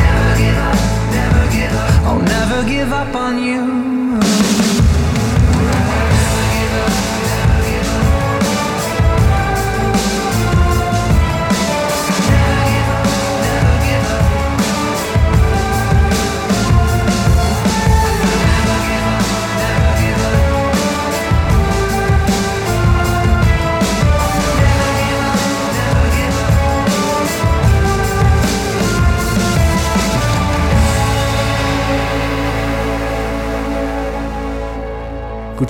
[0.00, 0.78] Never give up,
[1.18, 1.94] never give up.
[2.06, 3.93] I'll never give up on you.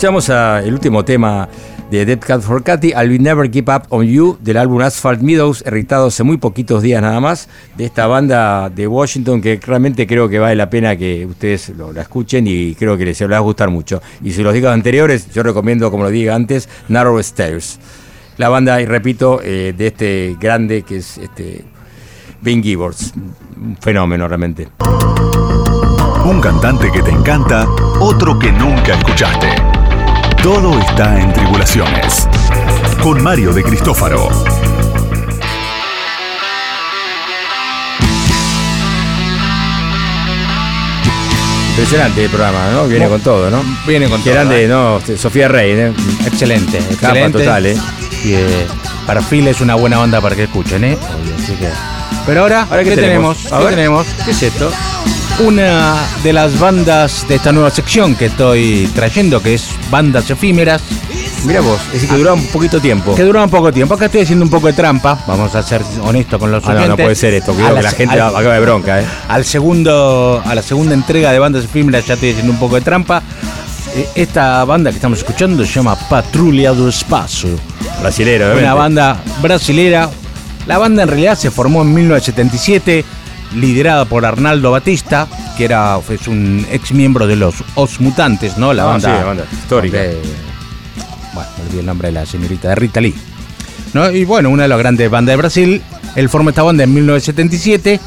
[0.04, 1.48] Escuchamos a el último tema
[1.90, 5.22] de Dead Cat for Cathy, I'll Be Never Give Up on You, del álbum Asphalt
[5.22, 7.48] Meadows, editado hace muy poquitos días nada más,
[7.78, 11.90] de esta banda de Washington que realmente creo que vale la pena que ustedes lo,
[11.90, 14.02] la escuchen y creo que les va a gustar mucho.
[14.22, 17.78] Y si los digo anteriores, yo recomiendo, como lo dije antes, Narrow Stairs.
[18.36, 21.64] La banda, y repito, eh, de este grande que es este
[22.42, 23.14] Ben Gibbons.
[23.56, 24.68] Un fenómeno realmente.
[26.26, 27.66] Un cantante que te encanta,
[28.00, 29.63] otro que nunca escuchaste.
[30.44, 32.28] Todo está en Tribulaciones.
[33.02, 34.28] Con Mario de Cristófaro.
[41.70, 42.86] Impresionante el programa, ¿no?
[42.86, 43.60] Viene con todo, ¿no?
[43.86, 44.68] Viene con Qué todo, grande, ¿eh?
[44.68, 45.00] ¿no?
[45.16, 45.92] Sofía Rey, ¿eh?
[46.24, 47.38] Excelente, Capa excelente.
[47.40, 47.76] total, ¿eh?
[48.22, 48.66] Y eh,
[49.06, 50.96] Perfil es una buena banda para que escuchen, ¿eh?
[50.96, 51.68] Obvio, así que-
[52.26, 53.36] Pero ahora, Ahora, ¿qué, ¿qué tenemos?
[53.38, 53.52] tenemos?
[53.52, 53.74] A ¿Qué ver.
[53.74, 54.06] tenemos?
[54.24, 54.70] ¿Qué es esto?
[55.40, 60.80] Una de las bandas de esta nueva sección que estoy trayendo, que es bandas efímeras.
[61.44, 63.14] Mira vos, es decir, que dura un poquito tiempo.
[63.16, 63.94] Que duran poco tiempo.
[63.94, 65.18] Acá estoy haciendo un poco de trampa.
[65.26, 67.90] Vamos a ser honestos con los Ah, no, no puede ser esto, cuidado que la
[67.90, 69.04] gente al- acaba de bronca, ¿eh?
[69.28, 72.82] al segundo, a la segunda entrega de bandas efímeras ya estoy haciendo un poco de
[72.82, 73.20] trampa.
[73.96, 77.50] Eh, Esta banda que estamos escuchando se llama Patrulla do Espacio.
[78.00, 78.64] Brasilero, obviamente.
[78.66, 80.08] Una banda brasilera.
[80.66, 83.04] La banda en realidad se formó en 1977,
[83.54, 85.26] liderada por Arnaldo Batista,
[85.56, 88.72] que era es un ex miembro de los Os Mutantes, ¿no?
[88.72, 89.98] La Ah, banda, sí, la banda histórica.
[89.98, 90.20] de-
[91.32, 93.14] bueno, olvidé el nombre de la señorita de Rita Lee.
[93.92, 94.10] ¿no?
[94.10, 95.82] Y bueno, una de las grandes bandas de Brasil.
[96.16, 98.00] Él formó esta banda en 1977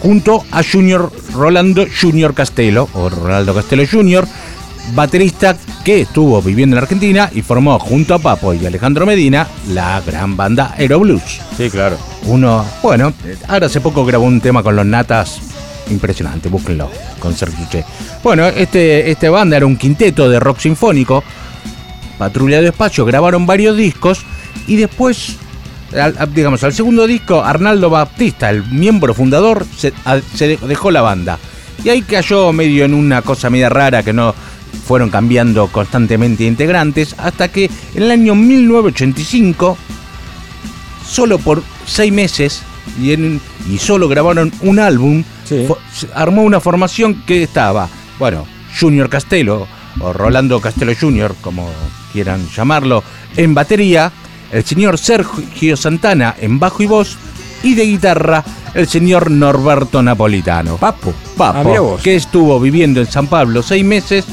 [0.00, 4.26] junto a Junior Rolando Junior Castelo, o Ronaldo Castelo Junior,
[4.94, 10.00] baterista que estuvo viviendo en Argentina y formó junto a Papo y Alejandro Medina la
[10.06, 11.40] gran banda Aero Blues.
[11.56, 11.96] Sí, claro.
[12.24, 13.12] Uno, bueno,
[13.48, 15.40] ahora hace poco grabó un tema con los Natas,
[15.90, 17.84] impresionante, búsquenlo, con Sergio Che.
[18.22, 21.22] Bueno, este, este banda era un quinteto de rock sinfónico,
[22.18, 24.20] Patrulla de Espacio, grabaron varios discos
[24.66, 25.36] Y después,
[25.98, 30.90] al- digamos, al segundo disco, Arnaldo Baptista, el miembro fundador, se, a- se de- dejó
[30.90, 31.38] la banda.
[31.82, 34.34] Y ahí cayó medio en una cosa media rara que no
[34.88, 39.76] fueron cambiando constantemente integrantes, hasta que en el año 1985,
[41.06, 42.62] solo por seis meses,
[43.00, 43.38] y, en-
[43.70, 45.22] y solo grabaron un álbum,
[46.14, 47.88] armó una formación que estaba,
[48.18, 48.46] bueno,
[48.80, 49.68] Junior Castelo,
[50.00, 51.70] o Rolando Castelo Junior, como
[52.12, 53.04] quieran llamarlo,
[53.36, 54.10] en batería,
[54.52, 57.16] el señor Sergio Santana en bajo y voz,
[57.62, 58.44] y de guitarra,
[58.74, 60.76] el señor Norberto Napolitano.
[60.76, 61.12] Papo.
[61.36, 62.02] Papo, Ah, vos.
[62.02, 64.24] que estuvo viviendo en San Pablo seis meses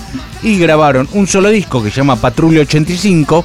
[0.44, 3.44] y grabaron un solo disco que se llama Patrulla 85.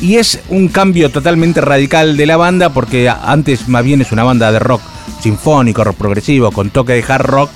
[0.00, 4.24] Y es un cambio totalmente radical de la banda porque antes más bien es una
[4.24, 4.80] banda de rock
[5.22, 7.50] sinfónico, rock progresivo, con toque de hard rock,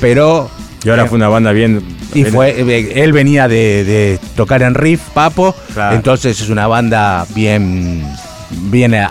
[0.00, 0.50] pero...
[0.84, 1.82] Y ahora eh, fue una banda bien.
[2.12, 5.96] y bien- fue, eh, él venía de, de tocar en riff, Papo, Claro.
[5.96, 8.04] entonces es una banda bien,
[8.50, 9.06] bien eh,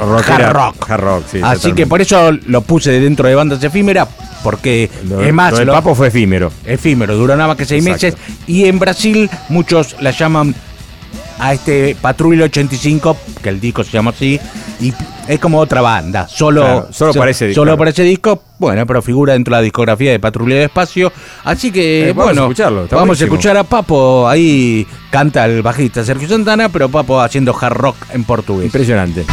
[0.00, 0.90] Ro- hard rock.
[0.90, 4.08] hard rock, sí, Así que por eso lo puse dentro de bandas efímeras,
[4.42, 6.50] porque Lo- es más, lo del lo- Papo fue efímero.
[6.64, 8.16] efímero, duró nada más que seis Exacto.
[8.18, 8.36] meses.
[8.46, 10.54] Y en Brasil muchos la llaman
[11.38, 14.38] a este Patrulla 85, que el disco se llama así,
[14.80, 14.92] y
[15.26, 16.28] es como otra banda.
[16.28, 17.78] Solo, Claro, solo para ese disco, Solo claro.
[17.78, 21.10] para ese disco, bueno, pero figura dentro de la discografía de Patrulla de Espacio.
[21.44, 23.10] Así que, Eh, vamos bueno, a escucharlo, vamos buenísimo.
[23.10, 24.28] a escuchar a Papo.
[24.28, 28.66] Ahí canta el bajista Sergio Santana, pero Papo haciendo hard rock en portugués.
[28.66, 29.24] Impresionante.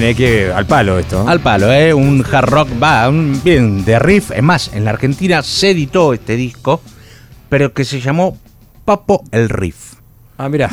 [0.00, 1.28] Viene, que al palo esto.
[1.28, 1.92] Al palo, ¿eh?
[1.92, 4.30] Un hard rock, va, un, bien, de riff.
[4.30, 6.80] Es más, en la Argentina se editó este disco,
[7.48, 8.38] pero que se llamó
[8.84, 9.94] Papo el Riff.
[10.38, 10.70] Ah, mira.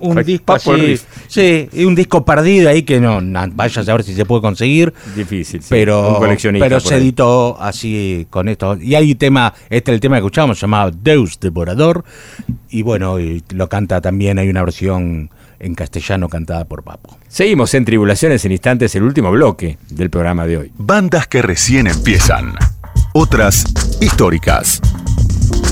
[0.00, 0.80] Un, disco Papo así.
[0.80, 1.04] Riff.
[1.32, 4.42] Sí, y un disco perdido ahí que no, na- vaya a saber si se puede
[4.42, 4.92] conseguir.
[5.16, 5.66] Difícil, sí.
[5.70, 8.76] Pero, Un coleccionista pero se editó así con esto.
[8.76, 12.04] Y hay un tema, este es el tema que escuchamos, llamado Deus Devorador.
[12.68, 17.16] Y bueno, y lo canta también, hay una versión en castellano cantada por Papo.
[17.28, 20.72] Seguimos en Tribulaciones en Instantes, el último bloque del programa de hoy.
[20.76, 22.52] Bandas que recién empiezan.
[23.14, 23.64] Otras
[24.02, 24.82] históricas.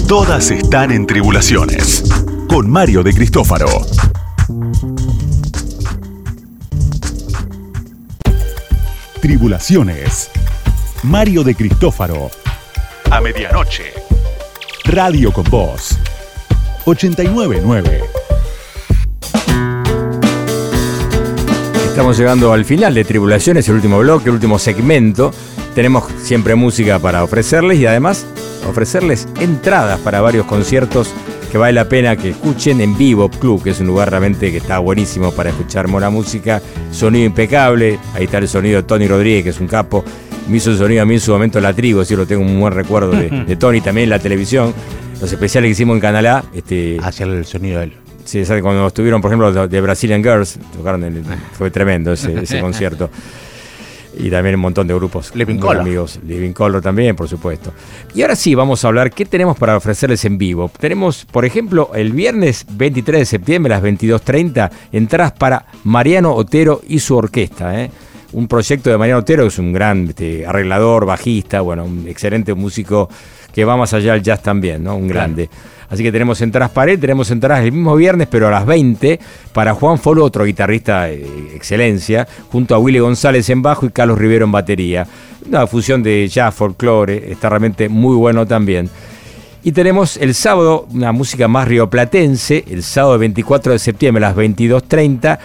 [0.08, 2.02] Todas están en Tribulaciones.
[2.48, 3.68] Con Mario de Cristófaro.
[9.20, 10.30] Tribulaciones.
[11.02, 12.30] Mario de Cristófaro.
[13.10, 13.92] A medianoche.
[14.84, 15.98] Radio con Voz.
[16.86, 18.00] 899.
[21.86, 25.32] Estamos llegando al final de Tribulaciones, el último bloque, el último segmento.
[25.74, 28.24] Tenemos siempre música para ofrecerles y además
[28.66, 31.12] ofrecerles entradas para varios conciertos
[31.50, 34.58] que vale la pena que escuchen en Vivo Club, que es un lugar realmente que
[34.58, 36.62] está buenísimo para escuchar buena música,
[36.92, 37.98] sonido impecable.
[38.14, 40.04] Ahí está el sonido de Tony Rodríguez, que es un capo.
[40.48, 42.58] Me hizo el sonido a mí en su momento la tribu, así lo tengo un
[42.60, 44.72] buen recuerdo de, de Tony también en la televisión.
[45.20, 46.44] Los especiales que hicimos en Canal A.
[46.54, 47.92] Este, Hacia el sonido de él.
[48.24, 51.22] Sí, cuando estuvieron, por ejemplo, de- Brazilian Girls, tocaron el-
[51.52, 53.10] fue tremendo ese, ese concierto.
[54.18, 55.34] Y también un montón de grupos.
[55.34, 55.80] Living muy Colour.
[55.82, 56.18] amigos.
[56.26, 57.72] Living Color también, por supuesto.
[58.14, 60.70] Y ahora sí, vamos a hablar qué tenemos para ofrecerles en vivo.
[60.78, 66.80] Tenemos, por ejemplo, el viernes 23 de septiembre a las 22.30, entradas para Mariano Otero
[66.88, 67.80] y su orquesta.
[67.80, 67.90] ¿eh?
[68.32, 72.54] Un proyecto de Mariano Otero, que es un gran este, arreglador, bajista, bueno, un excelente
[72.54, 73.08] músico
[73.52, 74.96] que va más allá del jazz también, ¿no?
[74.96, 75.48] Un grande.
[75.90, 79.18] Así que tenemos entradas para él, tenemos entradas el mismo viernes, pero a las 20,
[79.52, 84.16] para Juan Folo, otro guitarrista de excelencia, junto a Willy González en bajo y Carlos
[84.16, 85.06] Rivero en batería.
[85.46, 88.88] Una fusión de jazz, folclore, está realmente muy bueno también.
[89.62, 94.36] Y tenemos el sábado una música más rioplatense, el sábado 24 de septiembre a las
[94.36, 95.38] 22.30,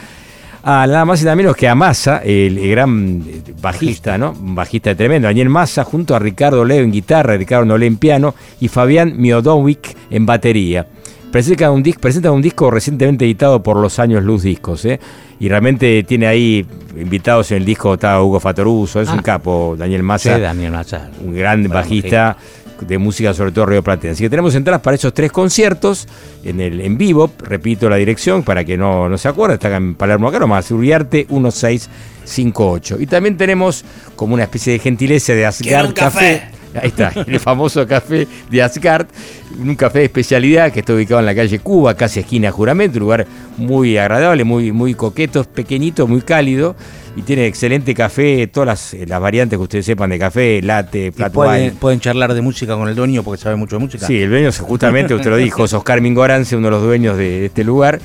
[0.68, 4.32] a nada más y nada menos que a Massa, el, el gran eh, bajista, ¿no?
[4.32, 8.34] Un bajista tremendo, Daniel Massa, junto a Ricardo Leo en guitarra, Ricardo Nolé en piano
[8.60, 10.88] y Fabián Miodowick en batería.
[11.32, 15.00] Presentan un, disco, presentan un disco recientemente editado por Los Años Luz Discos, ¿eh?
[15.40, 16.66] Y realmente tiene ahí
[16.98, 19.14] invitados en el disco, está Hugo Fatoruso, es Ah.
[19.16, 21.10] un capo, Daniel Massa Sí, Daniel Massa.
[21.24, 22.38] un gran Gran bajista
[22.82, 24.14] de música, sobre todo Río Platense.
[24.14, 26.08] Así que tenemos entradas para esos tres conciertos
[26.44, 27.32] en el en vivo.
[27.40, 29.56] Repito la dirección para que no, no se acuerde.
[29.56, 32.98] Está en Palermo, acá nomás, Uriarte 1658.
[33.00, 33.86] Y también tenemos
[34.16, 36.44] como una especie de gentileza de Asgard café.
[36.82, 39.08] Ahí está, el famoso café de Asgard,
[39.58, 43.04] un café de especialidad que está ubicado en la calle Cuba, casi esquina Juramento, un
[43.04, 43.26] lugar
[43.58, 46.76] muy agradable, muy, muy coqueto, pequeñito, muy cálido,
[47.16, 51.12] y tiene excelente café, todas las, eh, las variantes que ustedes sepan de café, latte,
[51.12, 54.06] flat pueden, pueden charlar de música con el dueño porque sabe mucho de música.
[54.06, 57.46] Sí, el dueño, justamente usted lo dijo, es Oscar Mingorance, uno de los dueños de
[57.46, 58.00] este lugar.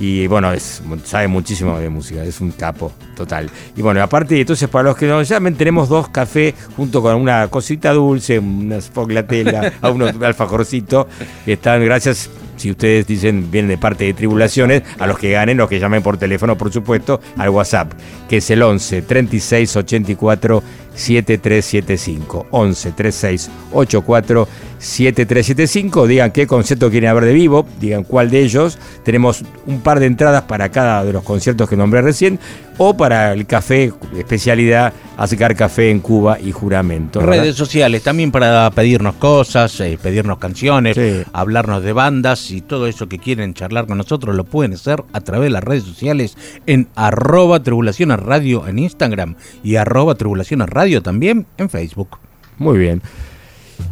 [0.00, 3.50] Y bueno, es, sabe muchísimo de música, es un capo total.
[3.76, 7.48] Y bueno, aparte, entonces para los que no llamen, tenemos dos cafés junto con una
[7.48, 11.06] cosita dulce, unas foglatela, a unos alfajorcitos,
[11.44, 12.30] que están, gracias,
[12.60, 16.02] si ustedes dicen, vienen de parte de Tribulaciones, a los que ganen, los que llamen
[16.02, 17.92] por teléfono, por supuesto, al WhatsApp,
[18.28, 20.62] que es el 11 36 84
[21.00, 22.46] 7375.
[22.50, 24.48] 11 36 84
[24.78, 26.06] 7375.
[26.06, 28.78] Digan qué concierto quieren ver de vivo, digan cuál de ellos.
[29.04, 32.38] Tenemos un par de entradas para cada de los conciertos que nombré recién,
[32.78, 37.20] o para el café, especialidad, Asgar Café en Cuba y Juramento.
[37.20, 37.42] ¿verdad?
[37.42, 41.22] Redes sociales también para pedirnos cosas, eh, pedirnos canciones, Sí.
[41.34, 45.20] hablarnos de bandas y todo eso que quieren charlar con nosotros lo pueden hacer a
[45.20, 50.89] través de las redes sociales en arroba tribulaciones radio en Instagram y arroba tribulaciones radio
[51.02, 52.18] también en Facebook.
[52.58, 53.00] Muy bien.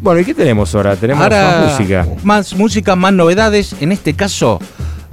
[0.01, 0.95] Bueno, ¿y qué tenemos ahora?
[0.95, 2.07] Tenemos Ahora, más música.
[2.23, 3.75] Más música, más novedades.
[3.79, 4.59] En este caso,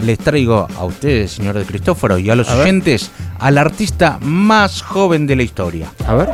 [0.05, 2.63] les traigo a ustedes, señor de Cristóforo, y a los A ver.
[2.65, 5.87] oyentes, al artista más joven de la historia.
[6.07, 6.29] A ver.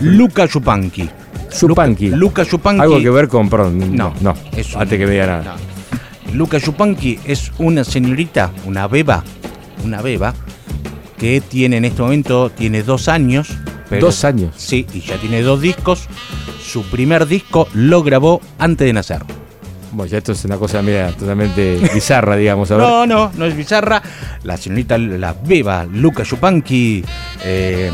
[0.00, 1.08] Luca Yupanqui.
[1.58, 2.10] Chupanqui.
[2.10, 2.82] Luca Yupanqui.
[2.82, 5.56] Algo que ver con, perdón, no, No, es un- antes que me diga nada.
[6.34, 9.24] Luca Yupanqui es una señorita, una beba,
[9.84, 10.34] una beba,
[11.18, 13.48] que tiene en este momento, tiene dos años.
[14.00, 14.54] Dos años.
[14.56, 16.08] Sí, y ya tiene dos discos.
[16.64, 19.22] Su primer disco lo grabó antes de nacer.
[19.92, 22.70] Bueno, ya esto es una cosa, mira, totalmente bizarra, digamos.
[22.70, 22.86] A ver.
[22.86, 24.02] No, no, no es bizarra.
[24.42, 27.04] La señorita, la beba, Luca Yupanqui,
[27.44, 27.90] eh,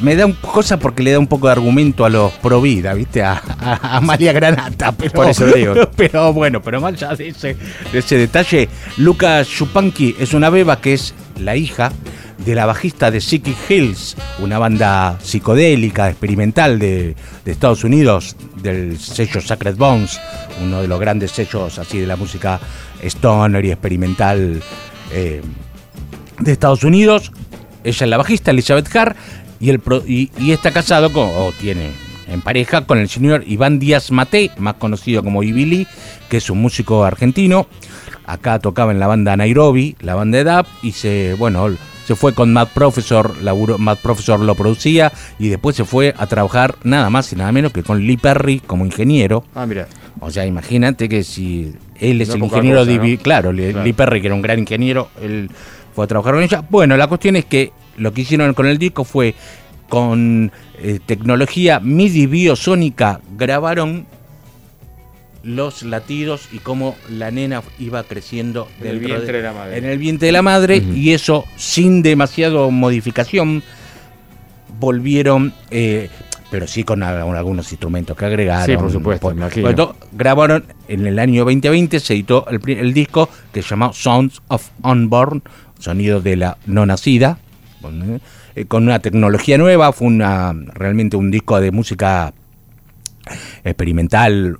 [0.00, 2.92] me da un cosa porque le da un poco de argumento a los pro vida,
[2.92, 3.22] ¿viste?
[3.22, 4.90] A, a- a María Granata.
[4.92, 5.74] Pero, Por eso digo.
[5.96, 7.56] Pero bueno, pero más allá de ese,
[7.92, 11.92] de ese detalle, Luca Yupanqui es una beba que es la hija
[12.38, 17.14] de la bajista de Psychic Hills, una banda psicodélica, experimental de,
[17.44, 20.20] de Estados Unidos, del sello Sacred Bones,
[20.62, 22.60] uno de los grandes sellos así de la música
[23.02, 24.62] stoner y experimental
[25.12, 25.42] eh,
[26.38, 27.32] de Estados Unidos.
[27.84, 29.16] Ella es la bajista, Elizabeth Carr,
[29.60, 31.90] y, está casado con, o tiene
[32.28, 35.86] en pareja con el señor Iván Díaz Mate, más conocido como Ibili,
[36.28, 37.66] que es un músico argentino.
[38.24, 41.68] Acá tocaba en la banda Nairobi, la banda de DAP, y se, bueno,
[42.06, 46.26] se fue con Matt Professor, laburó- Matt Professor lo producía, y después se fue a
[46.26, 49.44] trabajar nada más y nada menos que con Lee Perry como ingeniero.
[49.54, 49.86] Ah, mira.
[50.20, 53.22] O sea, imagínate que si él es No el ingeniero cosa, de ¿no?
[53.22, 53.84] Claro, Lee, Claro.
[53.84, 55.50] Lee Perry, que era un gran ingeniero, él
[55.94, 56.64] fue a trabajar con ella.
[56.70, 59.34] Bueno, la cuestión es que lo que hicieron con el disco fue
[59.88, 64.06] con eh, tecnología MIDI biosónica grabaron
[65.44, 69.78] los latidos y cómo la nena iba creciendo En el vientre de la madre.
[69.78, 73.62] En el vientre de la madre y eso sin demasiado modificación
[74.78, 76.08] volvieron eh,
[76.50, 78.66] pero sí con a- algunos instrumentos que agregaron.
[78.66, 79.62] Sí, por supuesto, Por- imagino.
[79.62, 84.42] sobre todo, grabaron en el año 2020, se editó el disco que se llamó Sounds
[84.48, 85.42] of Unborn,
[85.78, 87.38] sonido de la no nacida,
[87.80, 88.20] con,
[88.54, 92.34] eh, con una tecnología nueva, fue una realmente un disco de música
[93.64, 94.58] experimental,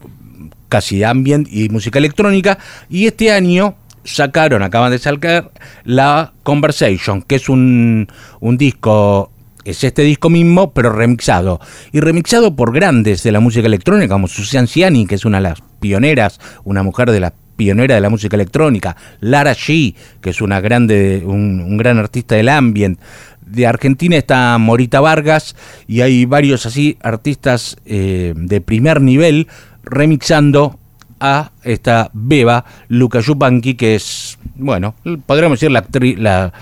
[0.72, 2.56] casi ambient y música electrónica.
[2.88, 3.74] Y este año
[4.04, 5.52] sacaron, acaban de sacar
[5.84, 8.08] la Conversation, que es un,
[8.40, 9.30] un disco,
[9.66, 11.60] es este disco mismo, pero remixado.
[11.92, 15.42] Y remixado por grandes de la música electrónica, como Susan Ciani, que es una de
[15.42, 20.40] las pioneras, una mujer de las pionera de la música electrónica, Lara G, que es
[20.40, 22.98] una grande, un, un gran artista del ambient.
[23.44, 25.54] De Argentina está Morita Vargas
[25.86, 29.48] y hay varios así artistas eh, de primer nivel
[29.84, 30.78] remixando
[31.20, 34.94] a esta beba Luca Yupanqui, que es, bueno,
[35.26, 36.52] podríamos decir la,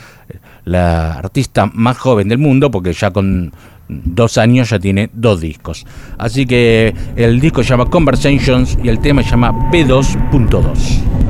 [0.65, 3.53] la artista más joven del mundo, porque ya con
[3.89, 5.87] dos años ya tiene dos discos.
[6.19, 11.30] Así que el disco se llama Conversations y el tema se llama B2.2.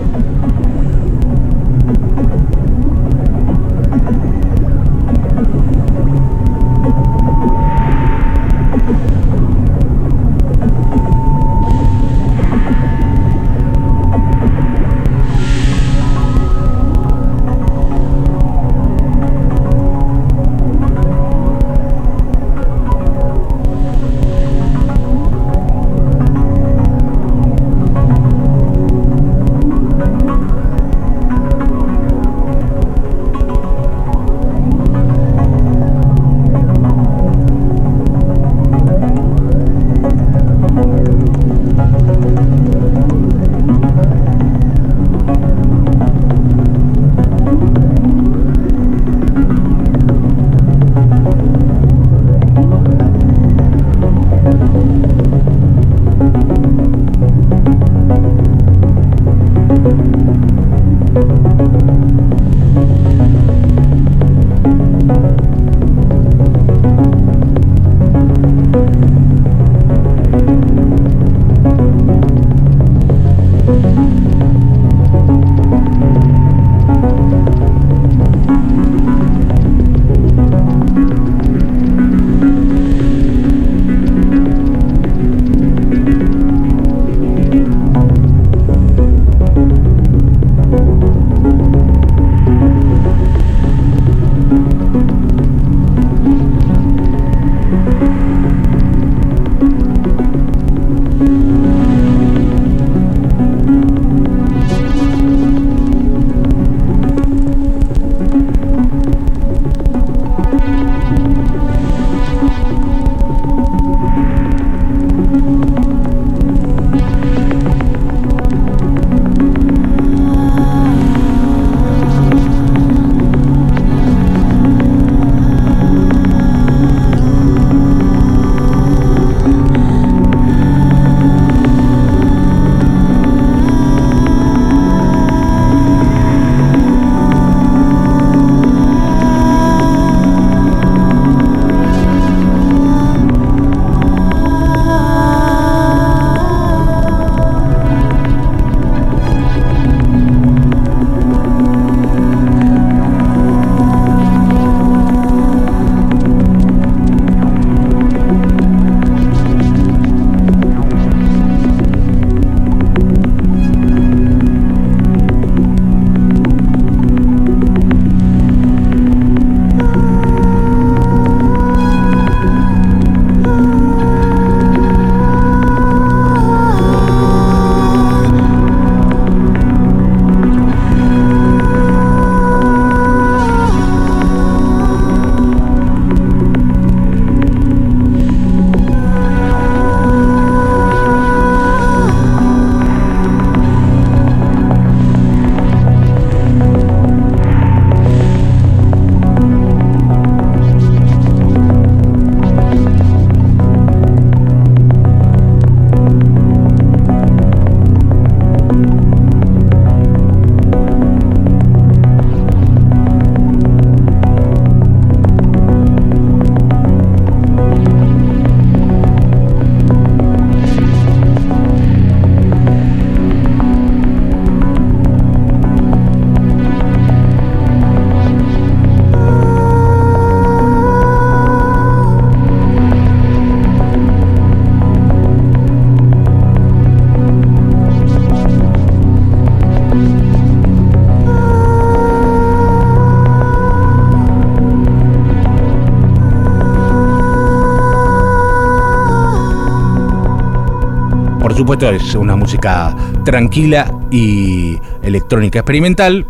[251.71, 256.27] supuesto es una música tranquila y electrónica experimental.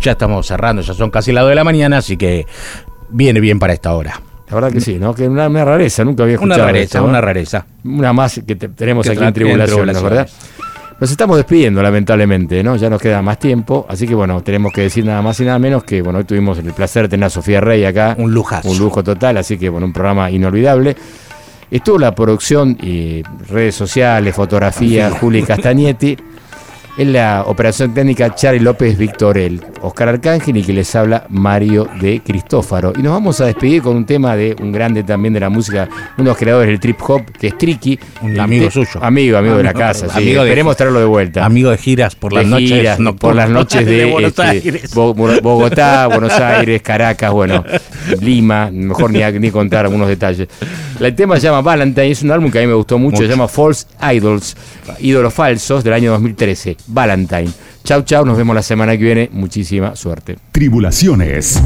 [0.00, 2.46] Ya estamos cerrando, ya son casi las 2 de la mañana, así que
[3.10, 4.18] viene bien para esta hora.
[4.48, 5.12] La verdad que sí, ¿no?
[5.14, 6.66] Que una, una rareza, nunca había Una escuchado.
[6.68, 7.08] rareza, esto, ¿no?
[7.08, 7.66] una rareza.
[7.84, 10.28] Una más que te- tenemos Que aquí en Tribulaciones, en ¿verdad?
[10.98, 12.76] Nos estamos despidiendo, lamentablemente, ¿no?
[12.76, 15.58] Ya nos queda más tiempo, así que bueno, tenemos que decir nada más y nada
[15.58, 18.14] menos que, bueno, hoy tuvimos el placer de tener a Sofía Rey acá.
[18.18, 18.70] Un lujazo.
[18.70, 20.96] Un lujo total, así que, bueno, un programa inolvidable.
[21.70, 26.16] Estuvo la producción y redes sociales, fotografía, Juli Castagnetti.
[26.98, 32.20] En la operación técnica, Charlie López Victorel, Oscar Arcángel y que les habla Mario de
[32.20, 32.92] Cristófaro.
[32.98, 35.88] Y nos vamos a despedir con un tema de un grande también de la música,
[36.16, 38.00] uno de los creadores del trip hop, que es Tricky.
[38.20, 38.98] Un amigo te- suyo.
[39.00, 40.18] Amigo, amigo de la Amigo- casa, sí.
[40.18, 41.44] amigo de- Esperemos traerlo de vuelta.
[41.44, 44.92] Amigo de giras por De las noches giras, por las noches de, Buenos este, Aires.
[44.92, 47.62] Bogotá, Buenos Aires, Caracas, bueno,
[48.20, 50.48] Lima, mejor ni, ni contar algunos detalles.
[50.98, 53.28] El tema se llama Valentine, es un álbum que a mí me gustó mucho, se
[53.28, 54.56] llama False Idols,
[54.98, 57.50] ídolos falsos del año 2013, Valentine.
[57.84, 60.36] Chau, chau, nos vemos la semana que viene, muchísima suerte.
[60.52, 61.62] Tribulaciones.